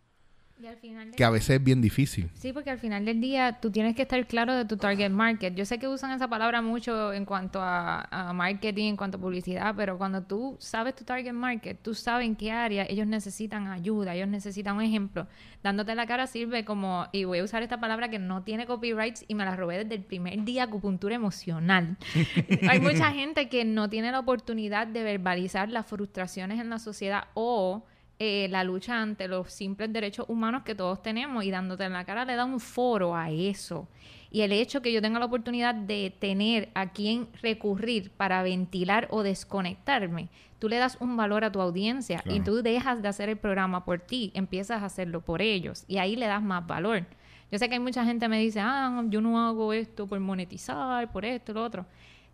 Al 0.69 0.77
final 0.77 1.11
Que 1.11 1.23
a 1.23 1.31
veces 1.31 1.49
es 1.51 1.63
bien 1.63 1.81
difícil. 1.81 2.29
Sí, 2.35 2.53
porque 2.53 2.69
al 2.69 2.77
final 2.77 3.03
del 3.03 3.19
día 3.19 3.59
tú 3.59 3.71
tienes 3.71 3.95
que 3.95 4.03
estar 4.03 4.23
claro 4.27 4.53
de 4.53 4.65
tu 4.65 4.77
target 4.77 5.09
market. 5.09 5.55
Yo 5.55 5.65
sé 5.65 5.79
que 5.79 5.87
usan 5.87 6.11
esa 6.11 6.27
palabra 6.27 6.61
mucho 6.61 7.11
en 7.11 7.25
cuanto 7.25 7.59
a, 7.59 8.07
a 8.11 8.33
marketing, 8.33 8.89
en 8.89 8.95
cuanto 8.95 9.17
a 9.17 9.21
publicidad, 9.21 9.73
pero 9.75 9.97
cuando 9.97 10.21
tú 10.21 10.57
sabes 10.59 10.95
tu 10.95 11.03
target 11.03 11.33
market, 11.33 11.79
tú 11.81 11.95
sabes 11.95 12.27
en 12.27 12.35
qué 12.35 12.51
área 12.51 12.85
ellos 12.87 13.07
necesitan 13.07 13.67
ayuda, 13.67 14.13
ellos 14.13 14.27
necesitan 14.27 14.75
un 14.75 14.83
ejemplo. 14.83 15.27
Dándote 15.63 15.95
la 15.95 16.05
cara 16.05 16.27
sirve 16.27 16.63
como, 16.65 17.07
y 17.11 17.23
voy 17.23 17.39
a 17.39 17.43
usar 17.43 17.63
esta 17.63 17.79
palabra 17.79 18.09
que 18.09 18.19
no 18.19 18.43
tiene 18.43 18.67
copyrights 18.67 19.25
y 19.27 19.33
me 19.33 19.45
la 19.45 19.55
robé 19.55 19.79
desde 19.79 19.95
el 19.95 20.03
primer 20.03 20.43
día, 20.43 20.63
acupuntura 20.63 21.15
emocional. 21.15 21.97
Hay 22.69 22.79
mucha 22.79 23.11
gente 23.11 23.49
que 23.49 23.65
no 23.65 23.89
tiene 23.89 24.11
la 24.11 24.19
oportunidad 24.19 24.85
de 24.85 25.01
verbalizar 25.01 25.69
las 25.69 25.87
frustraciones 25.87 26.59
en 26.59 26.69
la 26.69 26.77
sociedad 26.77 27.23
o 27.33 27.85
eh, 28.21 28.49
la 28.49 28.65
lucha 28.65 29.01
ante 29.01 29.29
los 29.29 29.49
simples 29.49 29.93
derechos 29.93 30.25
humanos 30.27 30.63
que 30.63 30.75
todos 30.75 31.01
tenemos 31.01 31.45
y 31.45 31.51
dándote 31.51 31.85
en 31.85 31.93
la 31.93 32.03
cara 32.03 32.25
le 32.25 32.35
da 32.35 32.43
un 32.43 32.59
foro 32.59 33.15
a 33.15 33.29
eso. 33.29 33.87
Y 34.29 34.41
el 34.41 34.51
hecho 34.51 34.81
que 34.81 34.91
yo 34.91 35.01
tenga 35.01 35.19
la 35.19 35.25
oportunidad 35.25 35.73
de 35.73 36.13
tener 36.19 36.67
a 36.73 36.91
quien 36.91 37.29
recurrir 37.41 38.11
para 38.11 38.43
ventilar 38.43 39.07
o 39.09 39.23
desconectarme, 39.23 40.27
tú 40.59 40.67
le 40.67 40.75
das 40.75 40.97
un 40.99 41.15
valor 41.15 41.45
a 41.45 41.51
tu 41.53 41.61
audiencia 41.61 42.21
y 42.25 42.41
tú 42.41 42.61
dejas 42.61 43.01
de 43.01 43.07
hacer 43.07 43.29
el 43.29 43.37
programa 43.37 43.85
por 43.85 43.99
ti, 44.01 44.31
empiezas 44.35 44.83
a 44.83 44.87
hacerlo 44.87 45.21
por 45.21 45.41
ellos 45.41 45.85
y 45.87 45.97
ahí 45.97 46.17
le 46.17 46.27
das 46.27 46.43
más 46.43 46.67
valor. 46.67 47.05
Yo 47.49 47.57
sé 47.57 47.69
que 47.69 47.75
hay 47.75 47.79
mucha 47.79 48.03
gente 48.03 48.25
que 48.25 48.29
me 48.29 48.39
dice, 48.39 48.59
ah, 48.59 49.01
yo 49.07 49.21
no 49.21 49.39
hago 49.47 49.71
esto 49.71 50.07
por 50.07 50.19
monetizar, 50.19 51.09
por 51.09 51.23
esto, 51.23 51.53
lo 51.53 51.63
otro. 51.63 51.85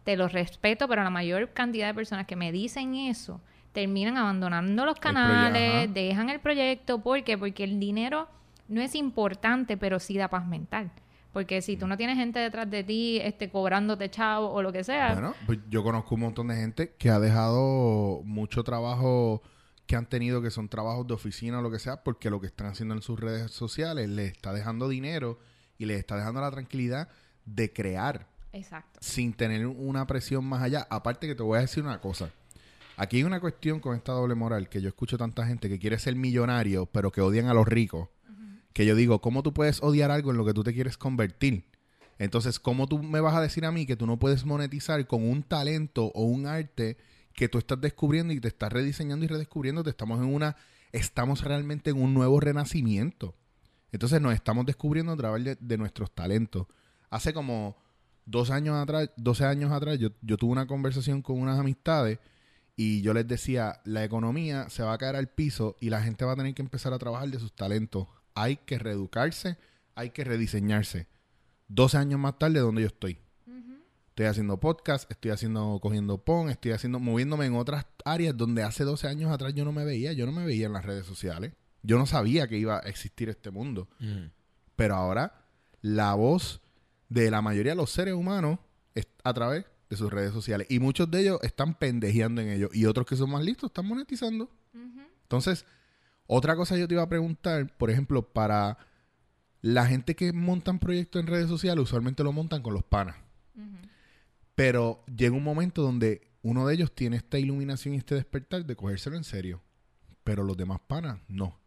Te 0.04 0.17
lo 0.17 0.28
respeto, 0.28 0.88
pero 0.88 1.04
la 1.04 1.12
mayor 1.12 1.52
cantidad 1.54 1.88
de 1.88 1.93
personas 1.93 2.26
que 2.26 2.36
me 2.36 2.52
dicen 2.52 2.95
eso 2.95 3.39
terminan 3.76 4.18
abandonando 4.18 4.86
los 4.86 5.00
canales, 5.00 5.94
dejan 5.94 6.30
el 6.32 6.40
proyecto. 6.40 7.04
¿Por 7.04 7.24
qué? 7.24 7.38
Porque 7.38 7.66
el 7.66 7.80
dinero 7.80 8.28
no 8.68 8.82
es 8.82 8.96
importante, 8.96 9.78
pero 9.78 10.00
sí 10.00 10.18
da 10.18 10.30
paz 10.30 10.48
mental. 10.48 10.92
Porque 11.34 11.62
si 11.62 11.76
tú 11.76 11.86
no 11.86 11.98
tienes 11.98 12.18
gente 12.18 12.40
detrás 12.40 12.72
de 12.72 12.86
ti 12.86 13.20
este, 13.22 13.50
cobrándote 13.50 14.10
chavo 14.10 14.50
o 14.50 14.62
lo 14.62 14.72
que 14.72 14.86
sea, 14.86 15.12
Bueno, 15.14 15.36
pues 15.46 15.60
yo 15.70 15.84
conozco 15.84 16.16
un 16.16 16.22
montón 16.22 16.48
de 16.48 16.56
gente 16.56 16.96
que 16.98 17.10
ha 17.10 17.20
dejado 17.20 18.22
mucho 18.24 18.64
trabajo 18.64 19.42
que 19.86 19.98
han 19.98 20.08
tenido 20.08 20.42
que 20.42 20.50
son 20.50 20.70
trabajos 20.70 21.06
de 21.06 21.14
oficina 21.14 21.60
o 21.60 21.62
lo 21.62 21.70
que 21.70 21.78
sea, 21.78 22.04
porque 22.04 22.30
lo 22.30 22.40
que 22.40 22.48
están 22.48 22.68
haciendo 22.68 22.96
en 22.96 23.02
sus 23.02 23.20
redes 23.20 23.52
sociales 23.52 24.10
les 24.10 24.32
está 24.32 24.54
dejando 24.54 24.88
dinero 24.88 25.38
y 25.78 25.86
les 25.86 26.00
está 26.00 26.16
dejando 26.16 26.42
la 26.42 26.50
tranquilidad 26.50 27.10
de 27.46 27.72
crear 27.72 28.28
exacto. 28.54 29.00
sin 29.02 29.34
tener 29.34 29.68
una 29.68 30.08
presión 30.08 30.46
más 30.46 30.64
allá. 30.64 30.88
Aparte 30.90 31.28
que 31.28 31.36
te 31.36 31.44
voy 31.44 31.58
a 31.58 31.62
decir 31.62 31.84
una 31.84 32.00
cosa. 32.00 32.32
Aquí 32.97 33.17
hay 33.17 33.23
una 33.23 33.41
cuestión 33.41 33.79
con 33.79 33.95
esta 33.95 34.13
doble 34.13 34.36
moral 34.36 34.69
que 34.69 34.81
yo 34.81 34.88
escucho 34.88 35.17
tanta 35.17 35.45
gente 35.45 35.67
que 35.67 35.79
quiere 35.79 35.99
ser 35.99 36.15
millonario, 36.15 36.86
pero 36.86 37.12
que 37.12 37.21
odian 37.21 37.47
a 37.47 37.53
los 37.53 37.67
ricos. 37.67 38.08
Que 38.73 38.86
yo 38.86 38.95
digo, 38.95 39.21
¿cómo 39.21 39.43
tú 39.43 39.53
puedes 39.53 39.81
odiar 39.84 40.12
algo 40.12 40.31
en 40.31 40.38
lo 40.38 40.45
que 40.45 40.53
tú 40.53 40.63
te 40.63 40.73
quieres 40.73 40.97
convertir? 40.97 41.65
Entonces, 42.17 42.60
¿cómo 42.60 42.88
tú 42.88 43.01
me 43.01 43.19
vas 43.19 43.36
a 43.36 43.41
decir 43.41 43.65
a 43.65 43.71
mí 43.71 43.86
que 43.86 43.97
tú 43.97 44.05
no 44.05 44.17
puedes 44.17 44.45
monetizar 44.45 45.05
con 45.08 45.27
un 45.27 45.43
talento 45.43 46.12
o 46.13 46.23
un 46.23 46.47
arte 46.47 46.97
que 47.34 47.49
tú 47.49 47.58
estás 47.58 47.79
descubriendo 47.81 48.34
y 48.34 48.39
te 48.39 48.47
estás 48.47 48.71
rediseñando 48.71 49.25
y 49.25 49.27
redescubriendo? 49.27 49.84
Te 49.84 49.89
estamos 49.89 50.19
en 50.19 50.34
una, 50.34 50.55
estamos 50.93 51.43
realmente 51.43 51.89
en 51.89 52.01
un 52.01 52.13
nuevo 52.13 52.39
renacimiento. 52.39 53.36
Entonces 53.91 54.21
nos 54.21 54.34
estamos 54.34 54.65
descubriendo 54.65 55.12
a 55.12 55.17
través 55.17 55.43
de, 55.43 55.58
de 55.60 55.77
nuestros 55.77 56.12
talentos. 56.12 56.67
Hace 57.10 57.34
como 57.34 57.77
dos 58.25 58.51
años 58.51 58.75
atrás, 58.75 59.10
12 59.17 59.45
años 59.45 59.71
atrás, 59.71 59.99
yo, 59.99 60.10
yo 60.21 60.38
tuve 60.38 60.51
una 60.51 60.67
conversación 60.67 61.21
con 61.21 61.39
unas 61.39 61.60
amistades 61.60 62.19
y 62.76 63.02
yo 63.02 63.14
les 63.14 63.28
decía, 63.28 63.82
la 63.86 64.04
economía 64.04 64.70
se 64.70 64.84
va 64.84 64.94
a 64.94 64.98
caer 64.98 65.16
al 65.16 65.30
piso 65.30 65.78
y 65.80 65.90
la 65.90 66.02
gente 66.02 66.26
va 66.26 66.34
a 66.34 66.36
tener 66.36 66.54
que 66.54 66.62
empezar 66.62 66.94
a 66.94 67.00
trabajar 67.00 67.30
de 67.30 67.40
sus 67.40 67.56
talentos. 67.56 68.08
Hay 68.34 68.58
que 68.58 68.78
reeducarse, 68.78 69.58
hay 69.96 70.10
que 70.10 70.26
rediseñarse. 70.26 71.08
12 71.70 71.98
años 71.98 72.20
más 72.20 72.38
tarde, 72.38 72.60
donde 72.60 72.82
yo 72.82 72.88
estoy. 72.88 73.20
Estoy 74.10 74.28
haciendo 74.28 74.60
podcast, 74.60 75.12
estoy 75.12 75.32
haciendo, 75.32 75.80
cogiendo 75.82 76.24
pon, 76.24 76.50
estoy 76.50 76.72
haciendo, 76.72 77.00
moviéndome 77.00 77.48
en 77.48 77.56
otras 77.56 77.86
áreas 78.06 78.36
donde 78.36 78.64
hace 78.64 78.86
12 78.86 79.08
años 79.10 79.30
atrás 79.30 79.54
yo 79.54 79.66
no 79.66 79.74
me 79.74 79.84
veía, 79.84 80.14
yo 80.14 80.26
no 80.26 80.32
me 80.32 80.46
veía 80.46 80.68
en 80.68 80.74
las 80.74 80.86
redes 80.86 81.06
sociales. 81.06 81.52
Yo 81.84 81.98
no 81.98 82.06
sabía 82.06 82.48
que 82.48 82.58
iba 82.58 82.78
a 82.78 82.90
existir 82.90 83.30
este 83.30 83.52
mundo. 83.52 83.90
Pero 84.76 84.96
ahora 84.96 85.46
la 85.82 86.14
voz 86.14 86.62
de 87.10 87.30
la 87.30 87.42
mayoría 87.42 87.74
de 87.74 87.78
los 87.78 87.92
seres 87.92 88.14
humanos 88.14 88.60
es 88.96 89.08
a 89.24 89.34
través 89.34 89.66
de 89.89 89.98
sus 89.98 90.12
redes 90.12 90.32
sociales. 90.32 90.67
Y 90.69 90.80
muchos 90.80 91.10
de 91.10 91.21
ellos 91.21 91.39
están 91.43 91.76
pendejeando 91.76 92.41
en 92.41 92.50
ello. 92.50 92.69
Y 92.74 92.86
otros 92.86 93.06
que 93.06 93.15
son 93.15 93.30
más 93.32 93.43
listos 93.43 93.69
están 93.69 93.86
monetizando. 93.88 94.50
Entonces, 95.24 95.65
otra 96.28 96.56
cosa 96.56 96.78
yo 96.78 96.88
te 96.88 96.95
iba 96.95 97.04
a 97.04 97.10
preguntar, 97.10 97.76
por 97.78 97.89
ejemplo, 97.89 98.21
para 98.21 98.78
la 99.62 99.86
gente 99.86 100.15
que 100.15 100.34
montan 100.34 100.80
proyectos 100.80 101.21
en 101.21 101.28
redes 101.28 101.48
sociales, 101.48 101.84
usualmente 101.84 102.24
lo 102.24 102.32
montan 102.32 102.62
con 102.62 102.74
los 102.74 102.84
panas. 102.84 103.15
Pero 104.56 105.04
llega 105.06 105.36
un 105.36 105.43
momento 105.43 105.82
donde 105.82 106.32
uno 106.41 106.67
de 106.67 106.76
ellos 106.76 106.93
tiene 106.93 107.17
esta 107.17 107.39
iluminación 107.39 107.93
y 107.93 107.98
este 107.98 108.15
despertar 108.15 108.65
de 108.65 108.76
cogérselo 108.76 109.17
en 109.17 109.24
serio. 109.24 109.62
Pero 110.24 110.43
los 110.43 110.56
demás 110.56 110.80
panas, 110.88 111.19
no. 111.28 111.60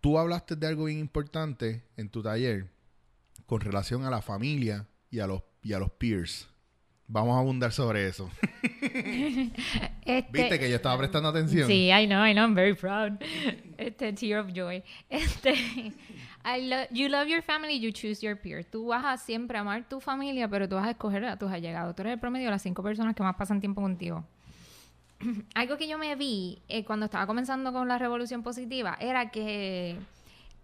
Tú 0.00 0.18
hablaste 0.18 0.56
de 0.56 0.66
algo 0.66 0.84
bien 0.84 0.98
importante 0.98 1.84
en 1.96 2.08
tu 2.08 2.22
taller 2.22 2.70
con 3.46 3.60
relación 3.60 4.04
a 4.04 4.10
la 4.10 4.22
familia 4.22 4.86
y 5.10 5.20
a 5.20 5.26
los, 5.26 5.42
y 5.66 5.72
a 5.72 5.78
los 5.78 5.90
peers. 5.90 6.48
Vamos 7.08 7.36
a 7.36 7.40
abundar 7.40 7.72
sobre 7.72 8.08
eso. 8.08 8.28
Este- 10.04 10.28
¿Viste 10.32 10.58
que 10.58 10.68
yo 10.70 10.76
estaba 10.76 10.98
prestando 10.98 11.28
atención? 11.28 11.66
Sí, 11.68 11.88
I 11.90 12.06
know, 12.06 12.24
I 12.24 12.32
know, 12.32 12.44
I'm 12.44 12.54
very 12.54 12.74
proud. 12.74 13.12
Este, 13.78 14.12
tear 14.12 14.40
of 14.40 14.52
joy. 14.54 14.82
Este, 15.10 15.52
I 16.44 16.62
lo- 16.68 16.86
you 16.90 17.08
love 17.08 17.26
your 17.28 17.42
family, 17.42 17.80
you 17.80 17.90
choose 17.92 18.20
your 18.24 18.36
peer. 18.40 18.64
Tú 18.64 18.86
vas 18.88 19.04
a 19.04 19.16
siempre 19.18 19.58
amar 19.58 19.88
tu 19.88 20.00
familia, 20.00 20.48
pero 20.48 20.68
tú 20.68 20.76
vas 20.76 20.86
a 20.86 20.90
escoger 20.90 21.24
a 21.24 21.36
tus 21.38 21.50
allegados. 21.50 21.94
Tú 21.96 22.02
eres 22.02 22.14
el 22.14 22.20
promedio 22.20 22.46
de 22.46 22.52
las 22.52 22.62
cinco 22.62 22.82
personas 22.82 23.14
que 23.14 23.22
más 23.22 23.34
pasan 23.36 23.60
tiempo 23.60 23.80
contigo. 23.82 24.24
Algo 25.54 25.76
que 25.76 25.88
yo 25.88 25.98
me 25.98 26.14
vi 26.16 26.60
eh, 26.68 26.84
cuando 26.84 27.06
estaba 27.06 27.26
comenzando 27.26 27.72
con 27.72 27.88
la 27.88 27.98
revolución 27.98 28.42
positiva 28.42 28.96
era 29.00 29.30
que 29.30 29.96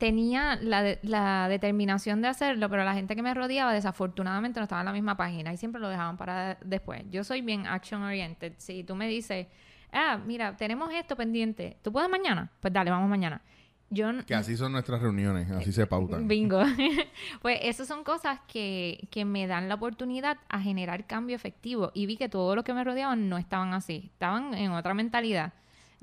tenía 0.02 0.56
la, 0.56 0.82
de- 0.82 0.98
la 1.04 1.46
determinación 1.48 2.22
de 2.22 2.26
hacerlo, 2.26 2.68
pero 2.68 2.82
la 2.82 2.92
gente 2.92 3.14
que 3.14 3.22
me 3.22 3.32
rodeaba 3.34 3.72
desafortunadamente 3.72 4.58
no 4.58 4.64
estaba 4.64 4.80
en 4.80 4.86
la 4.86 4.92
misma 4.92 5.16
página 5.16 5.52
y 5.52 5.56
siempre 5.56 5.80
lo 5.80 5.88
dejaban 5.88 6.16
para 6.16 6.58
después. 6.64 7.04
Yo 7.08 7.22
soy 7.22 7.40
bien 7.40 7.68
action 7.68 8.02
oriented. 8.02 8.54
Si 8.56 8.82
tú 8.82 8.96
me 8.96 9.06
dices, 9.06 9.46
ah, 9.92 10.18
mira, 10.26 10.56
tenemos 10.56 10.92
esto 10.92 11.14
pendiente, 11.14 11.76
¿tú 11.82 11.92
puedes 11.92 12.10
mañana? 12.10 12.50
Pues 12.58 12.72
dale, 12.72 12.90
vamos 12.90 13.08
mañana. 13.08 13.42
Yo 13.90 14.08
Que 14.26 14.34
así 14.34 14.56
son 14.56 14.72
nuestras 14.72 15.00
reuniones, 15.00 15.48
así 15.52 15.70
se 15.70 15.86
pautan. 15.86 16.26
Bingo. 16.26 16.64
pues 17.40 17.60
esas 17.62 17.86
son 17.86 18.02
cosas 18.02 18.40
que, 18.48 19.06
que 19.12 19.24
me 19.24 19.46
dan 19.46 19.68
la 19.68 19.76
oportunidad 19.76 20.36
a 20.48 20.60
generar 20.60 21.06
cambio 21.06 21.36
efectivo. 21.36 21.92
Y 21.94 22.06
vi 22.06 22.16
que 22.16 22.28
todos 22.28 22.56
los 22.56 22.64
que 22.64 22.74
me 22.74 22.82
rodeaban 22.82 23.28
no 23.28 23.38
estaban 23.38 23.72
así. 23.72 24.10
Estaban 24.14 24.52
en 24.54 24.72
otra 24.72 24.94
mentalidad. 24.94 25.52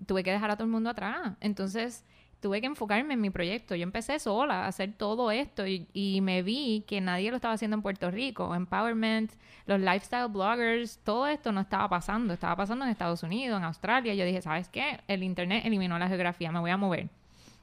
Tuve 0.05 0.23
que 0.23 0.31
dejar 0.31 0.51
a 0.51 0.55
todo 0.55 0.63
el 0.63 0.71
mundo 0.71 0.89
atrás. 0.89 1.33
Entonces 1.41 2.05
tuve 2.41 2.61
que 2.61 2.67
enfocarme 2.67 3.13
en 3.13 3.21
mi 3.21 3.29
proyecto. 3.29 3.75
Yo 3.75 3.83
empecé 3.83 4.19
sola 4.19 4.65
a 4.65 4.67
hacer 4.67 4.93
todo 4.93 5.31
esto 5.31 5.65
y, 5.67 6.19
me 6.21 6.41
vi 6.41 6.83
que 6.87 7.01
nadie 7.01 7.29
lo 7.31 7.37
estaba 7.37 7.53
haciendo 7.53 7.75
en 7.75 7.81
Puerto 7.81 8.11
Rico. 8.11 8.55
Empowerment, 8.55 9.31
los 9.65 9.79
lifestyle 9.79 10.29
bloggers, 10.29 10.99
todo 11.03 11.27
esto 11.27 11.51
no 11.51 11.61
estaba 11.61 11.89
pasando. 11.89 12.33
Estaba 12.33 12.55
pasando 12.55 12.85
en 12.85 12.91
Estados 12.91 13.23
Unidos, 13.23 13.57
en 13.57 13.65
Australia. 13.65 14.13
Yo 14.13 14.25
dije, 14.25 14.41
¿sabes 14.41 14.69
qué? 14.69 14.99
El 15.07 15.23
Internet 15.23 15.63
eliminó 15.65 15.99
la 15.99 16.07
geografía. 16.07 16.51
Me 16.51 16.59
voy 16.59 16.71
a 16.71 16.77
mover. 16.77 17.09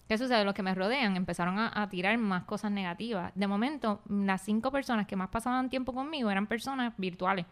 ¿Qué 0.08 0.18
sucede? 0.18 0.44
Los 0.44 0.54
que 0.54 0.62
me 0.62 0.74
rodean 0.74 1.16
empezaron 1.16 1.58
a, 1.58 1.72
a 1.74 1.88
tirar 1.88 2.16
más 2.18 2.44
cosas 2.44 2.70
negativas. 2.70 3.32
De 3.34 3.46
momento, 3.46 4.00
las 4.08 4.42
cinco 4.42 4.70
personas 4.70 5.06
que 5.06 5.16
más 5.16 5.30
pasaban 5.30 5.68
tiempo 5.68 5.92
conmigo 5.92 6.30
eran 6.30 6.46
personas 6.46 6.92
virtuales, 6.96 7.44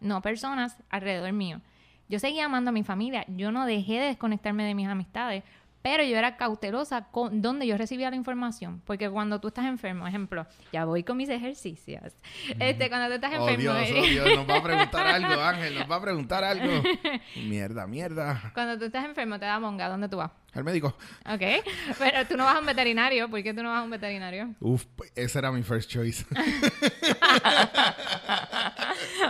no 0.00 0.22
personas 0.22 0.78
alrededor 0.88 1.32
mío. 1.32 1.60
Yo 2.08 2.18
seguía 2.18 2.44
amando 2.44 2.70
a 2.70 2.72
mi 2.72 2.82
familia, 2.82 3.24
yo 3.28 3.52
no 3.52 3.64
dejé 3.64 3.94
de 3.94 4.06
desconectarme 4.08 4.64
de 4.64 4.74
mis 4.74 4.86
amistades, 4.86 5.44
pero 5.82 6.04
yo 6.04 6.16
era 6.16 6.36
cautelosa 6.36 7.08
con 7.10 7.42
dónde 7.42 7.66
yo 7.66 7.76
recibía 7.76 8.08
la 8.10 8.16
información. 8.16 8.80
Porque 8.86 9.10
cuando 9.10 9.40
tú 9.40 9.48
estás 9.48 9.66
enfermo, 9.66 10.06
ejemplo, 10.06 10.46
ya 10.72 10.84
voy 10.84 11.02
con 11.02 11.16
mis 11.16 11.28
ejercicios. 11.28 12.14
Este, 12.58 12.88
cuando 12.88 13.08
tú 13.08 13.14
estás 13.14 13.32
Oh 13.32 13.48
enfermo, 13.48 13.74
Dios, 13.74 13.90
oh 13.90 14.06
Dios, 14.06 14.36
nos 14.36 14.48
va 14.48 14.56
a 14.56 14.62
preguntar 14.62 15.06
algo, 15.14 15.42
Ángel, 15.42 15.74
nos 15.74 15.90
va 15.90 15.96
a 15.96 16.00
preguntar 16.00 16.44
algo. 16.44 16.82
Mierda, 17.36 17.86
mierda. 17.86 18.50
cuando 18.54 18.78
tú 18.78 18.84
estás 18.86 19.04
enfermo 19.04 19.38
te 19.38 19.44
da 19.46 19.58
monga, 19.58 19.88
¿dónde 19.88 20.08
tú 20.08 20.16
vas? 20.18 20.30
Al 20.54 20.64
médico. 20.64 20.94
¿Ok? 21.24 21.64
Pero 21.98 22.26
tú 22.28 22.36
no 22.36 22.44
vas 22.44 22.56
a 22.56 22.60
un 22.60 22.66
veterinario. 22.66 23.28
¿Por 23.30 23.42
qué 23.42 23.54
tú 23.54 23.62
no 23.62 23.70
vas 23.70 23.80
a 23.80 23.82
un 23.84 23.90
veterinario? 23.90 24.54
Uf, 24.60 24.84
pues, 24.96 25.10
ese 25.14 25.38
era 25.38 25.50
mi 25.50 25.62
first 25.62 25.90
choice. 25.90 26.24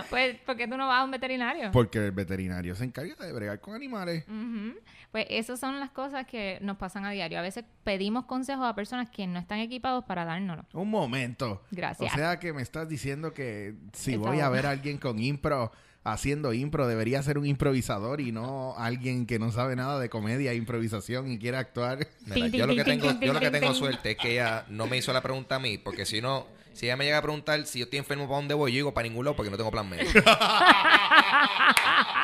Pues, 0.09 0.35
¿por 0.45 0.55
qué 0.55 0.67
tú 0.67 0.77
no 0.77 0.87
vas 0.87 1.01
a 1.01 1.03
un 1.05 1.11
veterinario? 1.11 1.71
Porque 1.71 1.97
el 2.05 2.11
veterinario 2.11 2.75
se 2.75 2.83
encarga 2.83 3.15
de 3.15 3.33
bregar 3.33 3.59
con 3.59 3.73
animales. 3.73 4.23
Ujú. 4.27 4.77
Pues 5.13 5.27
esas 5.29 5.59
son 5.59 5.79
las 5.79 5.91
cosas 5.91 6.25
que 6.25 6.57
nos 6.61 6.77
pasan 6.77 7.05
a 7.05 7.11
diario. 7.11 7.37
A 7.37 7.43
veces 7.43 7.65
pedimos 7.83 8.25
consejos 8.25 8.65
a 8.65 8.73
personas 8.73 9.11
que 9.11 9.27
no 9.27 9.37
están 9.37 9.59
equipados 9.59 10.03
para 10.05 10.25
dárnoslo. 10.25 10.65
Un 10.73 10.89
momento. 10.89 11.61
Gracias. 11.69 12.11
O 12.11 12.15
sea 12.17 12.39
que 12.39 12.51
me 12.51 12.63
estás 12.63 12.89
diciendo 12.89 13.31
que 13.31 13.75
si 13.93 14.13
Está 14.13 14.27
voy 14.27 14.39
a 14.39 14.49
ver 14.49 14.65
a 14.65 14.71
alguien 14.71 14.97
con 14.97 15.19
impro 15.19 15.71
haciendo 16.03 16.51
impro, 16.51 16.87
debería 16.87 17.21
ser 17.21 17.37
un 17.37 17.45
improvisador 17.45 18.21
y 18.21 18.31
no 18.31 18.73
alguien 18.75 19.27
que 19.27 19.37
no 19.37 19.51
sabe 19.51 19.75
nada 19.75 19.99
de 19.99 20.09
comedia 20.09 20.51
e 20.51 20.55
improvisación 20.55 21.29
y 21.29 21.37
quiere 21.37 21.57
actuar. 21.57 22.07
Mira, 22.25 22.47
yo 22.47 22.65
lo 22.65 22.75
que 22.75 22.83
tengo, 22.83 23.11
yo 23.19 23.33
lo 23.33 23.39
que 23.39 23.51
tengo 23.51 23.71
suerte 23.75 24.13
es 24.13 24.17
que 24.17 24.31
ella 24.31 24.65
no 24.69 24.87
me 24.87 24.97
hizo 24.97 25.13
la 25.13 25.21
pregunta 25.21 25.57
a 25.57 25.59
mí, 25.59 25.77
porque 25.77 26.07
si 26.07 26.21
no, 26.21 26.47
si 26.73 26.85
ella 26.87 26.97
me 26.97 27.05
llega 27.05 27.19
a 27.19 27.21
preguntar 27.21 27.65
si 27.65 27.79
yo 27.79 27.83
estoy 27.85 27.99
enfermo 27.99 28.25
para 28.27 28.37
dónde 28.37 28.53
voy, 28.53 28.71
yo 28.71 28.77
digo 28.77 28.93
para 28.93 29.07
ningún 29.07 29.25
lado 29.25 29.35
porque 29.35 29.49
no 29.51 29.57
tengo 29.57 29.71
plan 29.71 29.87
médico. 29.89 30.11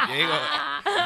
yo 0.09 0.13
digo, 0.15 0.33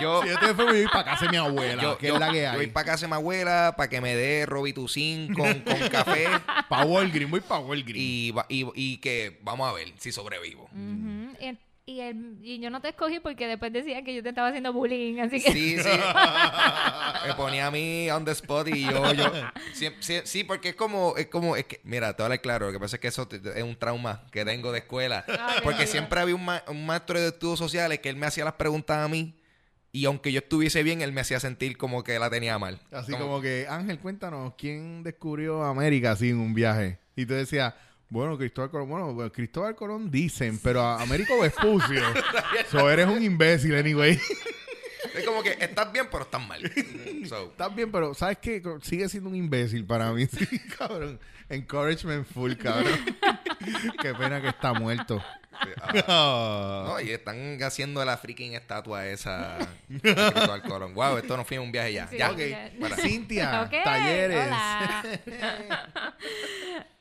yo, 0.02 0.22
Si 0.24 0.30
yo 0.30 0.40
te 0.40 0.46
enfermo, 0.50 0.72
yo 0.74 0.78
voy 0.80 0.88
para 0.88 1.04
casa 1.06 1.26
de 1.26 1.32
mi 1.32 1.38
abuela, 1.38 1.82
yo, 1.82 1.98
que 1.98 2.08
yo- 2.08 2.14
es 2.16 2.20
la 2.20 2.32
que 2.32 2.42
yo 2.44 2.54
voy 2.54 2.68
para 2.68 2.86
casa 2.86 3.02
de 3.02 3.08
mi 3.10 3.14
abuela 3.16 3.74
para 3.78 3.90
que 3.90 4.02
me 4.02 4.16
dé 4.16 4.46
Robitussin 4.46 5.34
con, 5.34 5.60
con 5.62 5.90
café 5.90 6.28
Pa' 6.70 6.86
Walgreens, 6.86 7.30
voy 7.32 7.42
pa' 7.42 7.60
Walgreens. 7.60 7.98
y, 8.00 8.32
va- 8.32 8.46
y, 8.50 8.66
y 8.76 8.98
que 8.98 9.40
vamos 9.44 9.70
a 9.70 9.74
ver 9.74 9.92
si 9.98 10.12
sobrevivo. 10.12 10.64
Ujú. 10.72 11.36
y, 11.40 11.58
y 11.86 12.00
el- 12.00 12.38
y 12.42 12.60
yo 12.60 12.70
no 12.70 12.80
te 12.82 12.90
escogí 12.90 13.20
porque 13.20 13.46
después 13.48 13.74
decía 13.74 14.04
que 14.04 14.16
yo 14.16 14.24
te 14.24 14.30
estaba 14.30 14.48
haciendo 14.50 14.72
bullying. 14.72 15.20
Así 15.20 15.42
que 15.42 15.52
Sí, 15.52 15.78
sí. 15.80 15.90
Me 17.28 17.34
ponía 17.36 17.68
a 17.68 17.72
mí 17.72 18.10
on 18.12 18.24
the 18.26 18.32
spot 18.32 18.68
y 18.70 18.84
yo, 18.86 19.14
yo. 19.14 19.32
Sí, 19.74 19.90
sí, 20.00 20.22
sí, 20.24 20.44
porque 20.44 20.70
es 20.70 20.76
como, 20.76 21.16
es 21.18 21.28
como, 21.28 21.56
es 21.56 21.66
que, 21.66 21.80
mira, 21.84 22.14
te 22.14 22.18
voy 22.18 22.24
a 22.24 22.26
hablar 22.28 22.42
claro, 22.42 22.66
lo 22.68 22.72
que 22.72 22.80
pasa 22.80 22.96
es 22.98 23.00
que 23.02 23.08
eso 23.08 23.28
te- 23.28 23.38
es 23.58 23.64
un 23.64 23.76
trauma 23.76 24.24
que 24.32 24.46
tengo 24.46 24.72
de 24.72 24.80
escuela. 24.80 25.26
Ay, 25.28 25.60
Porque 25.64 25.80
Dios. 25.80 25.90
siempre 25.90 26.20
había 26.20 26.36
un, 26.36 26.46
ma- 26.46 26.64
un 26.68 26.86
maestro 26.86 27.20
de 27.20 27.28
estudios 27.30 27.60
sociales 27.60 28.00
que 28.00 28.10
él 28.10 28.16
me 28.16 28.26
hacía 28.26 28.46
las 28.46 28.54
preguntas 28.54 28.98
a 28.98 29.08
mí 29.08 29.36
y 29.92 30.06
aunque 30.06 30.32
yo 30.32 30.40
estuviese 30.40 30.84
bien, 30.84 31.02
él 31.02 31.12
me 31.12 31.22
hacía 31.22 31.40
sentir 31.40 31.78
como 31.78 32.04
que 32.04 32.18
la 32.18 32.30
tenía 32.30 32.58
mal. 32.58 32.80
Así 32.92 33.12
como 33.14 33.42
que, 33.42 33.68
Ángel, 33.70 34.00
cuéntanos, 34.00 34.54
¿quién 34.58 35.04
descubrió 35.04 35.64
América 35.64 36.12
así 36.14 36.30
en 36.30 36.40
un 36.40 36.54
viaje? 36.54 36.98
Y 37.16 37.26
tú 37.28 37.34
decías, 37.36 37.76
bueno, 38.14 38.38
Cristóbal 38.38 38.70
Colón, 38.70 38.90
bueno, 38.90 39.32
Cristóbal 39.32 39.76
Colón 39.76 40.12
dicen, 40.12 40.60
pero 40.62 40.82
a 40.82 41.02
Américo 41.02 41.42
Vespucio. 41.42 42.00
so, 42.70 42.88
eres 42.88 43.08
un 43.08 43.24
imbécil, 43.24 43.76
anyway. 43.76 44.20
Es 45.16 45.26
como 45.26 45.44
que 45.44 45.52
estás 45.60 45.92
bien, 45.92 46.08
pero 46.10 46.24
estás 46.24 46.48
mal. 46.48 46.60
So, 47.28 47.52
Estás 47.52 47.76
bien, 47.76 47.92
pero 47.92 48.14
¿sabes 48.14 48.38
qué? 48.40 48.62
Sigue 48.82 49.08
siendo 49.10 49.30
un 49.30 49.36
imbécil 49.36 49.86
para 49.86 50.12
mí, 50.12 50.26
sí, 50.26 50.46
cabrón. 50.78 51.20
Encouragement 51.50 52.26
full, 52.26 52.54
cabrón. 52.54 53.00
qué 54.02 54.14
pena 54.14 54.42
que 54.42 54.50
está 54.50 54.74
muerto. 54.74 55.22
Ah. 56.08 56.86
no, 56.88 57.02
y 57.02 57.12
están 57.12 57.62
haciendo 57.62 58.04
la 58.04 58.18
freaking 58.18 58.54
estatua 58.54 59.08
esa 59.08 59.58
Cristóbal 60.02 60.62
Colón. 60.64 60.94
Wow, 60.94 61.18
esto 61.18 61.38
no 61.38 61.46
fue 61.46 61.60
un 61.60 61.72
viaje 61.72 61.94
ya. 61.94 62.08
Sí, 62.08 62.18
ya. 62.18 62.32
Ok. 62.32 62.40
ya. 62.40 62.72
Para. 62.80 62.98
Cintia, 62.98 63.70
talleres. 63.84 64.46
hola. 64.46 65.04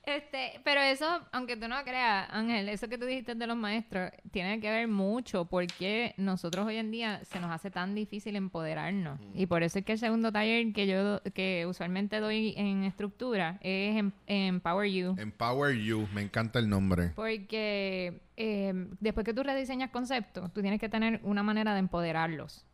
Este, 0.04 0.60
pero 0.64 0.80
eso, 0.80 1.06
aunque 1.30 1.56
tú 1.56 1.68
no 1.68 1.76
creas, 1.84 2.26
Ángel, 2.30 2.68
eso 2.68 2.88
que 2.88 2.98
tú 2.98 3.06
dijiste 3.06 3.36
de 3.36 3.46
los 3.46 3.56
maestros, 3.56 4.10
tiene 4.32 4.58
que 4.58 4.68
ver 4.68 4.88
mucho 4.88 5.44
porque 5.44 6.12
nosotros 6.16 6.66
hoy 6.66 6.76
en 6.76 6.90
día 6.90 7.20
se 7.24 7.38
nos 7.38 7.52
hace 7.52 7.70
tan 7.70 7.94
difícil 7.94 8.34
empoderarnos. 8.34 9.20
Y 9.34 9.46
por 9.46 9.62
eso 9.62 9.78
es 9.78 9.84
que 9.84 9.92
el 9.92 9.98
segundo 9.98 10.32
taller 10.32 10.72
que 10.72 10.88
yo 10.88 11.22
que 11.34 11.66
usualmente 11.66 12.18
doy 12.18 12.52
en 12.56 12.82
estructura 12.82 13.58
es 13.60 13.96
en, 13.96 14.12
Empower 14.26 14.90
You. 14.90 15.14
Empower 15.18 15.76
You, 15.76 16.08
me 16.12 16.22
encanta 16.22 16.58
el 16.58 16.68
nombre. 16.68 17.12
Porque 17.14 18.20
eh, 18.44 18.72
después 18.98 19.24
que 19.24 19.32
tú 19.32 19.44
rediseñas 19.44 19.90
conceptos, 19.90 20.52
tú 20.52 20.62
tienes 20.62 20.80
que 20.80 20.88
tener 20.88 21.20
una 21.22 21.44
manera 21.44 21.74
de 21.74 21.78
empoderarlos. 21.78 22.66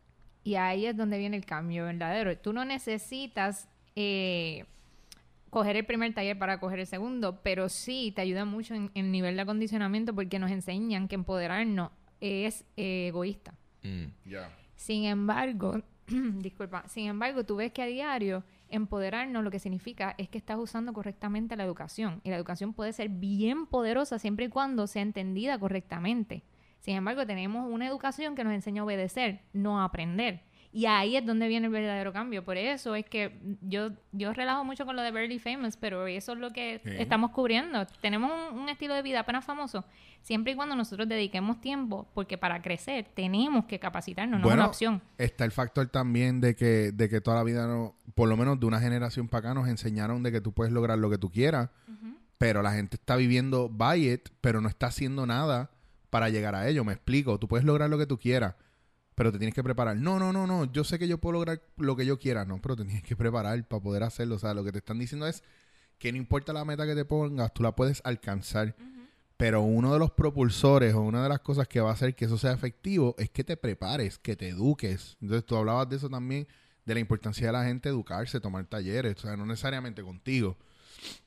Y 0.43 0.55
ahí 0.55 0.87
es 0.87 0.97
donde 0.97 1.19
viene 1.19 1.37
el 1.37 1.45
cambio 1.45 1.85
verdadero. 1.85 2.35
Tú 2.39 2.53
no 2.53 2.65
necesitas 2.65 3.69
eh, 3.95 4.65
coger 5.51 5.75
el 5.75 5.85
primer 5.85 6.11
taller 6.15 6.39
para 6.39 6.59
coger 6.59 6.79
el 6.79 6.87
segundo, 6.87 7.41
pero 7.43 7.69
sí 7.69 8.11
te 8.15 8.21
ayuda 8.21 8.45
mucho 8.45 8.73
en 8.73 8.89
el 8.95 9.11
nivel 9.11 9.35
de 9.35 9.43
acondicionamiento 9.43 10.15
porque 10.15 10.39
nos 10.39 10.49
enseñan 10.49 11.07
que 11.07 11.13
empoderarnos 11.13 11.91
es 12.19 12.65
eh, 12.75 13.09
egoísta. 13.09 13.53
Mm. 13.83 14.05
Ya. 14.25 14.51
Sin 14.75 15.05
embargo, 15.05 15.83
disculpa, 16.07 16.87
sin 16.87 17.05
embargo, 17.09 17.45
tú 17.45 17.57
ves 17.57 17.71
que 17.71 17.83
a 17.83 17.85
diario 17.85 18.43
empoderarnos 18.69 19.43
lo 19.43 19.51
que 19.51 19.59
significa 19.59 20.15
es 20.17 20.29
que 20.29 20.37
estás 20.37 20.57
usando 20.57 20.93
correctamente 20.93 21.55
la 21.55 21.63
educación. 21.63 22.21
Y 22.23 22.29
la 22.29 22.35
educación 22.35 22.73
puede 22.73 22.93
ser 22.93 23.09
bien 23.09 23.65
poderosa 23.65 24.19
siempre 24.19 24.45
y 24.45 24.49
cuando 24.49 24.87
sea 24.87 25.01
entendida 25.01 25.59
correctamente. 25.59 26.43
Sin 26.79 26.95
embargo, 26.95 27.25
tenemos 27.25 27.69
una 27.69 27.87
educación 27.87 28.35
que 28.35 28.43
nos 28.43 28.53
enseña 28.53 28.81
a 28.81 28.85
obedecer, 28.85 29.41
no 29.53 29.81
a 29.81 29.85
aprender. 29.85 30.43
Y 30.71 30.85
ahí 30.85 31.15
es 31.15 31.25
donde 31.25 31.47
viene 31.47 31.65
el 31.65 31.73
verdadero 31.73 32.13
cambio. 32.13 32.43
Por 32.43 32.55
eso 32.57 32.93
es 32.93 33.03
que 33.05 33.39
yo, 33.61 33.89
yo 34.11 34.33
relajo 34.33 34.63
mucho 34.63 34.85
con 34.85 34.95
lo 34.95 35.01
de 35.01 35.09
Barely 35.09 35.39
Famous, 35.39 35.75
pero 35.77 36.05
eso 36.05 36.33
es 36.33 36.37
lo 36.37 36.51
que 36.51 36.79
Sí. 36.83 36.91
estamos 36.99 37.31
cubriendo. 37.31 37.87
Tenemos 38.01 38.31
un, 38.53 38.59
un 38.59 38.69
estilo 38.69 38.93
de 38.93 39.01
vida 39.01 39.21
apenas 39.21 39.43
famoso, 39.45 39.83
siempre 40.21 40.53
y 40.53 40.55
cuando 40.55 40.75
nosotros 40.75 41.09
dediquemos 41.09 41.59
tiempo, 41.59 42.07
porque 42.13 42.37
para 42.37 42.61
crecer 42.61 43.07
tenemos 43.15 43.65
que 43.65 43.79
capacitarnos, 43.79 44.39
no 44.41 44.47
es 44.47 44.53
una 44.53 44.67
opción. 44.67 45.01
está 45.17 45.43
el 45.43 45.51
factor 45.51 45.87
también 45.87 46.39
de 46.39 46.55
que, 46.55 46.91
de 46.91 47.09
que 47.09 47.19
toda 47.19 47.37
la 47.37 47.43
vida, 47.43 47.65
no, 47.65 47.95
por 48.13 48.29
lo 48.29 48.37
menos 48.37 48.59
de 48.59 48.67
una 48.67 48.79
generación 48.79 49.27
para 49.27 49.49
acá, 49.49 49.53
nos 49.59 49.67
enseñaron 49.67 50.21
de 50.21 50.31
que 50.31 50.39
tú 50.41 50.51
puedes 50.51 50.71
lograr 50.71 50.99
lo 50.99 51.09
que 51.09 51.17
tú 51.17 51.31
quieras, 51.31 51.69
pero 52.37 52.61
la 52.61 52.73
gente 52.73 52.95
está 52.95 53.15
viviendo 53.15 53.69
by 53.69 54.07
it, 54.11 54.29
pero 54.39 54.61
no 54.61 54.69
está 54.69 54.85
haciendo 54.87 55.25
nada 55.25 55.71
para 56.11 56.29
llegar 56.29 56.53
a 56.55 56.67
ello. 56.69 56.83
Me 56.85 56.93
explico, 56.93 57.39
tú 57.39 57.47
puedes 57.47 57.65
lograr 57.65 57.89
lo 57.89 57.97
que 57.97 58.05
tú 58.05 58.17
quieras, 58.19 58.53
pero 59.19 59.33
te 59.33 59.37
tienes 59.37 59.53
que 59.53 59.65
preparar. 59.65 59.97
No, 59.97 60.17
no, 60.17 60.31
no, 60.31 60.47
no, 60.47 60.71
yo 60.71 60.85
sé 60.85 60.97
que 60.97 61.05
yo 61.05 61.17
puedo 61.17 61.33
lograr 61.33 61.61
lo 61.75 61.97
que 61.97 62.05
yo 62.05 62.17
quiera, 62.17 62.45
no, 62.45 62.61
pero 62.61 62.77
te 62.77 62.85
tienes 62.85 63.03
que 63.03 63.17
preparar 63.17 63.67
para 63.67 63.83
poder 63.83 64.03
hacerlo. 64.03 64.35
O 64.35 64.39
sea, 64.39 64.53
lo 64.53 64.63
que 64.63 64.71
te 64.71 64.77
están 64.77 64.97
diciendo 64.97 65.27
es 65.27 65.43
que 65.97 66.13
no 66.13 66.17
importa 66.17 66.53
la 66.53 66.63
meta 66.63 66.85
que 66.85 66.95
te 66.95 67.03
pongas, 67.03 67.53
tú 67.53 67.61
la 67.61 67.75
puedes 67.75 68.01
alcanzar. 68.05 68.77
Pero 69.35 69.61
uno 69.61 69.91
de 69.91 69.99
los 69.99 70.11
propulsores 70.11 70.93
o 70.93 71.01
una 71.01 71.21
de 71.21 71.27
las 71.27 71.41
cosas 71.41 71.67
que 71.67 71.81
va 71.81 71.89
a 71.89 71.93
hacer 71.95 72.15
que 72.15 72.23
eso 72.23 72.37
sea 72.37 72.53
efectivo 72.53 73.13
es 73.17 73.29
que 73.29 73.43
te 73.43 73.57
prepares, 73.57 74.17
que 74.19 74.37
te 74.37 74.47
eduques. 74.47 75.17
Entonces 75.19 75.45
tú 75.45 75.57
hablabas 75.57 75.89
de 75.89 75.97
eso 75.97 76.09
también, 76.09 76.47
de 76.85 76.93
la 76.93 77.01
importancia 77.01 77.45
de 77.45 77.51
la 77.51 77.65
gente 77.65 77.89
educarse, 77.89 78.39
tomar 78.39 78.67
talleres, 78.67 79.17
o 79.17 79.27
sea, 79.27 79.35
no 79.35 79.45
necesariamente 79.45 80.01
contigo. 80.01 80.55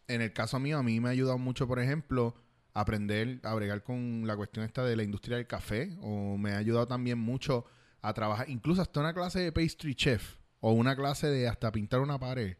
En 0.08 0.22
el 0.22 0.32
caso 0.32 0.58
mío, 0.58 0.78
a 0.78 0.82
mí 0.82 0.98
me 0.98 1.10
ha 1.10 1.12
ayudado 1.12 1.36
mucho, 1.36 1.68
por 1.68 1.78
ejemplo, 1.78 2.34
aprender 2.72 3.40
a 3.42 3.52
bregar 3.52 3.82
con 3.82 4.26
la 4.26 4.34
cuestión 4.34 4.64
esta 4.64 4.82
de 4.82 4.96
la 4.96 5.02
industria 5.02 5.36
del 5.36 5.46
café, 5.46 5.94
o 6.00 6.38
me 6.38 6.52
ha 6.52 6.56
ayudado 6.56 6.88
también 6.88 7.18
mucho 7.18 7.66
a 8.02 8.12
trabajar, 8.12 8.50
incluso 8.50 8.82
hasta 8.82 9.00
una 9.00 9.14
clase 9.14 9.40
de 9.40 9.52
pastry 9.52 9.94
chef, 9.94 10.36
o 10.60 10.72
una 10.72 10.94
clase 10.94 11.28
de 11.28 11.48
hasta 11.48 11.72
pintar 11.72 12.00
una 12.00 12.18
pared, 12.18 12.56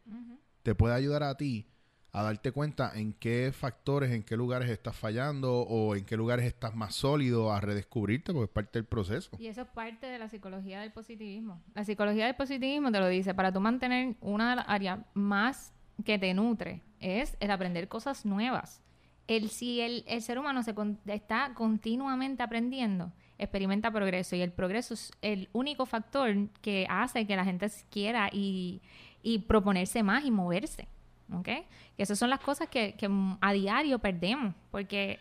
te 0.63 0.75
puede 0.75 0.95
ayudar 0.95 1.23
a 1.23 1.37
ti 1.37 1.69
a 2.15 2.23
darte 2.23 2.53
cuenta 2.53 2.93
en 2.95 3.15
qué 3.15 3.53
factores, 3.53 4.11
en 4.13 4.23
qué 4.23 4.37
lugares 4.37 4.69
estás 4.69 4.95
fallando 4.95 5.61
o 5.63 5.97
en 5.97 6.05
qué 6.05 6.17
lugares 6.17 6.45
estás 6.45 6.75
más 6.75 6.95
sólido, 6.95 7.53
a 7.53 7.61
redescubrirte, 7.61 8.33
porque 8.33 8.45
es 8.45 8.51
parte 8.51 8.79
del 8.81 8.87
proceso. 8.87 9.31
Y 9.39 9.47
eso 9.47 9.63
es 9.63 9.69
parte 9.69 10.07
de 10.07 10.19
la 10.19 10.29
psicología 10.29 10.81
del 10.81 10.93
positivismo. 10.93 11.63
La 11.75 11.85
psicología 11.85 12.27
del 12.27 12.37
positivismo 12.37 12.93
te 12.93 13.01
lo 13.01 13.09
dice, 13.09 13.35
para 13.35 13.51
tú 13.53 13.61
mantener 13.61 14.17
una 14.21 14.51
de 14.51 14.57
las 14.57 14.67
áreas 14.69 14.99
más 15.15 15.73
que 16.05 16.19
te 16.19 16.35
nutre 16.35 16.83
es 17.01 17.37
el 17.41 17.51
aprender 17.51 17.89
cosas 17.89 18.27
nuevas. 18.27 18.83
El, 19.27 19.49
si 19.49 19.81
el, 19.81 20.05
el 20.07 20.21
ser 20.21 20.39
humano 20.39 20.63
se 20.63 20.75
con- 20.75 20.99
está 21.07 21.55
continuamente 21.55 22.43
aprendiendo, 22.43 23.13
experimenta 23.45 23.91
progreso 23.91 24.37
y 24.37 24.43
el 24.43 24.53
progreso 24.53 24.95
es 24.95 25.11
el 25.23 25.49
único 25.53 25.87
factor 25.87 26.35
que 26.61 26.87
hace 26.89 27.27
que 27.27 27.37
la 27.37 27.45
gente 27.45 27.71
quiera 27.91 28.29
y, 28.33 28.81
y 29.23 29.41
proponerse 29.41 30.03
más 30.03 30.25
y 30.25 30.31
moverse. 30.31 30.89
¿Ok? 31.35 31.49
Esas 31.97 32.19
son 32.19 32.29
las 32.31 32.41
cosas 32.41 32.69
que, 32.69 32.95
que 32.95 33.09
a 33.41 33.53
diario 33.53 33.99
perdemos, 33.99 34.55
porque 34.71 35.19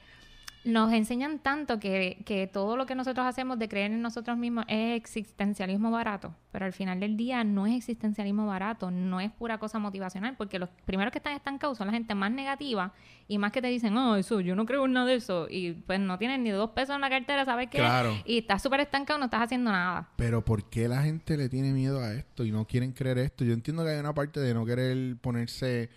nos 0.63 0.93
enseñan 0.93 1.39
tanto 1.39 1.79
que, 1.79 2.21
que 2.25 2.47
todo 2.47 2.77
lo 2.77 2.85
que 2.85 2.93
nosotros 2.93 3.25
hacemos 3.25 3.57
de 3.57 3.67
creer 3.67 3.91
en 3.91 4.01
nosotros 4.01 4.37
mismos 4.37 4.65
es 4.67 4.95
existencialismo 4.95 5.89
barato, 5.89 6.35
pero 6.51 6.65
al 6.65 6.73
final 6.73 6.99
del 6.99 7.17
día 7.17 7.43
no 7.43 7.65
es 7.65 7.75
existencialismo 7.75 8.45
barato, 8.45 8.91
no 8.91 9.19
es 9.19 9.31
pura 9.31 9.57
cosa 9.57 9.79
motivacional, 9.79 10.35
porque 10.37 10.59
los 10.59 10.69
primeros 10.85 11.11
que 11.11 11.17
están 11.17 11.33
estancados 11.33 11.77
son 11.77 11.87
la 11.87 11.93
gente 11.93 12.13
más 12.13 12.31
negativa 12.31 12.93
y 13.27 13.37
más 13.37 13.51
que 13.51 13.61
te 13.61 13.67
dicen, 13.69 13.97
oh, 13.97 14.15
eso, 14.15 14.39
yo 14.39 14.55
no 14.55 14.65
creo 14.65 14.85
en 14.85 14.93
nada 14.93 15.07
de 15.07 15.15
eso, 15.15 15.47
y 15.49 15.73
pues 15.73 15.99
no 15.99 16.17
tienen 16.17 16.43
ni 16.43 16.51
dos 16.51 16.71
pesos 16.71 16.95
en 16.95 17.01
la 17.01 17.09
cartera, 17.09 17.43
¿sabes 17.45 17.69
qué? 17.69 17.79
Claro. 17.79 18.15
Y 18.25 18.39
estás 18.39 18.61
súper 18.61 18.81
estancado, 18.81 19.17
no 19.17 19.25
estás 19.25 19.41
haciendo 19.41 19.71
nada. 19.71 20.09
Pero 20.15 20.45
¿por 20.45 20.69
qué 20.69 20.87
la 20.87 21.01
gente 21.01 21.37
le 21.37 21.49
tiene 21.49 21.71
miedo 21.71 22.01
a 22.01 22.13
esto 22.13 22.45
y 22.45 22.51
no 22.51 22.65
quieren 22.65 22.91
creer 22.91 23.17
esto? 23.17 23.43
Yo 23.43 23.53
entiendo 23.53 23.83
que 23.83 23.91
hay 23.91 23.99
una 23.99 24.13
parte 24.13 24.39
de 24.39 24.53
no 24.53 24.65
querer 24.65 25.17
ponerse 25.17 25.89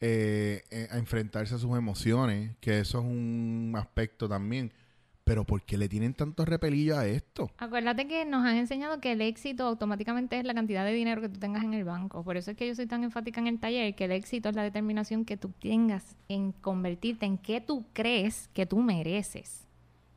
eh, 0.00 0.62
eh, 0.70 0.88
a 0.90 0.98
enfrentarse 0.98 1.54
a 1.54 1.58
sus 1.58 1.76
emociones, 1.76 2.56
que 2.60 2.80
eso 2.80 2.98
es 3.00 3.04
un 3.04 3.74
aspecto 3.76 4.28
también. 4.28 4.72
Pero 5.24 5.44
¿por 5.44 5.60
qué 5.62 5.76
le 5.76 5.90
tienen 5.90 6.14
tanto 6.14 6.46
repelillo 6.46 6.96
a 6.96 7.06
esto? 7.06 7.50
Acuérdate 7.58 8.08
que 8.08 8.24
nos 8.24 8.46
han 8.46 8.56
enseñado 8.56 8.98
que 8.98 9.12
el 9.12 9.20
éxito 9.20 9.64
automáticamente 9.64 10.38
es 10.38 10.44
la 10.44 10.54
cantidad 10.54 10.86
de 10.86 10.92
dinero 10.92 11.20
que 11.20 11.28
tú 11.28 11.38
tengas 11.38 11.64
en 11.64 11.74
el 11.74 11.84
banco. 11.84 12.24
Por 12.24 12.38
eso 12.38 12.50
es 12.50 12.56
que 12.56 12.66
yo 12.66 12.74
soy 12.74 12.86
tan 12.86 13.04
enfática 13.04 13.38
en 13.40 13.46
el 13.48 13.60
taller, 13.60 13.94
que 13.94 14.06
el 14.06 14.12
éxito 14.12 14.48
es 14.48 14.54
la 14.54 14.62
determinación 14.62 15.26
que 15.26 15.36
tú 15.36 15.52
tengas 15.60 16.16
en 16.28 16.52
convertirte 16.52 17.26
en 17.26 17.36
qué 17.36 17.60
tú 17.60 17.84
crees 17.92 18.48
que 18.54 18.64
tú 18.64 18.78
mereces. 18.78 19.68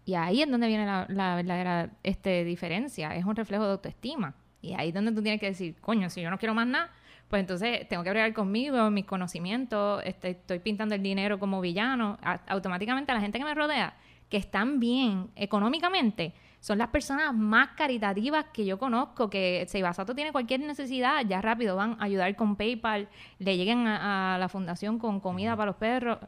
Y 0.06 0.14
ahí 0.14 0.42
es 0.42 0.50
donde 0.50 0.68
viene 0.68 0.86
la, 0.86 1.36
verdadera 1.36 1.92
este, 2.04 2.46
diferencia. 2.46 3.14
Es 3.16 3.26
un 3.26 3.36
reflejo 3.36 3.66
de 3.66 3.72
autoestima. 3.72 4.36
Y 4.62 4.74
ahí 4.74 4.90
es 4.90 4.94
donde 4.94 5.12
tú 5.12 5.22
tienes 5.22 5.42
que 5.42 5.48
decir, 5.48 5.76
coño, 5.82 6.10
si 6.10 6.22
yo 6.22 6.30
no 6.30 6.38
quiero 6.38 6.54
más 6.54 6.68
nada, 6.68 6.92
pues 7.32 7.40
entonces 7.40 7.88
tengo 7.88 8.04
que 8.04 8.12
bregar 8.12 8.32
conmigo, 8.34 8.92
mis 8.92 9.06
conocimientos, 9.06 10.04
este, 10.06 10.30
estoy 10.32 10.60
pintando 10.60 10.94
el 10.94 11.02
dinero 11.02 11.40
como 11.40 11.60
villano. 11.62 12.20
A- 12.22 12.42
automáticamente 12.48 13.12
la 13.12 13.22
gente 13.22 13.40
que 13.40 13.46
me 13.46 13.56
rodea, 13.56 13.96
que 14.30 14.38
están 14.38 14.80
bien 14.80 15.32
económicamente, 15.36 16.34
son 16.60 16.78
las 16.78 16.90
personas 16.90 17.34
más 17.34 17.70
caritativas 17.70 18.46
que 18.54 18.66
yo 18.66 18.78
conozco, 18.78 19.30
que 19.30 19.66
Seibasato 19.68 20.14
tiene 20.14 20.32
cualquier 20.32 20.60
necesidad, 20.60 21.26
ya 21.28 21.42
rápido 21.42 21.76
van 21.76 21.98
a 22.00 22.04
ayudar 22.04 22.36
con 22.36 22.56
PayPal, 22.56 23.08
le 23.40 23.58
lleguen 23.58 23.88
a, 23.88 24.36
a 24.36 24.38
la 24.38 24.48
fundación 24.48 25.00
con 25.00 25.20
comida 25.20 25.56
para 25.56 25.68
los 25.72 25.78
perros, 25.78 26.20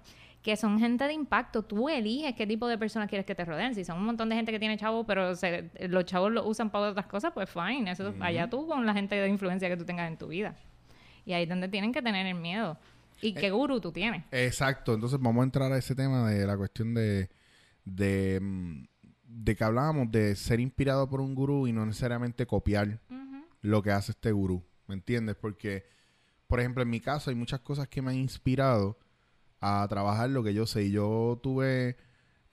que 0.42 0.58
son 0.58 0.80
gente 0.80 1.06
de 1.06 1.14
impacto. 1.14 1.64
Tú 1.64 1.88
eliges 1.88 2.34
qué 2.36 2.46
tipo 2.48 2.68
de 2.68 2.78
personas 2.78 3.08
quieres 3.08 3.26
que 3.26 3.36
te 3.36 3.46
rodeen. 3.46 3.76
Si 3.76 3.86
son 3.86 3.98
un 4.00 4.06
montón 4.06 4.28
de 4.28 4.36
gente 4.36 4.52
que 4.52 4.60
tiene 4.60 4.76
chavos, 4.78 5.06
pero 5.08 5.36
se- 5.36 5.70
los 5.88 6.04
chavos 6.06 6.32
lo 6.32 6.46
usan 6.46 6.70
para 6.70 6.90
otras 6.90 7.06
cosas, 7.06 7.32
pues 7.34 7.50
fine. 7.50 7.90
Eso 7.92 8.14
allá 8.20 8.50
tú 8.50 8.68
con 8.68 8.86
la 8.86 8.94
gente 8.94 9.16
de 9.16 9.28
influencia 9.30 9.70
que 9.70 9.78
tú 9.78 9.86
tengas 9.86 10.08
en 10.10 10.18
tu 10.18 10.28
vida. 10.28 10.56
Y 11.26 11.34
ahí 11.34 11.44
es 11.44 11.50
donde 11.50 11.68
tienen 11.68 11.94
que 11.94 12.02
tener 12.02 12.26
el 12.26 12.36
miedo. 12.36 12.78
¿Y 13.22 13.34
qué 13.34 13.52
gurú 13.52 13.80
tú 13.80 13.92
tienes? 13.92 14.24
Exacto, 14.32 14.94
entonces 14.94 15.20
vamos 15.20 15.42
a 15.42 15.46
entrar 15.46 15.72
a 15.72 15.78
ese 15.78 15.96
tema 15.96 16.30
de 16.30 16.46
la 16.46 16.58
cuestión 16.58 16.94
de, 16.94 17.30
de, 17.86 18.40
mm, 18.42 18.84
de 19.24 19.56
que 19.56 19.64
hablábamos 19.64 20.12
de 20.12 20.36
ser 20.36 20.60
inspirado 20.60 21.10
por 21.10 21.22
un 21.22 21.34
gurú 21.34 21.68
y 21.68 21.72
no 21.72 21.86
necesariamente 21.86 22.46
copiar 22.46 23.00
lo 23.62 23.82
que 23.82 23.92
hace 23.92 24.12
este 24.12 24.32
gurú, 24.34 24.62
¿me 24.88 24.96
entiendes? 24.96 25.38
Porque, 25.38 25.86
por 26.48 26.60
ejemplo, 26.60 26.84
en 26.84 26.90
mi 26.90 27.00
caso 27.00 27.30
hay 27.30 27.36
muchas 27.36 27.62
cosas 27.62 27.88
que 27.88 28.02
me 28.02 28.12
han 28.12 28.18
inspirado 28.18 28.98
a 29.62 29.88
trabajar 29.88 30.30
lo 30.30 30.44
que 30.44 30.54
yo 30.54 30.68
sé. 30.68 30.84
Y 30.84 30.92
yo 30.92 31.40
tuve 31.42 31.96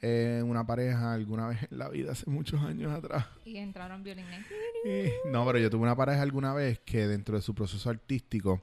eh, 0.02 0.42
una 0.44 0.66
pareja 0.66 1.12
alguna 1.12 1.48
vez 1.48 1.58
en 1.70 1.78
la 1.78 1.88
vida, 1.88 2.12
hace 2.12 2.28
muchos 2.30 2.60
años 2.62 2.92
atrás. 2.92 3.26
Y 3.44 3.56
entraron 3.56 4.02
violines. 4.02 4.46
Eh, 4.84 5.12
No, 5.30 5.44
pero 5.46 5.58
yo 5.58 5.70
tuve 5.70 5.82
una 5.82 5.96
pareja 5.96 6.22
alguna 6.22 6.54
vez 6.54 6.80
que 6.80 7.06
dentro 7.06 7.36
de 7.36 7.42
su 7.42 7.54
proceso 7.54 7.90
artístico, 7.90 8.62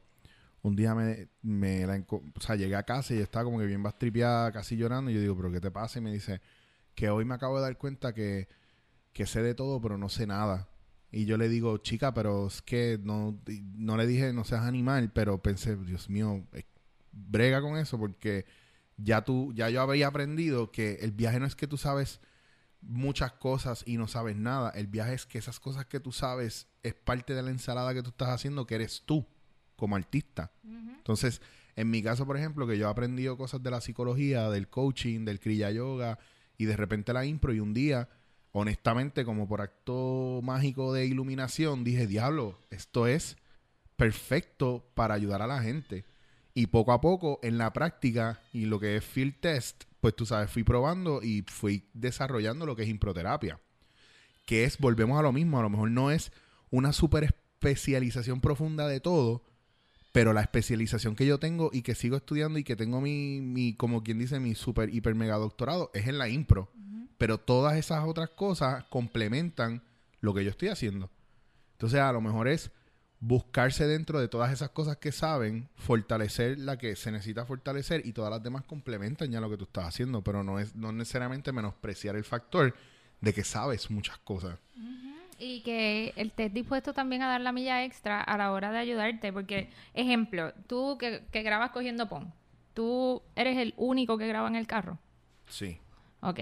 un 0.63 0.75
día 0.75 0.95
me, 0.95 1.29
me 1.41 1.85
la 1.85 2.03
o 2.09 2.41
sea, 2.41 2.55
llegué 2.55 2.75
a 2.75 2.83
casa 2.83 3.13
y 3.13 3.19
estaba 3.19 3.45
como 3.45 3.59
que 3.59 3.65
bien 3.65 3.83
bastripeada, 3.83 4.51
casi 4.51 4.75
llorando. 4.75 5.11
Y 5.11 5.13
yo 5.15 5.21
digo, 5.21 5.35
¿pero 5.37 5.51
qué 5.51 5.61
te 5.61 5.71
pasa? 5.71 5.99
Y 5.99 6.01
me 6.01 6.11
dice 6.11 6.41
que 6.95 7.09
hoy 7.09 7.25
me 7.25 7.35
acabo 7.35 7.57
de 7.57 7.61
dar 7.63 7.77
cuenta 7.77 8.13
que, 8.13 8.47
que 9.13 9.25
sé 9.27 9.43
de 9.43 9.53
todo, 9.53 9.79
pero 9.79 9.97
no 9.97 10.09
sé 10.09 10.25
nada. 10.25 10.67
Y 11.11 11.25
yo 11.25 11.37
le 11.37 11.47
digo, 11.47 11.77
chica, 11.77 12.13
pero 12.13 12.47
es 12.47 12.61
que 12.61 12.99
no, 13.01 13.39
y 13.47 13.61
no 13.61 13.95
le 13.95 14.07
dije, 14.07 14.33
no 14.33 14.43
seas 14.43 14.63
animal, 14.63 15.11
pero 15.13 15.41
pensé, 15.41 15.75
Dios 15.77 16.09
mío, 16.09 16.43
eh, 16.53 16.63
brega 17.11 17.61
con 17.61 17.77
eso 17.77 17.97
porque 17.97 18.45
ya 18.97 19.23
tú, 19.23 19.53
ya 19.53 19.69
yo 19.69 19.81
había 19.81 20.07
aprendido 20.07 20.71
que 20.71 20.95
el 21.01 21.11
viaje 21.11 21.39
no 21.39 21.45
es 21.45 21.55
que 21.55 21.67
tú 21.67 21.77
sabes 21.77 22.19
muchas 22.81 23.31
cosas 23.33 23.83
y 23.85 23.97
no 23.97 24.07
sabes 24.07 24.35
nada. 24.35 24.69
El 24.71 24.87
viaje 24.87 25.13
es 25.13 25.25
que 25.25 25.37
esas 25.37 25.59
cosas 25.59 25.85
que 25.85 25.99
tú 25.99 26.11
sabes 26.11 26.67
es 26.83 26.93
parte 26.93 27.33
de 27.33 27.43
la 27.43 27.51
ensalada 27.51 27.93
que 27.93 28.03
tú 28.03 28.09
estás 28.09 28.29
haciendo, 28.29 28.65
que 28.65 28.75
eres 28.75 29.03
tú 29.05 29.25
como 29.75 29.95
artista. 29.95 30.51
Entonces, 30.63 31.41
En 31.77 31.91
mi 31.91 32.01
caso, 32.01 32.25
por 32.25 32.37
ejemplo, 32.37 32.65
que 32.65 32.77
yo 32.79 32.87
he 32.87 32.89
aprendido 32.89 33.37
cosas 33.37 33.61
de 33.61 33.69
la 33.69 33.81
psicología, 33.81 34.49
del 34.49 34.67
coaching, 34.67 35.25
del 35.25 35.39
kriya 35.39 35.69
yoga 35.69 36.17
y 36.57 36.65
de 36.65 36.75
repente 36.75 37.13
la 37.13 37.23
impro 37.23 37.53
y 37.53 37.59
un 37.59 37.75
día, 37.75 38.09
honestamente, 38.51 39.23
como 39.23 39.47
por 39.47 39.61
acto 39.61 40.41
mágico 40.43 40.91
de 40.91 41.05
iluminación, 41.05 41.83
dije, 41.83 42.07
diablo, 42.07 42.59
esto 42.71 43.05
es 43.05 43.37
perfecto 43.95 44.89
para 44.95 45.13
ayudar 45.13 45.43
a 45.43 45.47
la 45.47 45.61
gente. 45.61 46.03
Y 46.57 46.65
poco 46.65 46.91
a 46.91 46.99
poco, 46.99 47.39
en 47.43 47.59
la 47.59 47.71
práctica 47.71 48.41
y 48.51 48.65
lo 48.65 48.79
que 48.79 48.95
es 48.95 49.05
field 49.05 49.35
test, 49.39 49.83
pues 50.01 50.15
tú 50.15 50.25
sabes, 50.25 50.49
fui 50.49 50.63
probando 50.63 51.21
y 51.21 51.43
fui 51.43 51.87
desarrollando 51.93 52.65
lo 52.65 52.75
que 52.75 52.81
es 52.81 52.89
improterapia. 52.89 53.59
Que 54.43 54.63
es, 54.63 54.79
volvemos 54.79 55.19
a 55.19 55.21
lo 55.21 55.31
mismo, 55.31 55.59
a 55.59 55.61
lo 55.61 55.69
mejor 55.69 55.91
no 55.91 56.09
es 56.09 56.31
una 56.71 56.93
super 56.93 57.25
especialización 57.25 58.41
profunda 58.41 58.87
de 58.87 58.99
todo, 58.99 59.43
pero 60.11 60.33
la 60.33 60.41
especialización 60.41 61.15
que 61.15 61.27
yo 61.27 61.37
tengo 61.37 61.69
y 61.71 61.83
que 61.83 61.93
sigo 61.93 62.17
estudiando 62.17 62.57
y 62.57 62.63
que 62.63 62.75
tengo 62.75 63.01
mi, 63.01 63.39
mi 63.39 63.75
como 63.75 64.03
quien 64.03 64.17
dice, 64.17 64.39
mi 64.39 64.55
super, 64.55 64.91
hiper, 64.91 65.13
mega 65.13 65.35
doctorado 65.35 65.91
es 65.93 66.07
en 66.07 66.17
la 66.17 66.27
impro. 66.27 66.71
Pero 67.19 67.37
todas 67.37 67.77
esas 67.77 68.03
otras 68.03 68.31
cosas 68.31 68.83
complementan 68.85 69.83
lo 70.21 70.33
que 70.33 70.43
yo 70.43 70.49
estoy 70.49 70.69
haciendo. 70.69 71.11
Entonces, 71.73 71.99
a 71.99 72.11
lo 72.11 72.19
mejor 72.19 72.47
es 72.47 72.71
buscarse 73.19 73.87
dentro 73.87 74.19
de 74.19 74.27
todas 74.27 74.51
esas 74.51 74.69
cosas 74.69 74.97
que 74.97 75.11
saben, 75.11 75.69
fortalecer 75.75 76.59
la 76.59 76.77
que 76.77 76.95
se 76.95 77.11
necesita 77.11 77.45
fortalecer 77.45 78.05
y 78.05 78.13
todas 78.13 78.29
las 78.29 78.43
demás 78.43 78.63
complementan 78.63 79.31
ya 79.31 79.41
lo 79.41 79.49
que 79.49 79.57
tú 79.57 79.63
estás 79.63 79.85
haciendo, 79.85 80.23
pero 80.23 80.43
no 80.43 80.59
es 80.59 80.75
no 80.75 80.91
necesariamente 80.91 81.51
menospreciar 81.51 82.15
el 82.15 82.23
factor 82.23 82.75
de 83.21 83.33
que 83.33 83.43
sabes 83.43 83.89
muchas 83.89 84.17
cosas. 84.19 84.59
Y 85.39 85.61
que 85.61 86.13
estés 86.15 86.51
dispuesto 86.53 86.93
también 86.93 87.21
a 87.21 87.27
dar 87.27 87.41
la 87.41 87.51
milla 87.51 87.83
extra 87.83 88.21
a 88.21 88.37
la 88.37 88.51
hora 88.51 88.71
de 88.71 88.79
ayudarte. 88.79 89.31
Porque, 89.31 89.69
ejemplo, 89.93 90.51
tú 90.65 90.97
que, 90.97 91.25
que 91.31 91.43
grabas 91.43 91.69
cogiendo 91.71 92.09
pon, 92.09 92.33
tú 92.73 93.21
eres 93.35 93.57
el 93.57 93.75
único 93.77 94.17
que 94.17 94.27
graba 94.27 94.47
en 94.47 94.55
el 94.55 94.65
carro. 94.65 94.97
Sí. 95.47 95.79
Ok. 96.21 96.39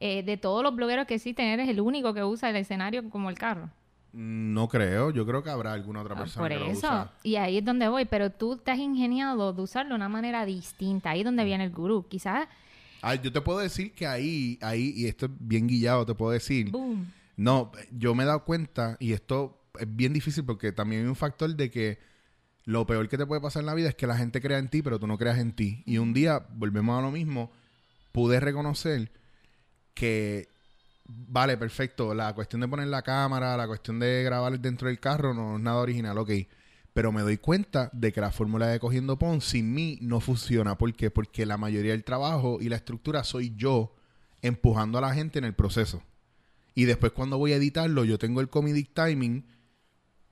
Eh, 0.00 0.22
de 0.22 0.36
todos 0.36 0.62
los 0.62 0.74
blogueros 0.76 1.06
que 1.06 1.14
existen, 1.14 1.46
eres 1.46 1.68
el 1.68 1.80
único 1.80 2.14
que 2.14 2.22
usa 2.22 2.50
el 2.50 2.56
escenario 2.56 3.08
como 3.10 3.30
el 3.30 3.38
carro. 3.38 3.70
No 4.12 4.68
creo, 4.68 5.10
yo 5.10 5.26
creo 5.26 5.42
que 5.42 5.50
habrá 5.50 5.72
alguna 5.74 6.00
otra 6.00 6.14
Ah, 6.14 6.18
persona 6.18 6.42
Por 6.42 6.50
que 6.52 6.58
lo 6.64 6.66
eso. 6.70 6.78
usa. 6.78 7.12
Y 7.22 7.36
ahí 7.36 7.58
es 7.58 7.64
donde 7.64 7.88
voy. 7.88 8.04
Pero 8.06 8.30
tú 8.30 8.56
te 8.56 8.70
has 8.70 8.78
ingeniado 8.78 9.52
de 9.52 9.62
usarlo 9.62 9.90
de 9.90 9.94
una 9.96 10.08
manera 10.08 10.44
distinta. 10.46 11.10
Ahí 11.10 11.20
es 11.20 11.24
Mm. 11.24 11.28
donde 11.28 11.44
viene 11.44 11.64
el 11.64 11.70
gurú. 11.70 12.06
Quizás, 12.08 12.48
Ah, 13.02 13.14
yo 13.14 13.30
te 13.30 13.40
puedo 13.40 13.58
decir 13.60 13.92
que 13.92 14.06
ahí, 14.08 14.58
ahí, 14.60 14.92
y 14.96 15.06
esto 15.06 15.26
es 15.26 15.32
bien 15.38 15.68
guillado, 15.68 16.04
te 16.06 16.14
puedo 16.14 16.32
decir. 16.32 16.70
boom. 16.70 17.12
No, 17.36 17.70
yo 17.92 18.14
me 18.16 18.24
he 18.24 18.26
dado 18.26 18.44
cuenta, 18.44 18.96
y 18.98 19.12
esto 19.12 19.60
es 19.78 19.86
bien 19.88 20.12
difícil 20.12 20.44
porque 20.44 20.72
también 20.72 21.02
hay 21.02 21.08
un 21.08 21.14
factor 21.14 21.54
de 21.54 21.70
que 21.70 21.98
lo 22.64 22.84
peor 22.86 23.08
que 23.08 23.16
te 23.16 23.24
puede 23.26 23.40
pasar 23.40 23.60
en 23.60 23.66
la 23.66 23.74
vida 23.74 23.88
es 23.90 23.94
que 23.94 24.08
la 24.08 24.16
gente 24.16 24.40
crea 24.40 24.58
en 24.58 24.68
ti, 24.68 24.82
pero 24.82 24.98
tú 24.98 25.06
no 25.06 25.16
creas 25.16 25.38
en 25.38 25.52
ti. 25.52 25.84
Y 25.86 25.98
un 25.98 26.12
día, 26.12 26.44
volvemos 26.54 26.98
a 26.98 27.02
lo 27.02 27.12
mismo, 27.12 27.52
pude 28.10 28.40
reconocer 28.40 29.12
que, 29.94 30.48
vale, 31.08 31.56
perfecto, 31.56 32.14
la 32.14 32.34
cuestión 32.34 32.60
de 32.60 32.68
poner 32.68 32.88
la 32.88 33.02
cámara, 33.02 33.56
la 33.56 33.66
cuestión 33.66 33.98
de 33.98 34.22
grabar 34.22 34.60
dentro 34.60 34.88
del 34.88 35.00
carro 35.00 35.34
no 35.34 35.56
es 35.56 35.62
nada 35.62 35.78
original, 35.78 36.18
ok. 36.18 36.30
Pero 36.92 37.12
me 37.12 37.22
doy 37.22 37.38
cuenta 37.38 37.90
de 37.92 38.12
que 38.12 38.20
la 38.20 38.30
fórmula 38.30 38.66
de 38.66 38.80
Cogiendo 38.80 39.18
Pon 39.18 39.40
sin 39.40 39.72
mí 39.72 39.98
no 40.00 40.20
funciona. 40.20 40.76
¿Por 40.76 40.94
qué? 40.94 41.10
Porque 41.10 41.46
la 41.46 41.56
mayoría 41.56 41.92
del 41.92 42.04
trabajo 42.04 42.58
y 42.60 42.68
la 42.68 42.76
estructura 42.76 43.24
soy 43.24 43.54
yo 43.56 43.94
empujando 44.42 44.98
a 44.98 45.02
la 45.02 45.14
gente 45.14 45.38
en 45.38 45.44
el 45.44 45.54
proceso. 45.54 46.02
Y 46.74 46.84
después 46.84 47.12
cuando 47.12 47.38
voy 47.38 47.52
a 47.52 47.56
editarlo, 47.56 48.04
yo 48.04 48.18
tengo 48.18 48.40
el 48.40 48.48
comedic 48.48 48.92
timing 48.94 49.44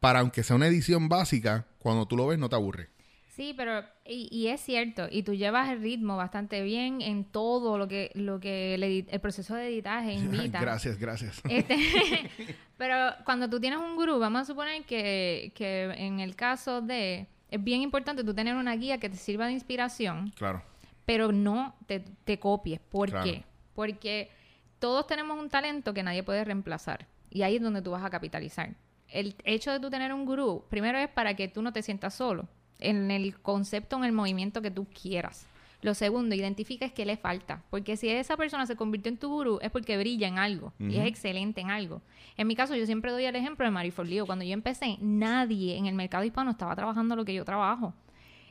para, 0.00 0.20
aunque 0.20 0.42
sea 0.42 0.56
una 0.56 0.66
edición 0.66 1.08
básica, 1.08 1.66
cuando 1.78 2.06
tú 2.06 2.16
lo 2.16 2.26
ves 2.26 2.38
no 2.38 2.48
te 2.48 2.56
aburre. 2.56 2.90
Sí, 3.34 3.54
pero 3.56 3.84
y, 4.08 4.28
y 4.30 4.48
es 4.48 4.60
cierto, 4.60 5.06
y 5.10 5.22
tú 5.22 5.34
llevas 5.34 5.68
el 5.70 5.80
ritmo 5.80 6.16
bastante 6.16 6.62
bien 6.62 7.00
en 7.02 7.24
todo 7.24 7.78
lo 7.78 7.88
que 7.88 8.10
lo 8.14 8.40
que 8.40 8.74
el, 8.74 9.20
proceso 9.20 9.54
de 9.54 9.68
editaje 9.68 10.12
invita. 10.14 10.60
gracias, 10.60 10.98
gracias. 10.98 11.40
Este, 11.48 11.76
pero 12.76 12.96
cuando 13.24 13.48
tú 13.48 13.60
tienes 13.60 13.78
un 13.78 13.96
gurú, 13.96 14.18
vamos 14.18 14.42
a 14.42 14.44
suponer 14.44 14.84
que, 14.84 15.52
que 15.54 15.84
en 15.96 16.20
el 16.20 16.36
caso 16.36 16.80
de 16.80 17.26
es 17.50 17.62
bien 17.62 17.80
importante 17.82 18.24
tú 18.24 18.34
tener 18.34 18.56
una 18.56 18.74
guía 18.76 18.98
que 18.98 19.08
te 19.08 19.16
sirva 19.16 19.46
de 19.46 19.52
inspiración, 19.52 20.32
claro. 20.36 20.62
pero 21.04 21.30
no 21.32 21.74
te, 21.86 22.00
te 22.24 22.38
copies. 22.38 22.80
¿Por 22.80 23.10
Claro. 23.10 23.24
qué? 23.24 23.44
Porque 23.74 24.30
todos 24.78 25.06
tenemos 25.06 25.38
un 25.38 25.48
talento 25.48 25.94
que 25.94 26.02
nadie 26.02 26.22
puede 26.22 26.44
reemplazar. 26.44 27.06
Y 27.30 27.42
ahí 27.42 27.56
es 27.56 27.62
donde 27.62 27.82
tú 27.82 27.90
vas 27.92 28.04
a 28.04 28.10
capitalizar. 28.10 28.74
El 29.08 29.36
hecho 29.44 29.70
de 29.70 29.78
tú 29.78 29.90
tener 29.90 30.12
un 30.12 30.24
gurú, 30.26 30.64
primero 30.68 30.98
es 30.98 31.08
para 31.08 31.34
que 31.34 31.46
tú 31.48 31.62
no 31.62 31.72
te 31.72 31.82
sientas 31.82 32.14
solo 32.14 32.48
en 32.78 33.10
el 33.10 33.38
concepto, 33.40 33.96
en 33.96 34.04
el 34.04 34.12
movimiento 34.12 34.62
que 34.62 34.70
tú 34.70 34.86
quieras. 34.86 35.46
Lo 35.82 35.94
segundo, 35.94 36.34
identifica 36.34 36.86
es 36.86 36.92
qué 36.92 37.04
le 37.04 37.16
falta. 37.16 37.62
Porque 37.70 37.96
si 37.96 38.08
esa 38.08 38.36
persona 38.36 38.66
se 38.66 38.76
convirtió 38.76 39.10
en 39.10 39.18
tu 39.18 39.28
gurú, 39.28 39.58
es 39.62 39.70
porque 39.70 39.98
brilla 39.98 40.26
en 40.26 40.38
algo 40.38 40.72
y 40.78 40.96
es 40.96 41.06
excelente 41.06 41.60
en 41.60 41.70
algo. 41.70 42.02
En 42.36 42.46
mi 42.46 42.56
caso, 42.56 42.74
yo 42.74 42.86
siempre 42.86 43.12
doy 43.12 43.24
el 43.24 43.36
ejemplo 43.36 43.64
de 43.64 43.70
Marifor 43.70 44.06
Lío. 44.06 44.26
Cuando 44.26 44.44
yo 44.44 44.52
empecé, 44.52 44.96
nadie 45.00 45.76
en 45.76 45.86
el 45.86 45.94
mercado 45.94 46.24
hispano 46.24 46.50
estaba 46.50 46.74
trabajando 46.74 47.14
lo 47.14 47.24
que 47.24 47.34
yo 47.34 47.44
trabajo. 47.44 47.94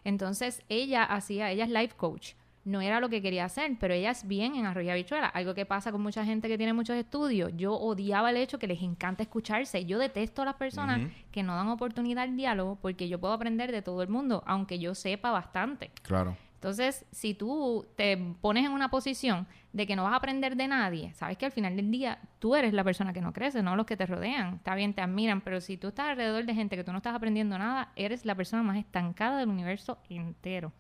Entonces, 0.04 0.62
ella 0.70 1.04
hacía, 1.04 1.52
ella 1.52 1.66
es 1.66 1.72
life 1.72 1.96
coach. 1.98 2.34
No 2.66 2.82
era 2.82 3.00
lo 3.00 3.10
que 3.10 3.22
quería 3.22 3.46
hacer, 3.46 3.78
pero 3.80 3.94
ella 3.94 4.10
es 4.10 4.28
bien 4.28 4.56
en 4.56 4.66
Arroyo 4.66 4.92
Habichuela. 4.92 5.28
Algo 5.28 5.54
que 5.54 5.68
pasa 5.68 5.92
con 5.92 6.02
mucha 6.02 6.26
gente 6.26 6.48
que 6.48 6.58
tiene 6.58 6.74
muchos 6.74 6.98
estudios. 6.98 7.52
Yo 7.56 7.76
odiaba 7.76 8.32
el 8.32 8.38
hecho 8.38 8.58
que 8.58 8.66
les 8.66 8.82
encanta 8.82 9.22
escucharse. 9.22 9.86
Yo 9.86 10.00
detesto 10.00 10.42
a 10.42 10.46
las 10.46 10.56
personas 10.56 11.12
que 11.32 11.44
no 11.44 11.56
dan 11.56 11.68
oportunidad 11.68 12.24
al 12.24 12.36
diálogo 12.36 12.78
porque 12.82 13.08
yo 13.08 13.20
puedo 13.20 13.36
aprender 13.36 13.72
de 13.72 13.84
todo 13.84 14.02
el 14.02 14.10
mundo, 14.10 14.44
aunque 14.48 14.80
yo 14.80 14.96
sepa 14.96 15.30
bastante. 15.30 15.92
Claro. 16.02 16.36
Entonces, 16.56 17.06
si 17.12 17.36
tú 17.36 17.86
te 17.96 18.18
pones 18.42 18.66
en 18.66 18.72
una 18.72 18.90
posición 18.90 19.46
de 19.72 19.86
que 19.86 19.96
no 19.96 20.04
vas 20.04 20.14
a 20.14 20.16
aprender 20.16 20.56
de 20.56 20.68
nadie, 20.68 21.14
sabes 21.14 21.38
que 21.38 21.46
al 21.46 21.52
final 21.52 21.76
del 21.76 21.92
día 21.92 22.18
tú 22.40 22.56
eres 22.56 22.74
la 22.74 22.84
persona 22.84 23.14
que 23.14 23.22
no 23.22 23.34
crece, 23.34 23.62
no 23.62 23.76
los 23.76 23.86
que 23.86 23.96
te 23.96 24.08
rodean. 24.08 24.56
Está 24.56 24.74
bien, 24.74 24.96
te 24.96 25.02
admiran, 25.02 25.42
pero 25.42 25.62
si 25.62 25.78
tú 25.78 25.90
estás 25.90 26.08
alrededor 26.10 26.44
de 26.46 26.56
gente 26.56 26.76
que 26.76 26.84
tú 26.84 26.92
no 26.92 26.98
estás 26.98 27.14
aprendiendo 27.14 27.60
nada, 27.60 27.92
eres 27.96 28.26
la 28.26 28.34
persona 28.34 28.64
más 28.64 28.78
estancada 28.78 29.38
del 29.38 29.50
universo 29.50 30.00
entero. 30.10 30.72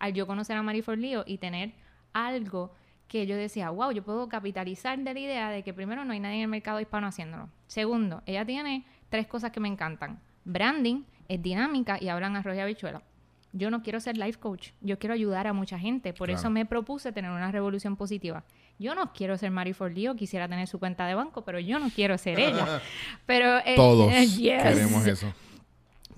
Al 0.00 0.12
yo 0.14 0.26
conocer 0.26 0.56
a 0.56 0.62
Mary 0.62 0.82
Forleo 0.82 1.22
y 1.26 1.38
tener 1.38 1.72
algo 2.12 2.72
que 3.06 3.26
yo 3.26 3.36
decía, 3.36 3.70
wow, 3.70 3.90
yo 3.92 4.02
puedo 4.02 4.28
capitalizar 4.28 4.98
de 4.98 5.14
la 5.14 5.20
idea 5.20 5.50
de 5.50 5.62
que 5.62 5.72
primero 5.74 6.04
no 6.04 6.12
hay 6.12 6.20
nadie 6.20 6.36
en 6.36 6.42
el 6.42 6.48
mercado 6.48 6.80
hispano 6.80 7.06
haciéndolo. 7.06 7.48
Segundo, 7.66 8.22
ella 8.26 8.44
tiene 8.44 8.84
tres 9.08 9.26
cosas 9.26 9.50
que 9.52 9.60
me 9.60 9.68
encantan. 9.68 10.20
Branding, 10.44 11.02
es 11.28 11.42
dinámica 11.42 11.98
y 12.00 12.08
hablan 12.08 12.36
arroz 12.36 12.56
y 12.56 12.60
habichuela. 12.60 13.02
Yo 13.52 13.68
no 13.70 13.82
quiero 13.82 13.98
ser 13.98 14.16
life 14.16 14.38
coach, 14.38 14.70
yo 14.80 14.96
quiero 15.00 15.12
ayudar 15.12 15.48
a 15.48 15.52
mucha 15.52 15.76
gente, 15.76 16.12
por 16.12 16.28
Claro. 16.28 16.38
eso 16.40 16.50
me 16.50 16.64
propuse 16.66 17.10
tener 17.10 17.32
una 17.32 17.50
revolución 17.50 17.96
positiva. 17.96 18.44
Yo 18.78 18.94
no 18.94 19.12
quiero 19.12 19.36
ser 19.36 19.50
Mary 19.50 19.72
Forleo, 19.72 20.14
quisiera 20.14 20.46
tener 20.48 20.68
su 20.68 20.78
cuenta 20.78 21.04
de 21.06 21.14
banco, 21.16 21.42
pero 21.42 21.58
yo 21.58 21.80
no 21.80 21.90
quiero 21.90 22.16
ser 22.16 22.38
ella. 22.38 22.80
Pero 23.26 23.58
eh, 23.58 23.74
Todos 23.74 24.12
eh, 24.12 24.26
yes. 24.38 24.62
queremos 24.62 25.04
eso. 25.06 25.34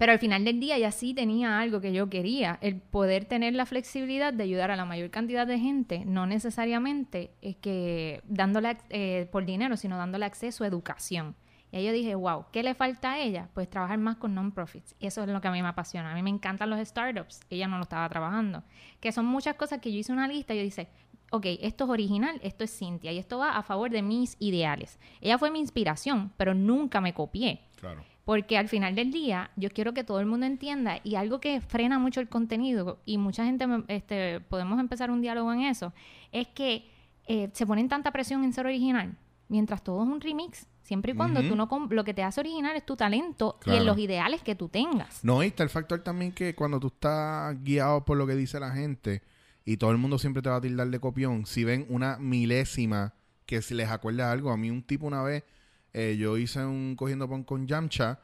Pero 0.02 0.14
al 0.14 0.18
final 0.18 0.44
del 0.44 0.58
día 0.58 0.76
ya 0.78 0.90
sí 0.90 1.14
tenía 1.14 1.60
algo 1.60 1.80
que 1.80 1.92
yo 1.92 2.10
quería, 2.10 2.58
el 2.60 2.80
poder 2.80 3.24
tener 3.24 3.54
la 3.54 3.66
flexibilidad 3.66 4.32
de 4.32 4.42
ayudar 4.42 4.72
a 4.72 4.76
la 4.76 4.84
mayor 4.84 5.10
cantidad 5.10 5.46
de 5.46 5.60
gente, 5.60 6.04
no 6.04 6.26
necesariamente 6.26 7.30
es 7.40 7.54
que 7.54 8.20
dándole 8.24 8.78
eh, 8.90 9.28
por 9.30 9.44
dinero, 9.44 9.76
sino 9.76 9.96
dándole 9.96 10.24
acceso 10.24 10.64
a 10.64 10.66
educación. 10.66 11.36
Y 11.70 11.76
ahí 11.76 11.84
yo 11.84 11.92
dije, 11.92 12.16
wow, 12.16 12.46
¿qué 12.50 12.64
le 12.64 12.74
falta 12.74 13.12
a 13.12 13.20
ella? 13.20 13.48
Pues 13.54 13.70
trabajar 13.70 13.98
más 13.98 14.16
con 14.16 14.34
non-profits. 14.34 14.96
Y 14.98 15.06
eso 15.06 15.22
es 15.22 15.28
lo 15.28 15.40
que 15.40 15.46
a 15.46 15.52
mí 15.52 15.62
me 15.62 15.68
apasiona. 15.68 16.10
A 16.10 16.16
mí 16.16 16.22
me 16.24 16.30
encantan 16.30 16.68
los 16.68 16.84
startups. 16.84 17.38
Ella 17.48 17.68
no 17.68 17.76
lo 17.76 17.84
estaba 17.84 18.08
trabajando. 18.08 18.64
Que 18.98 19.12
son 19.12 19.26
muchas 19.26 19.54
cosas 19.54 19.80
que 19.80 19.92
yo 19.92 20.00
hice 20.00 20.12
una 20.12 20.26
lista 20.26 20.52
y 20.52 20.56
yo 20.56 20.64
dice, 20.64 20.88
ok, 21.30 21.46
esto 21.60 21.84
es 21.84 21.90
original, 21.90 22.40
esto 22.42 22.64
es 22.64 22.76
Cintia 22.76 23.12
y 23.12 23.18
esto 23.18 23.38
va 23.38 23.56
a 23.56 23.62
favor 23.62 23.88
de 23.92 24.02
mis 24.02 24.34
ideales. 24.40 24.98
Ella 25.20 25.38
fue 25.38 25.52
mi 25.52 25.60
inspiración, 25.60 26.32
pero 26.36 26.54
nunca 26.54 27.00
me 27.00 27.14
copié. 27.14 27.60
Claro. 27.76 28.02
Porque 28.24 28.56
al 28.56 28.68
final 28.68 28.94
del 28.94 29.10
día, 29.10 29.50
yo 29.56 29.70
quiero 29.70 29.94
que 29.94 30.04
todo 30.04 30.20
el 30.20 30.26
mundo 30.26 30.46
entienda 30.46 31.00
y 31.02 31.16
algo 31.16 31.40
que 31.40 31.60
frena 31.60 31.98
mucho 31.98 32.20
el 32.20 32.28
contenido, 32.28 33.00
y 33.04 33.18
mucha 33.18 33.44
gente, 33.44 33.66
este, 33.88 34.40
podemos 34.40 34.78
empezar 34.78 35.10
un 35.10 35.20
diálogo 35.20 35.52
en 35.52 35.62
eso, 35.62 35.92
es 36.30 36.46
que 36.48 36.88
eh, 37.26 37.50
se 37.52 37.66
ponen 37.66 37.88
tanta 37.88 38.12
presión 38.12 38.44
en 38.44 38.52
ser 38.52 38.66
original, 38.66 39.16
mientras 39.48 39.82
todo 39.82 40.02
es 40.02 40.08
un 40.08 40.20
remix, 40.20 40.66
siempre 40.82 41.12
y 41.12 41.16
cuando 41.16 41.40
tú 41.42 41.56
no 41.56 41.68
lo 41.90 42.04
que 42.04 42.14
te 42.14 42.22
hace 42.22 42.40
original 42.40 42.76
es 42.76 42.84
tu 42.84 42.96
talento 42.96 43.58
y 43.66 43.74
en 43.74 43.86
los 43.86 43.98
ideales 43.98 44.42
que 44.42 44.54
tú 44.54 44.68
tengas. 44.68 45.24
No, 45.24 45.42
y 45.42 45.48
está 45.48 45.62
el 45.62 45.70
factor 45.70 46.00
también 46.00 46.32
que 46.32 46.54
cuando 46.54 46.80
tú 46.80 46.88
estás 46.88 47.56
guiado 47.62 48.04
por 48.04 48.16
lo 48.16 48.26
que 48.26 48.34
dice 48.34 48.60
la 48.60 48.72
gente 48.72 49.22
y 49.64 49.76
todo 49.76 49.90
el 49.90 49.98
mundo 49.98 50.18
siempre 50.18 50.42
te 50.42 50.50
va 50.50 50.56
a 50.56 50.60
tildar 50.60 50.88
de 50.88 51.00
copión, 51.00 51.46
si 51.46 51.64
ven 51.64 51.86
una 51.88 52.18
milésima 52.18 53.14
que 53.46 53.62
si 53.62 53.74
les 53.74 53.90
acuerda 53.90 54.32
algo, 54.32 54.50
a 54.50 54.56
mí 54.56 54.70
un 54.70 54.82
tipo 54.82 55.06
una 55.06 55.22
vez, 55.22 55.44
eh, 55.92 56.16
yo 56.18 56.38
hice 56.38 56.64
un 56.64 56.96
cogiendo 56.96 57.28
pon 57.28 57.44
con 57.44 57.66
Yamcha 57.66 58.20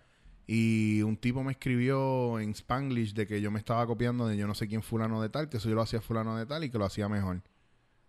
y 0.47 1.03
un 1.03 1.17
tipo 1.17 1.45
me 1.45 1.53
escribió 1.53 2.41
en 2.41 2.51
Spanglish 2.51 3.13
de 3.13 3.27
que 3.27 3.41
yo 3.41 3.51
me 3.51 3.59
estaba 3.59 3.87
copiando 3.87 4.27
de 4.27 4.37
yo 4.37 4.47
no 4.47 4.55
sé 4.55 4.67
quién 4.67 4.83
fulano 4.83 5.21
de 5.21 5.29
tal, 5.29 5.49
que 5.49 5.59
eso 5.59 5.69
yo 5.69 5.75
lo 5.75 5.83
hacía 5.83 6.01
fulano 6.01 6.37
de 6.37 6.47
tal 6.47 6.65
y 6.65 6.71
que 6.71 6.79
lo 6.79 6.87
hacía 6.87 7.09
mejor. 7.09 7.43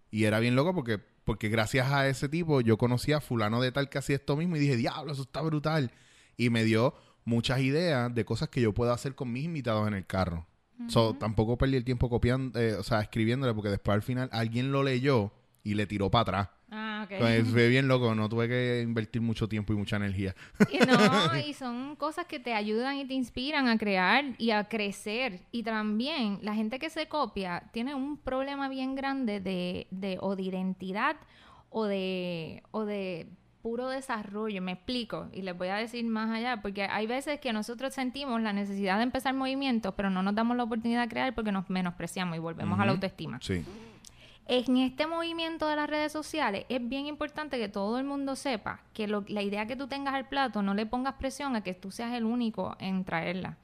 Y 0.09 0.23
era 0.23 0.39
bien 0.39 0.55
loco 0.55 0.73
porque, 0.73 0.97
porque 0.97 1.49
gracias 1.49 1.91
a 1.91 2.07
ese 2.07 2.29
tipo 2.29 2.61
yo 2.61 2.77
conocía 2.77 3.17
a 3.17 3.21
fulano 3.21 3.61
de 3.61 3.71
tal 3.71 3.89
que 3.89 3.97
hacía 3.97 4.15
esto 4.15 4.37
mismo 4.37 4.55
y 4.55 4.59
dije, 4.59 4.77
diablo, 4.77 5.11
eso 5.11 5.23
está 5.23 5.41
brutal. 5.41 5.91
Y 6.37 6.49
me 6.49 6.63
dio 6.63 6.95
muchas 7.25 7.59
ideas 7.59 8.13
de 8.15 8.25
cosas 8.25 8.49
que 8.49 8.61
yo 8.61 8.73
puedo 8.73 8.93
hacer 8.93 9.15
con 9.15 9.31
mis 9.31 9.43
invitados 9.43 9.87
en 9.87 9.93
el 9.93 10.05
carro. 10.05 10.47
So, 10.87 11.13
tampoco 11.13 11.57
perdí 11.57 11.75
el 11.75 11.83
tiempo 11.83 12.09
copiando, 12.09 12.57
eh, 12.57 12.75
o 12.75 12.83
sea, 12.83 13.01
escribiéndole, 13.01 13.53
porque 13.53 13.67
después 13.67 13.95
al 13.95 14.01
final 14.01 14.29
alguien 14.31 14.71
lo 14.71 14.81
leyó 14.81 15.33
y 15.61 15.73
le 15.73 15.85
tiró 15.87 16.09
para 16.09 16.21
atrás. 16.21 16.49
Ok. 17.09 17.13
Entonces, 17.13 17.49
fue 17.49 17.67
bien 17.69 17.87
loco, 17.87 18.13
no 18.13 18.29
tuve 18.29 18.47
que 18.47 18.81
invertir 18.83 19.21
mucho 19.21 19.49
tiempo 19.49 19.73
y 19.73 19.75
mucha 19.75 19.95
energía. 19.95 20.35
Y 20.71 20.77
no, 20.77 21.37
y 21.47 21.53
son 21.53 21.95
cosas 21.95 22.27
que 22.27 22.39
te 22.39 22.53
ayudan 22.53 22.97
y 22.97 23.05
te 23.05 23.15
inspiran 23.15 23.67
a 23.67 23.77
crear 23.79 24.25
y 24.37 24.51
a 24.51 24.65
crecer. 24.65 25.39
Y 25.51 25.63
también 25.63 26.37
la 26.43 26.53
gente 26.53 26.77
que 26.77 26.91
se 26.91 27.07
copia 27.07 27.63
tiene 27.71 27.95
un 27.95 28.17
problema 28.17 28.69
bien 28.69 28.93
grande 28.93 29.39
de, 29.39 29.87
de 29.89 30.17
o 30.21 30.35
de 30.35 30.43
identidad 30.43 31.15
o 31.71 31.85
de, 31.85 32.61
o 32.69 32.85
de 32.85 33.27
puro 33.63 33.89
desarrollo. 33.89 34.61
Me 34.61 34.73
explico 34.73 35.29
y 35.33 35.41
les 35.41 35.57
voy 35.57 35.69
a 35.69 35.75
decir 35.77 36.05
más 36.05 36.29
allá, 36.29 36.61
porque 36.61 36.83
hay 36.83 37.07
veces 37.07 37.39
que 37.39 37.53
nosotros 37.53 37.93
sentimos 37.93 38.39
la 38.41 38.53
necesidad 38.53 38.97
de 38.97 39.03
empezar 39.03 39.33
movimientos, 39.33 39.93
pero 39.95 40.11
no 40.11 40.21
nos 40.21 40.35
damos 40.35 40.55
la 40.57 40.63
oportunidad 40.63 41.01
de 41.01 41.09
crear 41.09 41.33
porque 41.33 41.51
nos 41.51 41.69
menospreciamos 41.71 42.35
y 42.37 42.39
volvemos 42.39 42.79
a 42.79 42.85
la 42.85 42.91
autoestima. 42.91 43.39
Sí. 43.41 43.65
En 44.51 44.77
este 44.77 45.05
movimiento 45.05 45.67
de 45.67 45.75
las 45.75 45.87
redes 45.87 46.11
sociales 46.11 46.65
es 46.69 46.89
bien 46.89 47.05
importante 47.05 47.59
que 47.59 47.69
todo 47.69 47.99
el 47.99 48.03
mundo 48.03 48.35
sepa 48.35 48.81
que 48.95 49.07
la 49.07 49.43
idea 49.43 49.67
que 49.67 49.75
tú 49.75 49.85
tengas 49.85 50.15
al 50.15 50.27
plato 50.27 50.63
no 50.63 50.73
le 50.73 50.87
pongas 50.87 51.13
presión 51.19 51.55
a 51.55 51.61
que 51.61 51.75
tú 51.75 51.91
seas 51.91 52.15
el 52.15 52.25
único 52.25 52.75
en 52.79 53.05
traerla. 53.05 53.57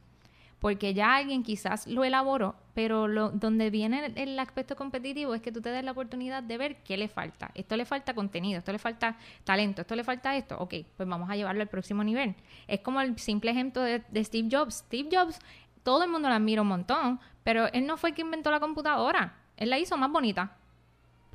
Porque 0.60 0.94
ya 0.94 1.16
alguien 1.16 1.42
quizás 1.42 1.88
lo 1.88 2.04
elaboró, 2.04 2.54
pero 2.76 3.08
lo, 3.08 3.32
donde 3.32 3.72
viene 3.72 4.06
el, 4.06 4.16
el 4.16 4.38
aspecto 4.38 4.76
competitivo 4.76 5.34
es 5.34 5.42
que 5.42 5.52
tú 5.52 5.60
te 5.60 5.70
des 5.70 5.84
la 5.84 5.90
oportunidad 5.90 6.44
de 6.44 6.56
ver 6.60 6.84
qué 6.84 6.98
le 6.98 7.08
falta. 7.08 7.50
Esto 7.56 7.76
le 7.78 7.86
falta 7.86 8.14
contenido, 8.14 8.60
esto 8.60 8.72
le 8.72 8.78
falta 8.78 9.18
talento, 9.44 9.82
esto 9.82 9.96
le 9.96 10.04
falta 10.04 10.36
esto. 10.36 10.56
Ok, 10.60 10.76
pues 10.96 11.10
vamos 11.10 11.32
a 11.32 11.36
llevarlo 11.36 11.64
al 11.64 11.68
próximo 11.68 12.04
nivel. 12.04 12.36
Es 12.68 12.82
como 12.82 13.02
el 13.02 13.18
simple 13.18 13.50
ejemplo 13.50 13.82
de, 13.82 14.04
de 14.08 14.24
Steve 14.24 14.50
Jobs. 14.52 14.86
Steve 14.86 15.10
Jobs, 15.12 15.40
todo 15.82 16.04
el 16.04 16.12
mundo 16.12 16.30
lo 16.30 16.36
admira 16.36 16.62
un 16.62 16.68
montón, 16.68 17.20
pero 17.44 17.74
él 17.74 17.88
no 17.88 17.98
fue 17.98 18.12
el 18.12 18.16
que 18.16 18.22
inventó 18.22 18.52
la 18.52 18.60
computadora. 18.60 19.34
Él 19.58 19.72
la 19.72 19.80
hizo 19.80 19.98
más 19.98 20.12
bonita. 20.12 20.56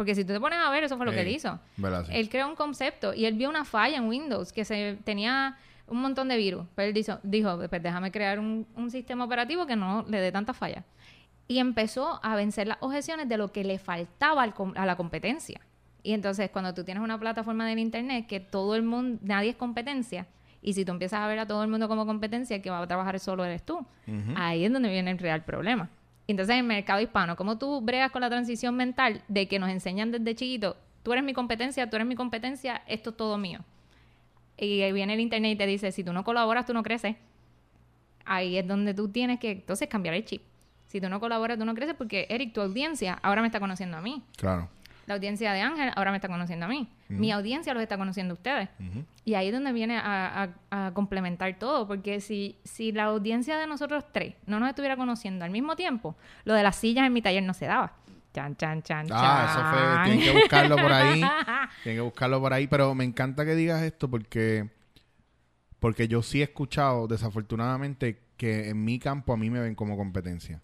Porque 0.00 0.14
si 0.14 0.24
tú 0.24 0.32
te 0.32 0.40
pones 0.40 0.58
a 0.58 0.70
ver, 0.70 0.82
eso 0.82 0.96
fue 0.96 1.04
lo 1.04 1.12
que 1.12 1.20
él 1.20 1.28
hizo. 1.28 1.60
Él 2.10 2.30
creó 2.30 2.48
un 2.48 2.54
concepto 2.54 3.12
y 3.12 3.26
él 3.26 3.34
vio 3.34 3.50
una 3.50 3.66
falla 3.66 3.98
en 3.98 4.08
Windows 4.08 4.50
que 4.50 4.64
se 4.64 4.96
tenía 5.04 5.58
un 5.86 6.00
montón 6.00 6.28
de 6.28 6.38
virus. 6.38 6.64
Pero 6.74 6.88
él 6.88 6.94
dijo, 6.94 7.18
dijo 7.22 7.58
pues 7.68 7.82
déjame 7.82 8.10
crear 8.10 8.38
un, 8.38 8.66
un 8.76 8.90
sistema 8.90 9.24
operativo 9.24 9.66
que 9.66 9.76
no 9.76 10.06
le 10.08 10.18
dé 10.18 10.32
tanta 10.32 10.54
falla. 10.54 10.84
Y 11.48 11.58
empezó 11.58 12.18
a 12.22 12.34
vencer 12.34 12.66
las 12.66 12.78
objeciones 12.80 13.28
de 13.28 13.36
lo 13.36 13.52
que 13.52 13.62
le 13.62 13.78
faltaba 13.78 14.42
al 14.42 14.54
a 14.74 14.86
la 14.86 14.96
competencia. 14.96 15.60
Y 16.02 16.14
entonces 16.14 16.48
cuando 16.48 16.72
tú 16.72 16.82
tienes 16.82 17.04
una 17.04 17.20
plataforma 17.20 17.66
del 17.66 17.78
internet 17.78 18.26
que 18.26 18.40
todo 18.40 18.76
el 18.76 18.82
mundo, 18.82 19.18
nadie 19.22 19.50
es 19.50 19.56
competencia, 19.56 20.26
y 20.62 20.72
si 20.72 20.86
tú 20.86 20.92
empiezas 20.92 21.20
a 21.20 21.26
ver 21.26 21.40
a 21.40 21.46
todo 21.46 21.62
el 21.62 21.68
mundo 21.68 21.88
como 21.88 22.06
competencia, 22.06 22.56
el 22.56 22.62
que 22.62 22.70
va 22.70 22.80
a 22.80 22.86
trabajar 22.86 23.20
solo 23.20 23.44
eres 23.44 23.62
tú. 23.66 23.86
Ahí 24.34 24.64
es 24.64 24.72
donde 24.72 24.88
viene 24.88 25.10
el 25.10 25.18
real 25.18 25.44
problema. 25.44 25.90
Entonces, 26.30 26.54
en 26.54 26.60
el 26.60 26.66
mercado 26.66 27.00
hispano, 27.00 27.36
¿cómo 27.36 27.58
tú 27.58 27.80
bregas 27.80 28.10
con 28.10 28.20
la 28.20 28.28
transición 28.28 28.76
mental 28.76 29.22
de 29.28 29.48
que 29.48 29.58
nos 29.58 29.70
enseñan 29.70 30.10
desde 30.10 30.34
chiquito, 30.34 30.76
tú 31.02 31.12
eres 31.12 31.24
mi 31.24 31.32
competencia, 31.32 31.88
tú 31.88 31.96
eres 31.96 32.06
mi 32.06 32.14
competencia, 32.14 32.82
esto 32.86 33.10
es 33.10 33.16
todo 33.16 33.38
mío? 33.38 33.60
Y 34.56 34.82
ahí 34.82 34.92
viene 34.92 35.14
el 35.14 35.20
internet 35.20 35.52
y 35.52 35.56
te 35.56 35.66
dice, 35.66 35.92
si 35.92 36.04
tú 36.04 36.12
no 36.12 36.22
colaboras, 36.22 36.66
tú 36.66 36.74
no 36.74 36.82
creces. 36.82 37.16
Ahí 38.24 38.58
es 38.58 38.66
donde 38.66 38.92
tú 38.92 39.08
tienes 39.08 39.40
que 39.40 39.52
entonces 39.52 39.88
cambiar 39.88 40.14
el 40.14 40.24
chip. 40.24 40.42
Si 40.86 41.00
tú 41.00 41.08
no 41.08 41.20
colaboras, 41.20 41.58
tú 41.58 41.64
no 41.64 41.74
creces 41.74 41.94
porque, 41.96 42.26
Eric, 42.28 42.52
tu 42.52 42.60
audiencia 42.60 43.18
ahora 43.22 43.40
me 43.40 43.48
está 43.48 43.60
conociendo 43.60 43.96
a 43.96 44.00
mí. 44.00 44.22
Claro. 44.36 44.68
La 45.10 45.14
audiencia 45.16 45.52
de 45.52 45.60
Ángel 45.60 45.90
ahora 45.96 46.12
me 46.12 46.18
está 46.18 46.28
conociendo 46.28 46.66
a 46.66 46.68
mí. 46.68 46.88
Mi 47.08 47.32
audiencia 47.32 47.74
los 47.74 47.82
está 47.82 47.98
conociendo 47.98 48.32
a 48.32 48.36
ustedes. 48.36 48.68
Y 49.24 49.34
ahí 49.34 49.48
es 49.48 49.52
donde 49.52 49.72
viene 49.72 49.96
a, 49.98 50.44
a- 50.70 50.86
a 50.86 50.94
complementar 50.94 51.58
todo. 51.58 51.88
Porque 51.88 52.20
si, 52.20 52.56
si 52.62 52.92
la 52.92 53.04
audiencia 53.06 53.58
de 53.58 53.66
nosotros 53.66 54.04
tres 54.12 54.36
no 54.46 54.60
nos 54.60 54.68
estuviera 54.68 54.96
conociendo 54.96 55.44
al 55.44 55.50
mismo 55.50 55.74
tiempo, 55.74 56.14
lo 56.44 56.54
de 56.54 56.62
las 56.62 56.76
sillas 56.76 57.06
en 57.06 57.12
mi 57.12 57.22
taller 57.22 57.42
no 57.42 57.54
se 57.54 57.66
daba. 57.66 57.92
Chan, 58.32 58.54
chan, 58.56 58.82
chan, 58.84 59.06
Ah, 59.10 59.46
eso 59.50 59.60
fue, 59.70 60.04
tienen 60.16 60.24
que 60.32 60.40
buscarlo 60.40 60.76
por 60.76 60.92
ahí. 60.92 61.20
Tienen 61.82 61.96
que 61.98 62.00
buscarlo 62.02 62.40
por 62.40 62.52
ahí, 62.52 62.68
pero 62.68 62.94
me 62.94 63.02
encanta 63.02 63.44
que 63.44 63.56
digas 63.56 63.82
esto 63.82 64.08
porque 64.08 64.68
porque 65.80 66.06
yo 66.06 66.22
sí 66.22 66.40
he 66.40 66.44
escuchado 66.44 67.08
desafortunadamente 67.08 68.20
que 68.36 68.68
en 68.68 68.84
mi 68.84 68.98
campo 68.98 69.32
a 69.32 69.36
mí 69.36 69.50
me 69.50 69.58
ven 69.60 69.74
como 69.74 69.96
competencia. 69.96 70.60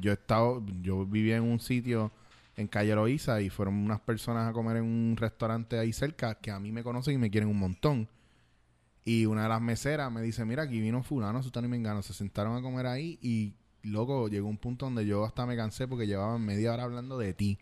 Yo 0.00 0.12
he 0.12 0.14
estado 0.14 0.62
yo 0.82 1.04
vivía 1.06 1.36
en 1.38 1.42
un 1.42 1.58
sitio 1.58 2.12
en 2.58 2.66
Calle 2.66 2.94
Loíza 2.94 3.40
y 3.40 3.50
fueron 3.50 3.74
unas 3.76 4.00
personas 4.00 4.50
a 4.50 4.52
comer 4.52 4.78
en 4.78 4.82
un 4.82 5.16
restaurante 5.16 5.78
ahí 5.78 5.92
cerca 5.92 6.34
que 6.34 6.50
a 6.50 6.58
mí 6.58 6.72
me 6.72 6.82
conocen 6.82 7.14
y 7.14 7.18
me 7.18 7.30
quieren 7.30 7.48
un 7.48 7.58
montón. 7.58 8.08
Y 9.04 9.26
una 9.26 9.44
de 9.44 9.48
las 9.48 9.62
meseras 9.62 10.10
me 10.10 10.20
dice, 10.20 10.44
mira, 10.44 10.64
aquí 10.64 10.80
vino 10.80 11.02
fulano, 11.04 11.40
sutano 11.40 11.68
y 11.68 11.70
mengano. 11.70 12.02
Se 12.02 12.12
sentaron 12.12 12.56
a 12.56 12.60
comer 12.60 12.86
ahí 12.86 13.16
y, 13.22 13.54
loco, 13.82 14.28
llegó 14.28 14.48
un 14.48 14.58
punto 14.58 14.86
donde 14.86 15.06
yo 15.06 15.24
hasta 15.24 15.46
me 15.46 15.56
cansé 15.56 15.86
porque 15.86 16.08
llevaban 16.08 16.44
media 16.44 16.72
hora 16.72 16.82
hablando 16.82 17.16
de 17.16 17.32
ti 17.32 17.58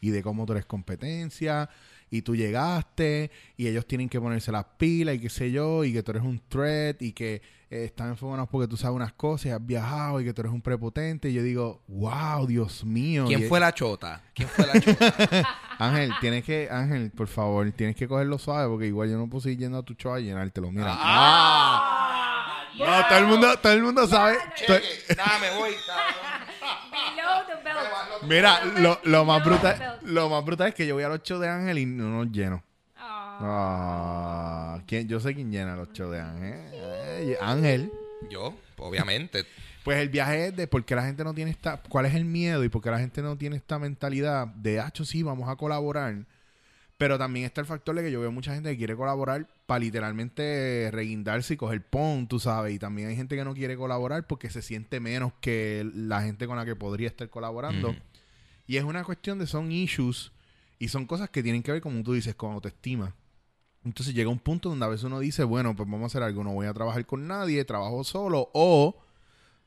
y 0.00 0.10
de 0.10 0.22
cómo 0.22 0.46
tú 0.46 0.52
eres 0.52 0.66
competencia 0.66 1.70
y 2.16 2.22
tú 2.22 2.36
llegaste 2.36 3.30
y 3.56 3.66
ellos 3.66 3.86
tienen 3.86 4.08
que 4.08 4.20
ponerse 4.20 4.52
las 4.52 4.64
pilas 4.78 5.16
y 5.16 5.18
qué 5.20 5.28
sé 5.28 5.50
yo 5.50 5.82
y 5.84 5.92
que 5.92 6.02
tú 6.02 6.12
eres 6.12 6.22
un 6.22 6.40
threat 6.48 7.02
y 7.02 7.12
que 7.12 7.42
eh, 7.70 7.84
están 7.86 8.10
enfocados 8.10 8.48
porque 8.48 8.68
tú 8.68 8.76
sabes 8.76 8.94
unas 8.94 9.12
cosas 9.14 9.46
y 9.46 9.50
has 9.50 9.64
viajado 9.66 10.20
y 10.20 10.24
que 10.24 10.32
tú 10.32 10.42
eres 10.42 10.52
un 10.52 10.62
prepotente 10.62 11.28
y 11.30 11.32
yo 11.34 11.42
digo, 11.42 11.82
wow, 11.88 12.46
Dios 12.46 12.84
mío. 12.84 13.24
¿Quién 13.26 13.42
Y- 13.42 13.48
fue 13.48 13.58
la 13.58 13.72
chota? 13.74 14.22
¿Quién 14.32 14.48
fue 14.48 14.64
la 14.66 14.80
chota? 14.80 15.48
Ángel, 15.78 16.12
tienes 16.20 16.44
que, 16.44 16.68
Ángel, 16.70 17.10
por 17.10 17.26
favor, 17.26 17.68
tienes 17.72 17.96
que 17.96 18.06
cogerlo 18.06 18.38
suave 18.38 18.68
porque 18.68 18.86
igual 18.86 19.10
yo 19.10 19.18
no 19.18 19.28
puedo 19.28 19.40
seguir 19.42 19.58
yendo 19.58 19.78
a 19.78 19.82
tu 19.82 19.94
show 19.94 20.14
a 20.14 20.20
llenártelo. 20.20 20.70
Mira. 20.70 20.86
¡Ah! 20.96 22.60
No, 22.78 23.08
todo 23.08 23.18
el 23.18 23.26
mundo, 23.26 23.58
todo 23.58 23.72
el 23.72 23.82
mundo 23.82 24.06
sabe. 24.06 24.36
Nada, 25.16 25.38
me 25.40 25.50
voy. 25.58 25.72
Mira, 28.28 28.64
lo, 28.64 28.98
lo 29.04 29.24
más 29.24 29.44
brutal, 29.44 29.98
lo 30.04 30.28
más 30.28 30.44
brutal 30.44 30.68
es 30.68 30.74
que 30.74 30.86
yo 30.86 30.94
voy 30.94 31.04
a 31.04 31.08
los 31.08 31.22
shows 31.22 31.40
de 31.40 31.48
Ángel 31.48 31.78
y 31.78 31.86
no 31.86 32.08
nos 32.10 32.30
lleno. 32.32 32.62
Ah. 32.96 33.38
Ah, 33.40 34.82
¿quién- 34.86 35.08
yo 35.08 35.20
sé 35.20 35.34
quién 35.34 35.50
llena 35.50 35.76
los 35.76 35.92
shows 35.92 36.12
de 36.12 36.20
Ángel. 36.20 36.54
Eh, 36.72 37.36
Ángel. 37.40 37.92
Yo, 38.30 38.54
obviamente. 38.78 39.44
Pues 39.82 39.98
el 39.98 40.08
viaje 40.08 40.46
es 40.48 40.56
de 40.56 40.66
por 40.66 40.84
qué 40.84 40.94
la 40.94 41.04
gente 41.04 41.24
no 41.24 41.34
tiene 41.34 41.50
esta... 41.50 41.76
¿Cuál 41.88 42.06
es 42.06 42.14
el 42.14 42.24
miedo 42.24 42.64
y 42.64 42.70
por 42.70 42.80
qué 42.82 42.90
la 42.90 42.98
gente 42.98 43.20
no 43.20 43.36
tiene 43.36 43.56
esta 43.56 43.78
mentalidad 43.78 44.46
de, 44.46 44.80
hacho, 44.80 45.04
sí, 45.04 45.22
vamos 45.22 45.48
a 45.48 45.56
colaborar? 45.56 46.24
Pero 46.96 47.18
también 47.18 47.44
está 47.44 47.60
el 47.60 47.66
factor 47.66 47.94
de 47.94 48.02
que 48.02 48.10
yo 48.10 48.20
veo 48.20 48.32
mucha 48.32 48.54
gente 48.54 48.70
que 48.70 48.78
quiere 48.78 48.96
colaborar 48.96 49.46
para 49.66 49.80
literalmente 49.80 50.88
reguindarse 50.92 51.54
y 51.54 51.56
coger 51.58 51.82
pon, 51.82 52.28
tú 52.28 52.38
sabes. 52.38 52.72
Y 52.72 52.78
también 52.78 53.08
hay 53.08 53.16
gente 53.16 53.36
que 53.36 53.44
no 53.44 53.52
quiere 53.52 53.76
colaborar 53.76 54.26
porque 54.26 54.48
se 54.48 54.62
siente 54.62 55.00
menos 55.00 55.32
que 55.40 55.86
la 55.94 56.22
gente 56.22 56.46
con 56.46 56.56
la 56.56 56.64
que 56.64 56.76
podría 56.76 57.08
estar 57.08 57.28
colaborando. 57.28 57.94
Y 58.66 58.76
es 58.76 58.84
una 58.84 59.04
cuestión 59.04 59.38
de 59.38 59.46
son 59.46 59.70
issues 59.70 60.32
y 60.78 60.88
son 60.88 61.06
cosas 61.06 61.30
que 61.30 61.42
tienen 61.42 61.62
que 61.62 61.72
ver, 61.72 61.80
como 61.80 62.02
tú 62.02 62.12
dices, 62.12 62.34
con 62.34 62.52
autoestima. 62.52 63.14
Entonces 63.84 64.14
llega 64.14 64.30
un 64.30 64.38
punto 64.38 64.70
donde 64.70 64.86
a 64.86 64.88
veces 64.88 65.04
uno 65.04 65.20
dice, 65.20 65.44
bueno, 65.44 65.76
pues 65.76 65.88
vamos 65.88 66.04
a 66.04 66.06
hacer 66.06 66.22
algo, 66.22 66.42
no 66.42 66.52
voy 66.54 66.66
a 66.66 66.72
trabajar 66.72 67.04
con 67.04 67.26
nadie, 67.26 67.64
trabajo 67.64 68.02
solo 68.02 68.50
o 68.54 68.98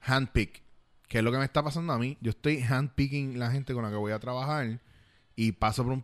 handpick, 0.01 0.63
que 1.07 1.19
es 1.19 1.23
lo 1.23 1.31
que 1.31 1.37
me 1.37 1.45
está 1.45 1.63
pasando 1.63 1.93
a 1.93 1.99
mí. 1.99 2.17
Yo 2.21 2.31
estoy 2.31 2.61
handpicking 2.61 3.37
la 3.37 3.51
gente 3.51 3.73
con 3.73 3.83
la 3.83 3.89
que 3.89 3.95
voy 3.95 4.11
a 4.11 4.19
trabajar 4.19 4.81
y 5.35 5.51
paso 5.51 5.83
por 5.83 5.93
un, 5.93 6.03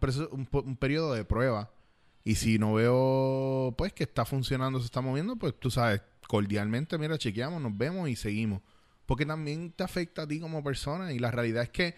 un 0.52 0.78
periodo 0.78 1.14
de 1.14 1.26
prueba. 1.26 1.72
Y 2.24 2.36
si 2.36 2.58
no 2.58 2.74
veo, 2.74 3.74
pues, 3.78 3.92
que 3.92 4.04
está 4.04 4.26
funcionando, 4.26 4.80
se 4.80 4.86
está 4.86 5.02
moviendo, 5.02 5.36
pues 5.36 5.60
tú 5.60 5.70
sabes, 5.70 6.02
cordialmente, 6.28 6.98
mira, 6.98 7.18
chequeamos, 7.18 7.62
nos 7.62 7.78
vemos 7.78 8.08
y 8.10 8.16
seguimos. 8.16 8.62
Porque 9.06 9.26
también 9.26 9.72
te 9.72 9.84
afecta 9.84 10.22
a 10.22 10.28
ti 10.28 10.40
como 10.40 10.64
persona 10.64 11.12
y 11.12 11.20
la 11.20 11.32
realidad 11.32 11.64
es 11.64 11.70
que 11.70 11.96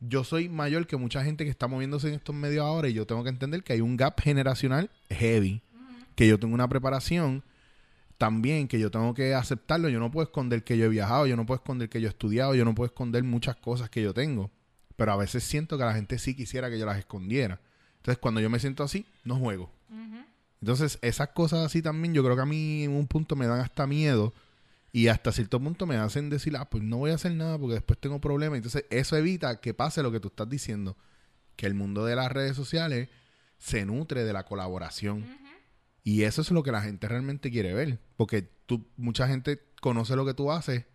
yo 0.00 0.24
soy 0.24 0.48
mayor 0.48 0.86
que 0.86 0.96
mucha 0.96 1.24
gente 1.24 1.44
que 1.44 1.50
está 1.50 1.68
moviéndose 1.68 2.08
en 2.08 2.14
estos 2.14 2.34
medios 2.34 2.64
ahora 2.64 2.88
y 2.88 2.92
yo 2.92 3.06
tengo 3.06 3.22
que 3.22 3.30
entender 3.30 3.62
que 3.62 3.72
hay 3.72 3.80
un 3.80 3.96
gap 3.96 4.20
generacional 4.20 4.90
heavy, 5.10 5.62
que 6.14 6.28
yo 6.28 6.38
tengo 6.38 6.54
una 6.54 6.68
preparación 6.68 7.42
también 8.18 8.66
que 8.68 8.78
yo 8.78 8.90
tengo 8.90 9.14
que 9.14 9.34
aceptarlo. 9.34 9.88
Yo 9.88 10.00
no 10.00 10.10
puedo 10.10 10.26
esconder 10.26 10.64
que 10.64 10.78
yo 10.78 10.86
he 10.86 10.88
viajado, 10.88 11.26
yo 11.26 11.36
no 11.36 11.46
puedo 11.46 11.56
esconder 11.56 11.88
que 11.88 12.00
yo 12.00 12.08
he 12.08 12.10
estudiado, 12.10 12.54
yo 12.54 12.64
no 12.64 12.74
puedo 12.74 12.86
esconder 12.86 13.22
muchas 13.24 13.56
cosas 13.56 13.90
que 13.90 14.02
yo 14.02 14.14
tengo. 14.14 14.50
Pero 14.96 15.12
a 15.12 15.16
veces 15.16 15.44
siento 15.44 15.76
que 15.76 15.84
la 15.84 15.94
gente 15.94 16.18
sí 16.18 16.34
quisiera 16.34 16.70
que 16.70 16.78
yo 16.78 16.86
las 16.86 16.98
escondiera. 16.98 17.60
Entonces, 17.98 18.18
cuando 18.18 18.40
yo 18.40 18.48
me 18.48 18.58
siento 18.58 18.82
así, 18.82 19.06
no 19.24 19.36
juego. 19.36 19.70
Entonces, 20.60 20.98
esas 21.02 21.28
cosas 21.28 21.66
así 21.66 21.82
también, 21.82 22.14
yo 22.14 22.24
creo 22.24 22.34
que 22.34 22.42
a 22.42 22.46
mí 22.46 22.84
en 22.84 22.92
un 22.92 23.06
punto 23.06 23.36
me 23.36 23.46
dan 23.46 23.60
hasta 23.60 23.86
miedo 23.86 24.32
y 24.96 25.08
hasta 25.08 25.30
cierto 25.30 25.60
punto 25.60 25.84
me 25.84 25.96
hacen 25.96 26.30
decir, 26.30 26.56
ah, 26.56 26.70
pues 26.70 26.82
no 26.82 26.96
voy 26.96 27.10
a 27.10 27.16
hacer 27.16 27.32
nada 27.32 27.58
porque 27.58 27.74
después 27.74 28.00
tengo 28.00 28.18
problemas. 28.18 28.56
Entonces, 28.56 28.86
eso 28.88 29.14
evita 29.14 29.60
que 29.60 29.74
pase 29.74 30.02
lo 30.02 30.10
que 30.10 30.20
tú 30.20 30.28
estás 30.28 30.48
diciendo, 30.48 30.96
que 31.54 31.66
el 31.66 31.74
mundo 31.74 32.06
de 32.06 32.16
las 32.16 32.32
redes 32.32 32.56
sociales 32.56 33.10
se 33.58 33.84
nutre 33.84 34.24
de 34.24 34.32
la 34.32 34.46
colaboración. 34.46 35.26
Y 36.02 36.22
eso 36.22 36.40
es 36.40 36.50
lo 36.50 36.62
que 36.62 36.72
la 36.72 36.80
gente 36.80 37.08
realmente 37.08 37.50
quiere 37.50 37.74
ver. 37.74 37.98
Porque 38.16 38.40
tú, 38.40 38.86
mucha 38.96 39.28
gente 39.28 39.60
conoce 39.82 40.16
lo 40.16 40.24
que 40.24 40.32
tú 40.32 40.50
haces. 40.50 40.86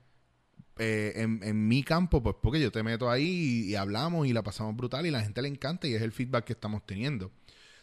eh, 0.80 1.14
en, 1.18 1.40
en 1.44 1.68
mi 1.68 1.84
campo, 1.84 2.24
pues 2.24 2.38
porque 2.42 2.60
yo 2.60 2.72
te 2.72 2.82
meto 2.82 3.08
ahí 3.08 3.66
y, 3.68 3.72
y 3.72 3.76
hablamos 3.76 4.26
y 4.26 4.34
la 4.34 4.42
pasamos 4.42 4.76
brutal 4.76 5.06
y 5.06 5.12
la 5.12 5.22
gente 5.22 5.44
le 5.44 5.48
encanta 5.48 5.88
y 5.88 5.94
es 5.94 6.02
el 6.02 6.12
feedback 6.12 6.46
que 6.46 6.54
estamos 6.54 6.88
teniendo. 6.88 7.32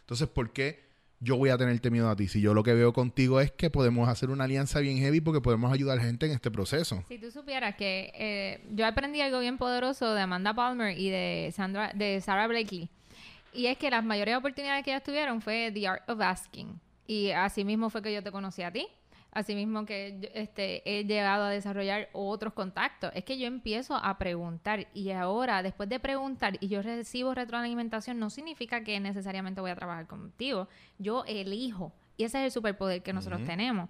Entonces, 0.01 0.27
¿por 0.27 0.53
qué 0.53 0.88
yo 1.21 1.37
voy 1.37 1.51
a 1.51 1.59
tenerte 1.59 1.91
miedo 1.91 2.09
a 2.09 2.16
ti. 2.16 2.29
Si 2.29 2.41
yo 2.41 2.55
lo 2.55 2.62
que 2.62 2.75
veo 2.75 2.93
contigo 2.93 3.41
es 3.41 3.51
que 3.51 3.71
podemos 3.71 4.09
hacer 4.09 4.31
una 4.31 4.45
alianza 4.45 4.81
bien 4.81 4.99
heavy 4.99 5.21
porque 5.21 5.41
podemos 5.41 5.73
ayudar 5.73 5.99
gente 6.01 6.27
en 6.27 6.33
este 6.33 6.51
proceso. 6.51 7.03
Si 7.09 7.19
tú 7.19 7.31
supieras 7.31 7.75
que 7.77 8.12
eh, 8.14 8.64
yo 8.71 8.87
aprendí 8.87 9.21
algo 9.21 9.41
bien 9.41 9.59
poderoso 9.59 10.14
de 10.14 10.21
Amanda 10.21 10.55
Palmer 10.55 10.97
y 10.97 11.11
de 11.11 11.53
Sandra, 11.55 11.93
de 11.95 12.21
Sarah 12.21 12.47
Blakely. 12.47 12.89
Y 13.53 13.66
es 13.66 13.79
que 13.79 13.91
las 13.91 14.05
mayores 14.05 14.37
oportunidades 14.37 14.85
que 14.85 14.91
ellas 14.91 15.03
tuvieron 15.03 15.41
fue 15.41 15.71
The 15.73 15.89
Art 15.89 16.09
of 16.09 16.21
Asking. 16.21 16.81
Y 17.07 17.31
así 17.31 17.64
mismo 17.64 17.91
fue 17.91 18.03
que 18.03 18.12
yo 18.12 18.23
te 18.23 18.31
conocí 18.31 18.62
a 18.62 18.71
ti. 18.71 18.87
Así 19.31 19.55
mismo 19.55 19.85
que 19.85 20.31
este, 20.35 20.83
he 20.85 21.05
llegado 21.05 21.45
a 21.45 21.51
desarrollar 21.51 22.09
otros 22.12 22.55
contactos. 22.55 23.12
Es 23.14 23.24
que 23.24 23.39
yo 23.39 23.47
empiezo 23.47 23.95
a 23.95 24.16
preguntar 24.18 24.89
y 24.95 25.11
ahora, 25.11 25.62
después 25.62 25.89
de 25.89 26.01
preguntar 26.01 26.57
y 26.61 26.68
yo 26.68 26.81
recibo 26.83 27.35
retroalimentación, 27.35 28.18
no 28.18 28.31
significa 28.31 28.83
que 28.83 28.99
necesariamente 29.01 29.61
voy 29.61 29.70
a 29.70 29.76
trabajar 29.76 30.07
contigo. 30.07 30.68
Yo 30.99 31.24
elijo. 31.26 31.93
Y 32.16 32.24
ese 32.24 32.39
es 32.39 32.45
el 32.47 32.51
superpoder 32.51 33.03
que 33.03 33.12
nosotros 33.12 33.45
tenemos. 33.45 33.89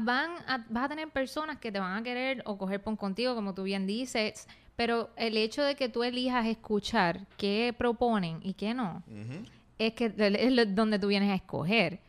Van 0.00 0.30
a, 0.48 0.64
vas 0.70 0.86
a 0.86 0.88
tener 0.88 1.08
personas 1.10 1.58
que 1.58 1.70
te 1.70 1.78
van 1.78 1.98
a 1.98 2.02
querer 2.02 2.42
o 2.46 2.56
coger 2.56 2.82
pon 2.82 2.96
contigo, 2.96 3.34
como 3.34 3.54
tú 3.54 3.62
bien 3.62 3.86
dices, 3.86 4.48
pero 4.74 5.10
el 5.16 5.36
hecho 5.36 5.62
de 5.62 5.76
que 5.76 5.90
tú 5.90 6.02
elijas 6.02 6.46
escuchar 6.46 7.26
qué 7.36 7.74
proponen 7.76 8.40
y 8.42 8.54
qué 8.54 8.72
no, 8.72 9.02
es 9.78 9.92
que 9.92 10.06
es 10.16 10.74
donde 10.74 10.98
tú 10.98 11.08
vienes 11.08 11.30
a 11.30 11.34
escoger. 11.34 12.00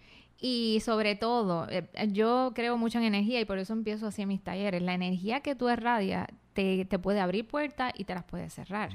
Y 0.46 0.82
sobre 0.82 1.16
todo, 1.16 1.70
eh, 1.70 1.88
yo 2.12 2.52
creo 2.54 2.78
mucho 2.78 2.98
en 2.98 3.06
energía 3.06 3.40
y 3.40 3.46
por 3.46 3.60
eso 3.60 3.72
empiezo 3.72 4.08
así 4.08 4.24
en 4.24 4.28
mis 4.28 4.44
talleres. 4.44 4.82
La 4.82 4.94
energía 4.94 5.40
que 5.40 5.56
tú 5.56 5.70
irradias 5.70 6.28
te, 6.52 6.84
te 6.84 7.00
puede 7.00 7.22
abrir 7.22 7.48
puertas 7.48 7.94
y 7.96 8.04
te 8.04 8.14
las 8.14 8.26
puede 8.26 8.50
cerrar. 8.50 8.92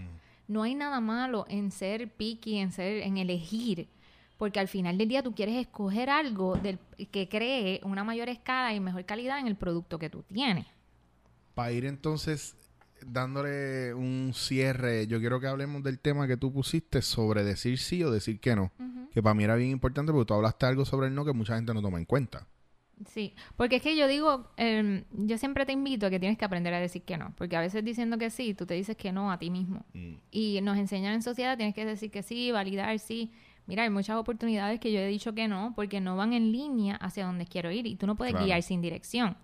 No 0.46 0.62
hay 0.62 0.74
nada 0.74 1.00
malo 1.00 1.46
en 1.48 1.70
ser 1.70 2.10
picky, 2.12 2.58
en 2.58 2.70
ser, 2.70 3.02
en 3.02 3.16
elegir. 3.16 3.88
Porque 4.36 4.60
al 4.60 4.68
final 4.68 4.98
del 4.98 5.08
día 5.08 5.22
tú 5.22 5.34
quieres 5.34 5.56
escoger 5.56 6.10
algo 6.10 6.54
del, 6.56 6.78
que 7.10 7.30
cree 7.30 7.80
una 7.82 8.04
mayor 8.04 8.28
escala 8.28 8.74
y 8.74 8.80
mejor 8.80 9.06
calidad 9.06 9.38
en 9.38 9.46
el 9.46 9.56
producto 9.56 9.98
que 9.98 10.10
tú 10.10 10.22
tienes. 10.24 10.66
Para 11.54 11.72
ir 11.72 11.86
entonces 11.86 12.56
dándole 13.06 13.94
un 13.94 14.32
cierre, 14.34 15.06
yo 15.06 15.20
quiero 15.20 15.40
que 15.40 15.46
hablemos 15.46 15.82
del 15.82 15.98
tema 15.98 16.26
que 16.26 16.36
tú 16.36 16.52
pusiste 16.52 17.02
sobre 17.02 17.44
decir 17.44 17.78
sí 17.78 18.02
o 18.04 18.10
decir 18.10 18.40
que 18.40 18.54
no. 18.56 18.72
Que 19.12 19.22
para 19.22 19.34
mí 19.34 19.44
era 19.44 19.56
bien 19.56 19.70
importante 19.70 20.12
porque 20.12 20.26
tú 20.26 20.34
hablaste 20.34 20.66
algo 20.66 20.84
sobre 20.84 21.06
el 21.08 21.14
no 21.14 21.24
que 21.24 21.32
mucha 21.32 21.56
gente 21.56 21.72
no 21.74 21.82
toma 21.82 21.98
en 21.98 22.04
cuenta. 22.04 22.46
Sí, 23.06 23.32
porque 23.56 23.76
es 23.76 23.82
que 23.82 23.96
yo 23.96 24.08
digo, 24.08 24.50
em, 24.56 25.04
yo 25.12 25.38
siempre 25.38 25.64
te 25.64 25.72
invito 25.72 26.06
a 26.06 26.10
que 26.10 26.18
tienes 26.18 26.36
que 26.36 26.44
aprender 26.44 26.74
a 26.74 26.80
decir 26.80 27.02
que 27.02 27.16
no, 27.16 27.32
porque 27.36 27.56
a 27.56 27.60
veces 27.60 27.84
diciendo 27.84 28.18
que 28.18 28.28
sí, 28.28 28.54
tú 28.54 28.66
te 28.66 28.74
dices 28.74 28.96
que 28.96 29.12
no 29.12 29.30
a 29.30 29.38
ti 29.38 29.50
mismo. 29.50 29.84
Y 30.32 30.58
nos 30.62 30.76
enseñan 30.78 31.14
en 31.14 31.22
sociedad, 31.22 31.56
tienes 31.56 31.74
que 31.76 31.84
decir 31.84 32.10
que 32.10 32.22
sí, 32.24 32.50
validar 32.50 32.98
sí. 32.98 33.30
Mira, 33.68 33.84
hay 33.84 33.90
muchas 33.90 34.16
oportunidades 34.16 34.80
que 34.80 34.90
yo 34.92 34.98
he 34.98 35.06
dicho 35.06 35.32
que 35.34 35.46
no, 35.46 35.74
porque 35.76 36.00
no 36.00 36.16
van 36.16 36.32
en 36.32 36.50
línea 36.52 36.96
hacia 36.96 37.26
donde 37.26 37.46
quiero 37.46 37.70
ir 37.70 37.86
y 37.86 37.96
tú 37.96 38.06
no 38.06 38.16
puedes 38.16 38.32
Claro. 38.32 38.46
guiar 38.46 38.62
sin 38.62 38.80
dirección. 38.80 39.36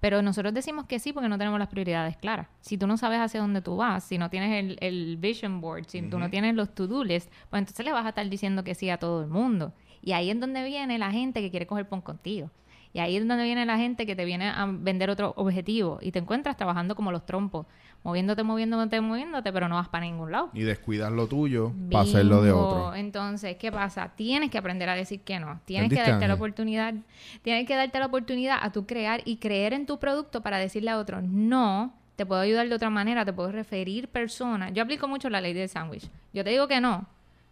Pero 0.00 0.22
nosotros 0.22 0.54
decimos 0.54 0.86
que 0.86 0.98
sí 0.98 1.12
porque 1.12 1.28
no 1.28 1.38
tenemos 1.38 1.58
las 1.58 1.68
prioridades 1.68 2.16
claras. 2.16 2.48
Si 2.60 2.78
tú 2.78 2.86
no 2.86 2.96
sabes 2.96 3.18
hacia 3.18 3.40
dónde 3.40 3.62
tú 3.62 3.76
vas, 3.76 4.04
si 4.04 4.16
no 4.18 4.30
tienes 4.30 4.64
el, 4.64 4.78
el 4.80 5.16
vision 5.16 5.60
board, 5.60 5.86
si 5.86 6.02
tú 6.02 6.18
no 6.18 6.30
tienes 6.30 6.54
los 6.54 6.74
to-do 6.74 7.02
list, 7.02 7.32
pues 7.50 7.60
entonces 7.60 7.84
le 7.84 7.92
vas 7.92 8.06
a 8.06 8.10
estar 8.10 8.28
diciendo 8.28 8.62
que 8.62 8.74
sí 8.74 8.90
a 8.90 8.98
todo 8.98 9.22
el 9.22 9.28
mundo. 9.28 9.72
Y 10.00 10.12
ahí 10.12 10.30
es 10.30 10.38
donde 10.38 10.62
viene 10.64 10.98
la 10.98 11.10
gente 11.10 11.40
que 11.40 11.50
quiere 11.50 11.66
coger 11.66 11.88
pon 11.88 12.00
contigo. 12.00 12.50
Y 12.92 13.00
ahí 13.00 13.16
es 13.16 13.26
donde 13.26 13.44
viene 13.44 13.66
la 13.66 13.76
gente 13.76 14.06
que 14.06 14.16
te 14.16 14.24
viene 14.24 14.48
a 14.48 14.66
vender 14.66 15.10
otro 15.10 15.34
objetivo 15.36 15.98
y 16.00 16.10
te 16.10 16.18
encuentras 16.18 16.56
trabajando 16.56 16.94
como 16.94 17.12
los 17.12 17.26
trompos, 17.26 17.66
moviéndote, 18.02 18.42
moviéndote, 18.42 19.00
moviéndote, 19.00 19.52
pero 19.52 19.68
no 19.68 19.74
vas 19.74 19.88
para 19.88 20.06
ningún 20.06 20.32
lado. 20.32 20.50
Y 20.54 20.62
descuidar 20.62 21.12
lo 21.12 21.26
tuyo 21.26 21.72
para 21.90 22.04
hacerlo 22.04 22.42
de 22.42 22.50
Bingo. 22.50 22.66
otro. 22.66 22.94
Entonces, 22.94 23.56
¿qué 23.56 23.70
pasa? 23.70 24.12
Tienes 24.16 24.50
que 24.50 24.58
aprender 24.58 24.88
a 24.88 24.94
decir 24.94 25.20
que 25.20 25.38
no. 25.38 25.60
Tienes 25.64 25.84
¿Entendiste, 25.84 26.04
que 26.04 26.10
darte 26.12 26.28
la 26.28 26.34
oportunidad, 26.34 26.94
tienes 27.42 27.66
que 27.66 27.76
darte 27.76 27.98
la 27.98 28.06
oportunidad 28.06 28.58
a 28.60 28.72
tu 28.72 28.86
crear 28.86 29.20
y 29.24 29.36
creer 29.36 29.74
en 29.74 29.86
tu 29.86 29.98
producto 29.98 30.40
para 30.40 30.58
decirle 30.58 30.90
a 30.90 30.98
otro, 30.98 31.20
no, 31.20 31.92
te 32.16 32.26
puedo 32.26 32.40
ayudar 32.40 32.68
de 32.68 32.74
otra 32.74 32.90
manera, 32.90 33.24
te 33.24 33.32
puedo 33.32 33.52
referir 33.52 34.08
personas. 34.08 34.72
Yo 34.72 34.82
aplico 34.82 35.06
mucho 35.06 35.28
la 35.30 35.40
ley 35.40 35.52
del 35.52 35.68
sándwich. 35.68 36.08
Yo 36.32 36.42
te 36.42 36.50
digo 36.50 36.66
que 36.66 36.80
no, 36.80 37.06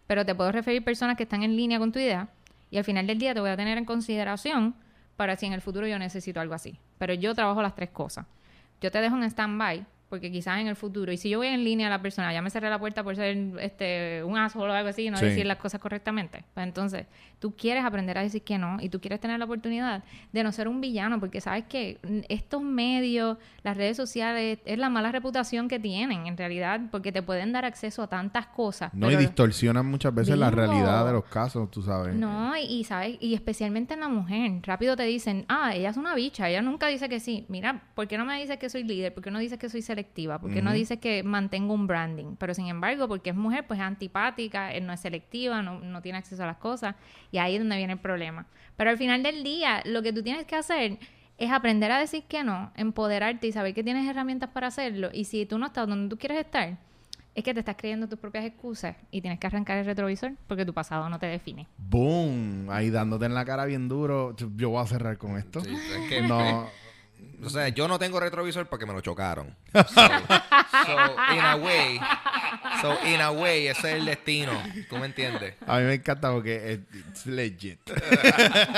pero 0.07 0.25
te 0.25 0.33
puedo 0.35 0.51
referir 0.51 0.83
personas 0.83 1.15
que 1.15 1.23
están 1.23 1.43
en 1.43 1.55
línea 1.55 1.79
con 1.79 1.91
tu 1.91 1.99
idea 1.99 2.29
y 2.69 2.77
al 2.77 2.83
final 2.83 3.07
del 3.07 3.17
día 3.17 3.33
te 3.33 3.39
voy 3.39 3.49
a 3.49 3.55
tener 3.55 3.77
en 3.77 3.85
consideración 3.85 4.75
para 5.17 5.35
si 5.35 5.45
en 5.45 5.53
el 5.53 5.61
futuro 5.61 5.87
yo 5.87 5.99
necesito 5.99 6.39
algo 6.39 6.53
así. 6.53 6.79
Pero 6.97 7.13
yo 7.13 7.35
trabajo 7.35 7.61
las 7.61 7.75
tres 7.75 7.89
cosas. 7.89 8.25
Yo 8.79 8.91
te 8.91 9.01
dejo 9.01 9.17
en 9.17 9.23
stand-by 9.23 9.85
porque 10.09 10.31
quizás 10.31 10.59
en 10.59 10.67
el 10.67 10.75
futuro, 10.75 11.11
y 11.11 11.17
si 11.17 11.29
yo 11.29 11.39
voy 11.39 11.47
en 11.47 11.63
línea 11.63 11.87
a 11.87 11.89
la 11.89 12.01
persona, 12.01 12.31
ya 12.31 12.41
me 12.41 12.49
cerré 12.49 12.69
la 12.69 12.79
puerta 12.79 13.03
por 13.03 13.15
ser 13.15 13.35
este 13.59 14.23
un 14.23 14.37
asshole 14.37 14.71
o 14.71 14.75
algo 14.75 14.89
así 14.89 15.03
y 15.03 15.09
no 15.09 15.17
Sí. 15.17 15.25
decir 15.25 15.45
las 15.45 15.57
cosas 15.57 15.81
correctamente. 15.81 16.43
Pues 16.53 16.65
entonces, 16.65 17.05
tú 17.39 17.55
quieres 17.55 17.83
aprender 17.83 18.17
a 18.17 18.21
decir 18.21 18.41
que 18.43 18.57
no 18.57 18.77
y 18.81 18.89
tú 18.89 18.99
quieres 19.01 19.19
tener 19.19 19.37
la 19.39 19.45
oportunidad 19.45 20.03
de 20.31 20.43
no 20.43 20.51
ser 20.51 20.67
un 20.67 20.79
villano 20.81 21.19
porque 21.19 21.41
sabes 21.41 21.65
que 21.65 21.99
estos 22.29 22.61
medios, 22.61 23.37
las 23.63 23.75
redes 23.75 23.97
sociales, 23.97 24.59
es 24.65 24.77
la 24.77 24.89
mala 24.89 25.11
reputación 25.11 25.67
que 25.67 25.79
tienen 25.79 26.25
en 26.27 26.37
realidad 26.37 26.79
porque 26.91 27.11
te 27.11 27.21
pueden 27.21 27.51
dar 27.51 27.65
acceso 27.65 28.01
a 28.03 28.07
tantas 28.07 28.47
cosas. 28.47 28.93
No, 28.93 29.11
y 29.11 29.15
distorsionan 29.17 29.85
muchas 29.85 30.13
veces 30.15 30.37
la 30.37 30.49
realidad 30.51 31.05
de 31.05 31.11
los 31.13 31.25
casos, 31.25 31.69
tú 31.69 31.81
sabes. 31.81 32.15
no, 32.15 32.55
y, 32.55 32.61
y 32.61 32.83
sabes, 32.83 33.17
y 33.19 33.33
especialmente 33.33 33.93
en 33.93 33.99
la 33.99 34.07
mujer, 34.09 34.51
rápido 34.63 34.95
te 34.95 35.03
dicen, 35.03 35.45
ah, 35.49 35.71
ella 35.75 35.89
es 35.89 35.97
una 35.97 36.15
bicha, 36.15 36.49
ella 36.49 36.61
nunca 36.61 36.87
dice 36.87 37.09
que 37.09 37.19
sí. 37.19 37.45
Mira, 37.49 37.83
¿por 37.93 38.07
qué 38.07 38.17
no 38.17 38.25
me 38.25 38.39
dices 38.39 38.57
que 38.57 38.69
soy 38.69 38.83
líder? 38.83 39.13
¿Por 39.13 39.23
qué 39.23 39.31
no 39.31 39.39
dices 39.39 39.57
que 39.59 39.69
soy 39.69 39.81
selectiva? 39.97 40.39
¿Por 40.39 40.53
qué 40.53 40.61
no 40.61 40.71
dices 40.71 40.99
que 40.99 41.23
mantengo 41.23 41.73
un 41.73 41.87
branding? 41.87 42.35
Pero 42.37 42.53
sin 42.53 42.67
embargo, 42.67 43.07
porque 43.07 43.31
es 43.31 43.35
mujer, 43.35 43.65
pues 43.65 43.79
es 43.79 43.85
antipática, 43.85 44.73
eh, 44.73 44.81
no 44.81 44.93
es 44.93 44.99
selectiva, 44.99 45.63
no, 45.63 45.79
no 45.79 46.01
tiene 46.01 46.19
acceso 46.19 46.43
a 46.43 46.45
las 46.45 46.57
cosas, 46.57 46.95
y 47.31 47.39
ahí 47.39 47.55
es 47.55 47.59
donde 47.59 47.77
viene 47.77 47.93
el 47.93 47.99
problema. 47.99 48.45
Pero 48.75 48.91
al 48.91 48.97
final 48.97 49.23
del 49.23 49.43
día, 49.43 49.81
lo 49.85 50.03
que 50.03 50.13
tú 50.13 50.21
tienes 50.21 50.45
que 50.45 50.55
hacer 50.55 50.99
es 51.37 51.51
aprender 51.51 51.91
a 51.91 51.99
decir 51.99 52.23
que 52.27 52.43
no, 52.43 52.71
empoderarte 52.75 53.47
y 53.47 53.51
saber 53.51 53.73
que 53.73 53.83
tienes 53.83 54.07
herramientas 54.07 54.49
para 54.51 54.67
hacerlo. 54.67 55.09
Y 55.11 55.25
si 55.25 55.45
tú 55.45 55.57
no 55.57 55.67
estás 55.67 55.87
donde 55.87 56.09
tú 56.09 56.17
quieres 56.17 56.39
estar, 56.39 56.77
es 57.35 57.43
que 57.43 57.53
te 57.53 57.59
estás 57.59 57.75
creyendo 57.77 58.07
tus 58.07 58.17
propias 58.17 58.45
excusas 58.45 58.95
y 59.11 59.21
tienes 59.21 59.39
que 59.39 59.45
arrancar 59.45 59.77
el 59.77 59.85
retrovisor 59.85 60.33
porque 60.47 60.65
tu 60.65 60.73
pasado 60.73 61.07
no 61.09 61.19
te 61.19 61.27
define. 61.27 61.67
Boom, 61.77 62.67
ahí 62.69 62.89
dándote 62.89 63.25
en 63.25 63.35
la 63.35 63.45
cara 63.45 63.65
bien 63.65 63.87
duro. 63.87 64.35
Yo 64.55 64.69
voy 64.69 64.81
a 64.81 64.87
cerrar 64.87 65.17
con 65.17 65.37
esto. 65.37 65.61
Sí, 65.61 65.69
es 65.71 66.09
que 66.09 66.21
No, 66.21 66.67
O 67.43 67.49
sea, 67.49 67.69
yo 67.69 67.87
no 67.87 67.99
tengo 67.99 68.19
retrovisor 68.19 68.67
porque 68.67 68.85
me 68.85 68.93
lo 68.93 69.01
chocaron. 69.01 69.55
So, 70.85 70.93
so, 70.93 71.33
in 71.33 71.39
a 71.41 71.55
way, 71.55 71.99
so, 72.81 72.93
in 73.07 73.21
a 73.21 73.31
way, 73.31 73.67
ese 73.67 73.91
es 73.91 73.95
el 73.99 74.05
destino. 74.05 74.51
¿Tú 74.89 74.97
me 74.97 75.05
entiendes? 75.07 75.55
a 75.65 75.79
mí 75.79 75.85
me 75.85 75.95
encanta 75.95 76.31
porque 76.31 76.81
es 77.13 77.25
legit. 77.25 77.79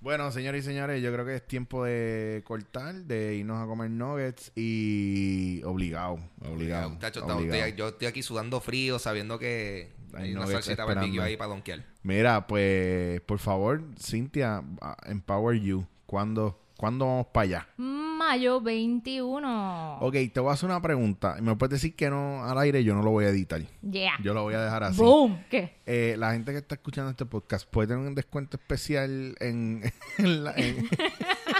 bueno, 0.00 0.30
señores 0.32 0.64
y 0.64 0.68
señores, 0.68 1.02
yo 1.02 1.12
creo 1.12 1.24
que 1.24 1.36
es 1.36 1.46
tiempo 1.46 1.84
de 1.84 2.42
cortar, 2.44 2.94
de 2.94 3.36
irnos 3.36 3.62
a 3.62 3.66
comer 3.66 3.90
nuggets 3.90 4.52
y 4.54 5.62
obligado, 5.64 6.18
obligado. 6.44 6.98
Estoy- 7.00 7.74
yo 7.76 7.88
estoy 7.88 8.06
aquí 8.06 8.22
sudando 8.22 8.60
frío, 8.60 8.98
sabiendo 8.98 9.38
que 9.38 9.92
Hay 10.14 10.24
hay 10.24 10.34
una 10.34 10.46
salsita 10.46 10.84
barbecue 10.84 11.22
ahí 11.22 11.36
para 11.36 11.48
donkear. 11.48 11.84
Mira, 12.02 12.46
pues, 12.46 13.20
por 13.22 13.38
favor, 13.38 13.82
Cintia, 13.98 14.62
ah, 14.80 14.96
empower 15.06 15.58
you. 15.58 15.86
¿Cuándo, 16.06 16.60
¿cuándo 16.76 17.06
vamos 17.06 17.26
para 17.28 17.44
allá? 17.44 17.68
Mayo 17.76 18.60
21. 18.60 19.98
Ok, 20.00 20.14
te 20.32 20.40
voy 20.40 20.50
a 20.50 20.52
hacer 20.54 20.68
una 20.68 20.80
pregunta. 20.80 21.36
Me 21.42 21.54
puedes 21.56 21.80
decir 21.80 21.94
que 21.96 22.08
no 22.10 22.44
al 22.44 22.56
aire, 22.58 22.82
yo 22.84 22.94
no 22.94 23.02
lo 23.02 23.10
voy 23.10 23.24
a 23.24 23.28
editar. 23.28 23.60
Yeah. 23.82 24.14
Yo 24.22 24.32
lo 24.34 24.42
voy 24.42 24.54
a 24.54 24.60
dejar 24.62 24.84
así. 24.84 24.98
Boom. 25.00 25.38
¿Qué? 25.50 25.74
Eh, 25.86 26.14
la 26.18 26.32
gente 26.32 26.52
que 26.52 26.58
está 26.58 26.76
escuchando 26.76 27.10
este 27.10 27.26
podcast 27.26 27.68
puede 27.68 27.88
tener 27.88 28.06
un 28.06 28.14
descuento 28.14 28.56
especial 28.56 29.36
en, 29.40 29.82
en 30.18 30.44
la- 30.44 30.52
en- 30.56 30.88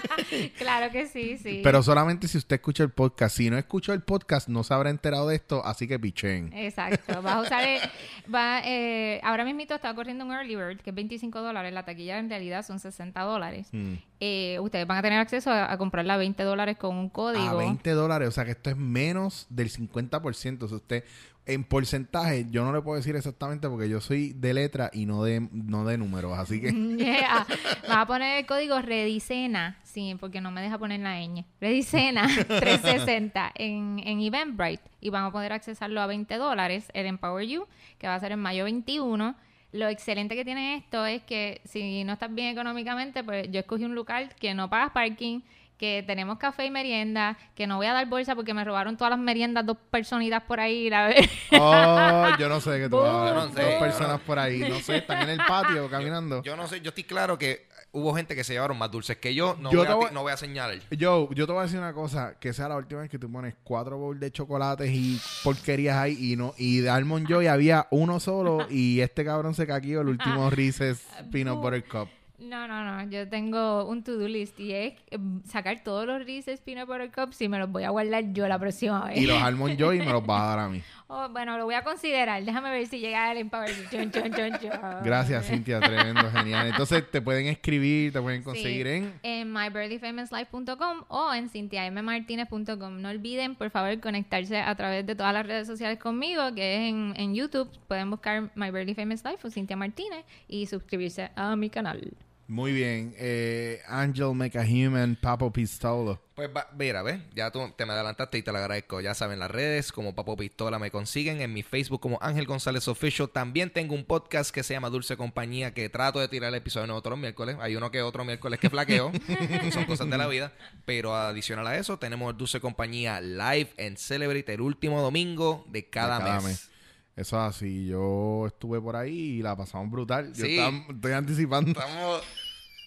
Claro 0.59 0.91
que 0.93 1.07
sí, 1.07 1.39
sí. 1.39 1.61
pero 1.63 1.83
solamente 1.83 2.29
si 2.29 2.39
usted 2.39 2.57
escucha 2.57 2.83
el 2.83 2.91
podcast. 2.91 3.37
Si 3.37 3.51
no 3.51 3.59
escuchó 3.59 3.93
el 3.93 4.03
podcast, 4.03 4.49
no 4.49 4.63
se 4.63 4.75
habrá 4.75 4.91
enterado 4.91 5.29
de 5.29 5.37
esto, 5.37 5.65
así 5.65 5.87
que 5.89 5.99
pichen. 5.99 6.53
Exacto. 6.53 7.23
Vas 7.23 7.35
a 7.35 7.41
usar. 7.41 7.65
el- 7.69 7.81
va, 8.35 8.61
eh, 8.65 9.21
ahora 9.23 9.45
mismo 9.45 9.61
está 9.61 9.95
corriendo 9.95 10.25
un 10.25 10.33
early 10.33 10.57
bird 10.57 10.81
que 10.81 10.91
es 10.91 10.97
25 10.97 11.41
dólares. 11.41 11.73
La 11.73 11.85
taquilla 11.85 12.19
en 12.19 12.29
realidad 12.29 12.65
son 12.65 12.79
60 12.79 13.21
dólares. 13.23 13.69
Mm. 13.73 13.95
Eh, 14.21 14.59
ustedes 14.61 14.87
van 14.87 14.99
a 14.99 15.03
tener 15.03 15.19
acceso 15.19 15.51
a, 15.51 15.71
a 15.71 15.79
comprarla 15.79 16.15
a 16.15 16.19
20 16.19 16.43
dólares 16.43 16.77
con 16.77 16.97
un 16.97 17.09
código. 17.09 17.45
A 17.45 17.55
20 17.55 17.91
dólares, 17.91 18.29
o 18.29 18.33
sea 18.33 18.45
que 18.45 18.53
esto 18.53 18.71
es 18.71 18.77
menos 18.77 19.47
del 19.51 19.71
50%. 19.71 20.63
O 20.63 20.69
sea, 20.69 20.77
usted, 20.77 21.05
en 21.47 21.65
porcentaje, 21.65 22.47
yo 22.51 22.65
no 22.65 22.73
le 22.73 22.81
puedo 22.81 22.97
decir 22.97 23.15
exactamente 23.17 23.69
porque 23.69 23.89
yo 23.89 24.01
soy 24.01 24.33
de 24.33 24.55
letra 24.55 24.91
y 24.93 25.05
no 25.05 25.23
de, 25.23 25.47
no 25.53 25.85
de 25.85 25.99
números, 25.99 26.39
así 26.39 26.61
que... 26.61 26.73
Yeah. 27.05 27.47
Vas 27.89 27.99
a 27.99 28.07
poner 28.07 28.39
el 28.39 28.47
código 28.47 28.81
Redicena, 28.81 29.79
sí, 29.83 30.17
porque 30.19 30.41
no 30.41 30.51
me 30.51 30.63
deja 30.63 30.79
poner 30.79 31.01
la 31.01 31.21
ñ. 31.21 31.45
Redicena 31.61 32.27
360 32.27 33.53
en, 33.57 34.01
en 34.05 34.21
Eventbrite 34.21 34.83
y 35.01 35.11
van 35.11 35.25
a 35.25 35.33
poder 35.33 35.53
accesarlo 35.53 36.01
a 36.01 36.07
20 36.07 36.35
dólares, 36.37 36.91
el 36.95 37.07
Empower 37.07 37.47
You, 37.47 37.67
que 37.99 38.07
va 38.07 38.15
a 38.15 38.21
ser 38.21 38.33
en 38.33 38.39
mayo 38.39 38.65
21. 38.65 39.35
Lo 39.73 39.89
excelente 39.89 40.37
que 40.37 40.45
tiene 40.45 40.77
esto 40.77 41.05
es 41.05 41.23
que 41.25 41.61
si 41.65 42.05
no 42.05 42.13
estás 42.13 42.33
bien 42.33 42.49
económicamente, 42.49 43.25
pues 43.25 43.51
yo 43.51 43.61
escogí 43.61 43.85
un 43.85 43.95
local 43.95 44.31
que 44.39 44.55
no 44.55 44.71
pagas 44.71 44.93
parking, 44.93 45.41
que 45.79 46.05
tenemos 46.07 46.39
café 46.39 46.65
y 46.67 46.71
merienda, 46.71 47.37
que 47.55 47.67
no 47.67 47.77
voy 47.77 47.87
a 47.87 47.93
dar 47.93 48.07
bolsa 48.09 48.35
porque 48.35 48.55
me 48.55 48.65
robaron 48.65 48.97
todas 48.97 49.11
las 49.11 49.19
meriendas 49.19 49.67
dos 49.67 49.77
personitas 49.91 50.43
por 50.45 50.61
ahí, 50.61 50.89
la 50.89 51.09
vez. 51.09 51.29
Oh, 51.61 52.29
yo 52.39 52.49
no 52.49 52.61
sé 52.61 52.79
qué 52.81 52.89
tú 52.89 52.97
vas 52.99 53.31
a 53.31 53.35
no 53.35 53.53
sé. 53.53 53.63
Dos 53.63 53.75
personas 53.75 54.21
por 54.21 54.39
ahí, 54.39 54.59
no 54.61 54.79
sé, 54.81 54.99
están 54.99 55.23
en 55.23 55.31
el 55.31 55.39
patio 55.39 55.89
caminando. 55.91 56.43
Yo 56.43 56.57
no 56.57 56.67
sé, 56.67 56.81
yo 56.81 56.89
estoy 56.91 57.05
claro 57.05 57.39
que 57.39 57.67
hubo 57.93 58.15
gente 58.15 58.35
que 58.35 58.43
se 58.45 58.53
llevaron 58.55 58.77
más 58.79 58.91
dulces 58.91 59.17
que 59.19 59.35
yo. 59.35 59.57
No, 59.61 59.71
Yo 59.71 59.79
voy, 59.79 59.87
a, 59.89 59.95
voy- 59.95 60.09
no 60.13 60.23
voy 60.23 60.33
a 60.33 60.37
señalar. 60.37 60.79
Yo, 60.91 61.29
yo 61.33 61.47
te 61.47 61.53
voy 61.53 61.61
a 61.61 61.65
decir 61.65 61.79
una 61.79 61.93
cosa, 61.93 62.35
que 62.41 62.53
sea 62.53 62.69
la 62.69 62.77
última 62.77 63.03
vez 63.03 63.11
que 63.11 63.19
tú 63.19 63.31
pones 63.31 63.55
cuatro 63.63 63.99
bowls 63.99 64.19
de 64.21 64.31
chocolates 64.33 64.91
y 64.93 65.21
porquerías 65.45 65.97
ahí 65.97 66.33
y 66.33 66.37
no 66.37 66.55
y 66.59 66.79
de 66.79 66.91
Almond 66.91 67.29
Joy 67.29 67.47
había 67.47 67.87
uno 67.91 68.19
solo 68.21 68.67
y 68.69 69.01
este 69.01 69.25
cabrón 69.25 69.55
se 69.55 69.67
caquió 69.67 70.01
el 70.01 70.09
último 70.09 70.51
Reese's 70.51 71.05
Peanut 71.31 71.61
Butter 71.61 71.85
Cup. 71.85 72.09
No, 72.45 72.69
no, 72.69 72.85
no. 72.85 73.11
Yo 73.11 73.29
tengo 73.29 73.87
un 73.87 74.03
to-do 74.03 74.29
list 74.29 74.59
y 74.61 74.73
es 74.73 74.95
eh, 75.11 75.19
sacar 75.47 75.83
todos 75.83 76.07
los 76.07 76.25
Reese's 76.25 76.61
Peanut 76.61 76.87
Butter 76.87 77.11
Cups 77.11 77.41
y 77.41 77.49
me 77.49 77.59
los 77.59 77.71
voy 77.71 77.85
a 77.85 77.91
guardar 77.91 78.33
yo 78.33 78.47
la 78.47 78.59
próxima 78.59 79.07
vez. 79.07 79.19
Y 79.19 79.27
los 79.27 79.43
Almond 79.43 79.79
Joy 79.79 79.99
me 79.99 80.13
los 80.13 80.25
vas 80.25 80.43
a 80.43 80.47
dar 80.47 80.59
a 80.61 80.69
mí. 80.69 80.83
Oh, 81.07 81.29
bueno, 81.29 81.59
lo 81.59 81.67
voy 81.67 81.75
a 81.75 81.85
considerar. 81.85 82.43
Déjame 82.43 82.71
ver 82.71 82.87
si 82.87 82.99
llega 82.99 83.31
el 83.31 83.37
Empower. 83.37 83.71
Chon, 83.91 84.11
chon, 84.11 84.33
chon. 84.33 85.05
Gracias, 85.05 85.47
Cintia, 85.47 85.79
tremendo, 85.79 86.29
genial. 86.31 86.69
Entonces 86.69 87.09
te 87.11 87.21
pueden 87.21 87.47
escribir, 87.47 88.11
te 88.11 88.23
pueden 88.23 88.43
conseguir 88.43 88.87
Sí, 88.87 88.93
en 89.23 89.23
en 89.23 89.53
mybirdiefamouslife.com 89.53 91.05
o 91.09 91.35
en 91.35 91.51
cintiammartinez.com. 91.51 93.03
No 93.03 93.11
olviden, 93.11 93.55
por 93.55 93.71
favor, 93.71 94.01
conectarse 94.01 94.59
a 94.59 94.75
través 94.75 95.07
de 95.07 95.15
todas 95.15 95.35
las 95.35 95.47
redes 95.47 95.67
sociales 95.67 95.99
conmigo, 95.99 96.55
que 96.55 96.77
es 96.77 96.91
en, 96.91 97.15
en 97.17 97.35
YouTube. 97.35 97.69
Pueden 97.87 98.11
buscar 98.11 98.51
My 98.55 98.71
Birdie 98.71 98.95
Famous 98.95 99.23
Life 99.25 99.47
o 99.47 99.51
Cintia 99.51 99.77
Martínez 99.77 100.25
y 100.49 100.67
suscribirse 100.67 101.31
a 101.37 101.55
mi 101.55 101.69
canal. 101.69 102.15
Muy 102.47 102.73
bien. 102.73 103.15
Eh, 103.19 103.81
Angel 103.89 104.35
Make 104.35 104.59
a 104.59 104.63
Human, 104.63 105.17
Papo 105.17 105.51
Pistolo. 105.51 106.21
Pues 106.35 106.51
va, 106.55 106.69
mira, 106.77 107.03
¿ves? 107.03 107.21
Ya 107.35 107.51
tú 107.51 107.61
te 107.77 107.87
me 107.87 107.93
adelantaste 107.93 108.37
y 108.39 108.43
te 108.43 108.53
lo 108.53 108.59
agradezco. 108.59 109.01
Ya 109.01 109.15
saben, 109.15 109.39
las 109.39 109.51
redes 109.51 109.93
como 109.93 110.15
Papo 110.15 110.37
Pistola 110.37 110.79
me 110.79 110.91
consiguen. 110.91 111.41
En 111.41 111.53
mi 111.53 111.63
Facebook 111.63 112.01
como 112.01 112.19
Ángel 112.21 112.45
González 112.47 112.87
Official. 112.89 113.31
También 113.31 113.71
tengo 113.71 113.95
un 113.95 114.05
podcast 114.05 114.53
que 114.53 114.63
se 114.63 114.75
llama 114.75 114.91
Dulce 114.91 115.17
Compañía 115.17 115.73
que 115.73 115.89
trato 115.89 116.19
de 116.21 116.29
tirar 116.29 116.49
el 116.49 116.57
episodio 116.57 116.87
nuevo 116.87 117.01
todos 117.01 117.13
los 117.13 117.21
miércoles. 117.21 117.57
Hay 117.61 117.77
uno 117.77 117.91
que 117.91 118.03
otro 118.03 118.25
miércoles 118.25 118.61
que 118.61 118.69
flaqueo. 118.69 119.13
Son 119.73 119.85
cosas 119.85 120.11
de 120.11 120.19
la 120.19 120.27
vida. 120.27 120.53
Pero 120.85 121.15
adicional 121.15 121.67
a 121.67 121.79
eso, 121.79 121.99
tenemos 121.99 122.37
Dulce 122.37 122.61
Compañía 122.61 123.21
Live 123.21 123.71
en 123.77 123.97
Celebrate 123.97 124.53
el 124.53 124.61
último 124.61 125.01
domingo 125.01 125.65
de 125.69 125.89
cada, 125.89 126.19
De 126.19 126.25
cada 126.25 126.35
mes. 126.41 126.45
mes. 126.45 126.71
Eso 127.17 127.37
es 127.37 127.57
así. 127.57 127.87
Yo 127.87 128.47
estuve 128.49 128.81
por 128.81 128.97
ahí 128.97 129.17
y 129.39 129.43
la 129.43 129.57
pasamos 129.57 129.91
brutal. 129.91 130.33
Yo 130.35 130.45
Sí. 130.45 130.59
estaba- 130.59 130.77
estoy 130.91 131.13
anticipando. 131.13 131.71
Estamos. 131.71 132.23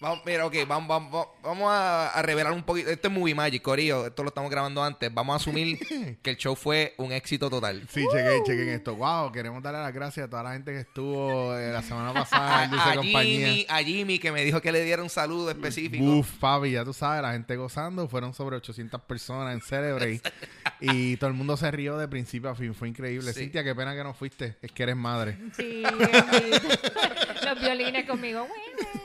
Vamos, 0.00 0.20
mira, 0.24 0.46
ok, 0.46 0.54
vamos, 0.66 0.88
vamos, 0.88 1.28
vamos 1.42 1.68
a, 1.70 2.10
a 2.10 2.22
revelar 2.22 2.52
un 2.52 2.62
poquito. 2.62 2.88
Esto 2.88 3.08
es 3.08 3.14
Movie 3.14 3.34
Magic, 3.34 3.60
Corillo. 3.60 4.06
Esto 4.06 4.22
lo 4.22 4.28
estamos 4.28 4.48
grabando 4.48 4.82
antes. 4.82 5.12
Vamos 5.12 5.32
a 5.32 5.36
asumir 5.36 5.76
que 6.22 6.30
el 6.30 6.36
show 6.36 6.54
fue 6.54 6.94
un 6.98 7.10
éxito 7.10 7.50
total. 7.50 7.82
Sí, 7.90 8.04
chequen, 8.12 8.44
chequen 8.44 8.68
esto. 8.68 8.94
Wow, 8.94 9.32
queremos 9.32 9.60
darle 9.60 9.80
las 9.80 9.92
gracias 9.92 10.26
a 10.26 10.30
toda 10.30 10.44
la 10.44 10.52
gente 10.52 10.72
que 10.72 10.80
estuvo 10.80 11.52
eh, 11.56 11.72
la 11.72 11.82
semana 11.82 12.12
pasada 12.12 12.64
en 12.64 12.70
A, 12.70 12.72
Dulce 12.74 12.90
a 12.90 12.94
Compañía. 12.94 13.48
Jimmy, 13.48 13.66
a 13.68 13.78
Jimmy 13.78 14.18
que 14.20 14.30
me 14.30 14.44
dijo 14.44 14.60
que 14.60 14.70
le 14.70 14.84
diera 14.84 15.02
un 15.02 15.10
saludo 15.10 15.50
específico. 15.50 16.04
Uf, 16.04 16.30
papi, 16.38 16.70
ya 16.70 16.84
tú 16.84 16.92
sabes, 16.92 17.20
la 17.22 17.32
gente 17.32 17.56
gozando. 17.56 18.08
Fueron 18.08 18.34
sobre 18.34 18.56
800 18.56 19.00
personas 19.02 19.52
en 19.52 19.60
Celebrate. 19.60 20.22
y 20.80 21.16
todo 21.16 21.28
el 21.28 21.34
mundo 21.34 21.56
se 21.56 21.68
rió 21.72 21.98
de 21.98 22.06
principio 22.06 22.50
a 22.50 22.54
fin. 22.54 22.72
Fue 22.72 22.88
increíble. 22.88 23.32
Sí. 23.32 23.40
Cintia, 23.40 23.64
qué 23.64 23.74
pena 23.74 23.96
que 23.96 24.04
no 24.04 24.14
fuiste. 24.14 24.58
Es 24.62 24.70
que 24.70 24.84
eres 24.84 24.96
madre. 24.96 25.36
Sí, 25.56 25.82
los 27.44 27.60
violines 27.60 28.06
conmigo. 28.06 28.46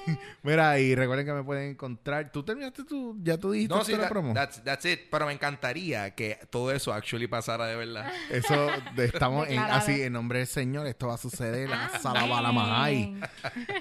Mira, 0.43 0.79
y 0.79 0.95
recuerden 0.95 1.25
que 1.25 1.33
me 1.33 1.43
pueden 1.43 1.71
encontrar. 1.71 2.31
¿Tú 2.31 2.43
terminaste 2.43 2.83
tu... 2.83 3.17
Ya 3.23 3.37
tú 3.37 3.51
dijiste 3.51 3.73
No, 3.73 3.83
sí, 3.83 3.93
la 3.93 3.99
that- 3.99 4.09
promo? 4.09 4.33
that's, 4.33 4.63
that's 4.63 4.85
it. 4.85 5.01
Pero 5.09 5.25
me 5.25 5.33
encantaría 5.33 6.13
que 6.15 6.37
todo 6.49 6.71
eso 6.71 6.91
actually 6.93 7.27
pasara 7.27 7.67
de 7.67 7.75
verdad. 7.75 8.11
Eso, 8.29 8.67
de- 8.95 9.05
estamos 9.05 9.47
en, 9.47 9.59
así, 9.59 10.01
en 10.01 10.13
nombre 10.13 10.39
del 10.39 10.47
Señor, 10.47 10.87
esto 10.87 11.07
va 11.07 11.13
a 11.15 11.17
suceder. 11.17 11.69
Ah, 11.71 11.89
Salabalamahai. 12.01 13.15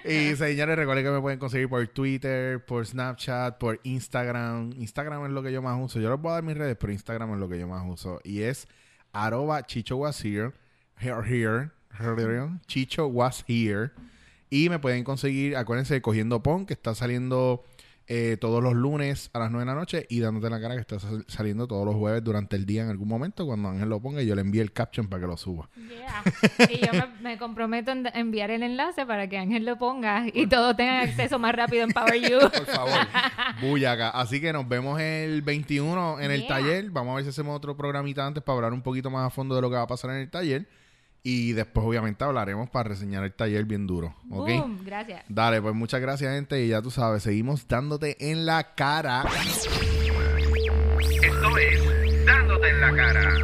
Y 0.05 0.37
señores, 0.37 0.77
recuerden 0.77 1.05
que 1.05 1.11
me 1.11 1.21
pueden 1.21 1.39
conseguir 1.39 1.69
por 1.69 1.87
Twitter, 1.89 2.65
por 2.65 2.87
Snapchat, 2.87 3.59
por 3.59 3.81
Instagram. 3.83 4.73
Instagram 4.79 5.25
es 5.27 5.31
lo 5.33 5.43
que 5.43 5.53
yo 5.53 5.63
más 5.63 5.79
uso. 5.81 5.99
Yo 6.01 6.11
les 6.11 6.21
voy 6.21 6.31
a 6.31 6.35
dar 6.35 6.43
mis 6.43 6.57
redes, 6.57 6.77
pero 6.79 6.93
Instagram 6.93 7.33
es 7.35 7.39
lo 7.41 7.49
que 7.49 7.59
yo 7.59 7.67
más 7.67 7.83
uso. 7.87 8.21
Y 8.25 8.43
es 8.43 8.69
arroba 9.13 9.65
Chicho 9.67 9.97
was 9.97 10.25
here. 10.25 10.53
Here, 10.99 11.23
here, 11.27 11.71
here. 11.99 12.49
Chicho 12.67 13.07
was 13.09 13.45
here. 13.49 13.91
Y 14.55 14.69
me 14.69 14.79
pueden 14.79 15.03
conseguir, 15.03 15.57
acuérdense, 15.57 15.95
de 15.95 16.03
Cogiendo 16.03 16.43
Pon, 16.43 16.67
que 16.67 16.75
está 16.75 16.95
saliendo 16.95 17.65
eh, 18.07 18.37
todos 18.39 18.63
los 18.63 18.75
lunes 18.75 19.31
a 19.33 19.39
las 19.39 19.51
9 19.51 19.63
de 19.65 19.73
la 19.73 19.75
noche. 19.79 20.07
Y 20.11 20.21
dándote 20.21 20.51
la 20.51 20.61
cara, 20.61 20.75
que 20.75 20.81
está 20.83 20.99
sal- 21.01 21.25
saliendo 21.27 21.67
todos 21.67 21.87
los 21.87 21.95
jueves 21.95 22.23
durante 22.23 22.57
el 22.57 22.67
día 22.67 22.83
en 22.83 22.91
algún 22.91 23.09
momento. 23.09 23.47
Cuando 23.47 23.71
Ángel 23.71 23.89
lo 23.89 24.01
ponga, 24.03 24.21
yo 24.23 24.35
le 24.35 24.43
envíe 24.43 24.61
el 24.61 24.71
caption 24.73 25.07
para 25.09 25.23
que 25.23 25.27
lo 25.27 25.39
suba. 25.39 25.71
Yeah. 25.77 26.69
Y 26.69 26.85
yo 26.85 26.93
me, 26.93 27.07
me 27.23 27.39
comprometo 27.39 27.93
en 27.93 28.07
enviar 28.13 28.51
el 28.51 28.63
enlace 28.63 29.07
para 29.07 29.27
que 29.27 29.39
Ángel 29.39 29.65
lo 29.65 29.79
ponga 29.79 30.27
y 30.35 30.47
todos 30.47 30.77
tengan 30.77 31.09
acceso 31.09 31.39
más 31.39 31.55
rápido 31.55 31.85
en 31.85 31.93
Power 31.93 32.21
You. 32.21 32.41
Por 32.41 32.67
favor. 32.67 32.93
Bullaca. 33.63 34.11
Así 34.11 34.39
que 34.41 34.53
nos 34.53 34.69
vemos 34.69 35.01
el 35.01 35.41
21 35.43 36.21
en 36.21 36.31
el 36.31 36.41
Yeah. 36.41 36.49
taller. 36.49 36.91
Vamos 36.91 37.13
a 37.13 37.15
ver 37.17 37.25
si 37.25 37.31
hacemos 37.31 37.57
otro 37.57 37.75
programita 37.77 38.27
antes 38.27 38.43
para 38.43 38.57
hablar 38.57 38.73
un 38.75 38.83
poquito 38.83 39.09
más 39.11 39.27
a 39.27 39.31
fondo 39.31 39.55
de 39.55 39.63
lo 39.63 39.71
que 39.71 39.77
va 39.77 39.83
a 39.83 39.87
pasar 39.87 40.11
en 40.11 40.17
el 40.17 40.31
taller. 40.31 40.69
Y 41.25 41.53
después, 41.53 41.87
obviamente, 41.87 42.25
hablaremos 42.25 42.69
para 42.69 42.89
reseñar 42.91 43.23
el 43.23 43.33
taller 43.33 43.65
bien 43.65 43.87
duro. 43.87 44.17
¿Ok? 44.31 44.49
Boom, 44.49 44.81
gracias. 44.85 45.25
Dale, 45.29 45.63
pues 45.63 45.75
muchas 45.75 46.01
gracias, 46.01 46.35
gente. 46.35 46.65
Y 46.65 46.69
ya 46.69 46.83
tú 46.83 46.91
sabes, 46.91 47.23
seguimos 47.23 47.69
dándote 47.69 48.31
en 48.31 48.45
la 48.45 48.75
cara. 48.75 49.25
Esto 50.99 51.59
es 51.59 52.27
Dándote 52.27 52.69
en 52.69 52.81
la 52.81 52.95
cara. 52.95 53.35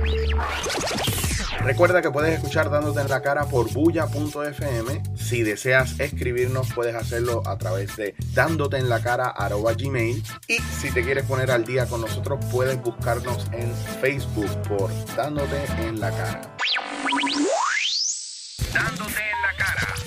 Recuerda 1.64 2.00
que 2.00 2.10
puedes 2.10 2.34
escuchar 2.34 2.70
Dándote 2.70 3.00
en 3.00 3.08
la 3.08 3.22
cara 3.22 3.44
por 3.44 3.72
bulla.fm. 3.72 5.02
Si 5.16 5.42
deseas 5.42 6.00
escribirnos, 6.00 6.72
puedes 6.72 6.94
hacerlo 6.94 7.42
a 7.46 7.58
través 7.58 7.96
de 7.96 8.14
dándote 8.34 8.78
en 8.78 8.88
la 8.88 9.02
cara 9.02 9.34
gmail. 9.76 10.22
Y 10.48 10.54
si 10.54 10.90
te 10.90 11.02
quieres 11.02 11.24
poner 11.24 11.50
al 11.50 11.64
día 11.64 11.86
con 11.86 12.00
nosotros, 12.00 12.44
puedes 12.50 12.80
buscarnos 12.82 13.46
en 13.52 13.72
Facebook 14.00 14.50
por 14.68 14.90
Dándote 15.14 15.64
en 15.86 16.00
la 16.00 16.10
cara 16.10 16.56
dándote 18.72 19.30
en 19.30 19.42
la 19.42 19.52
cara. 19.56 19.97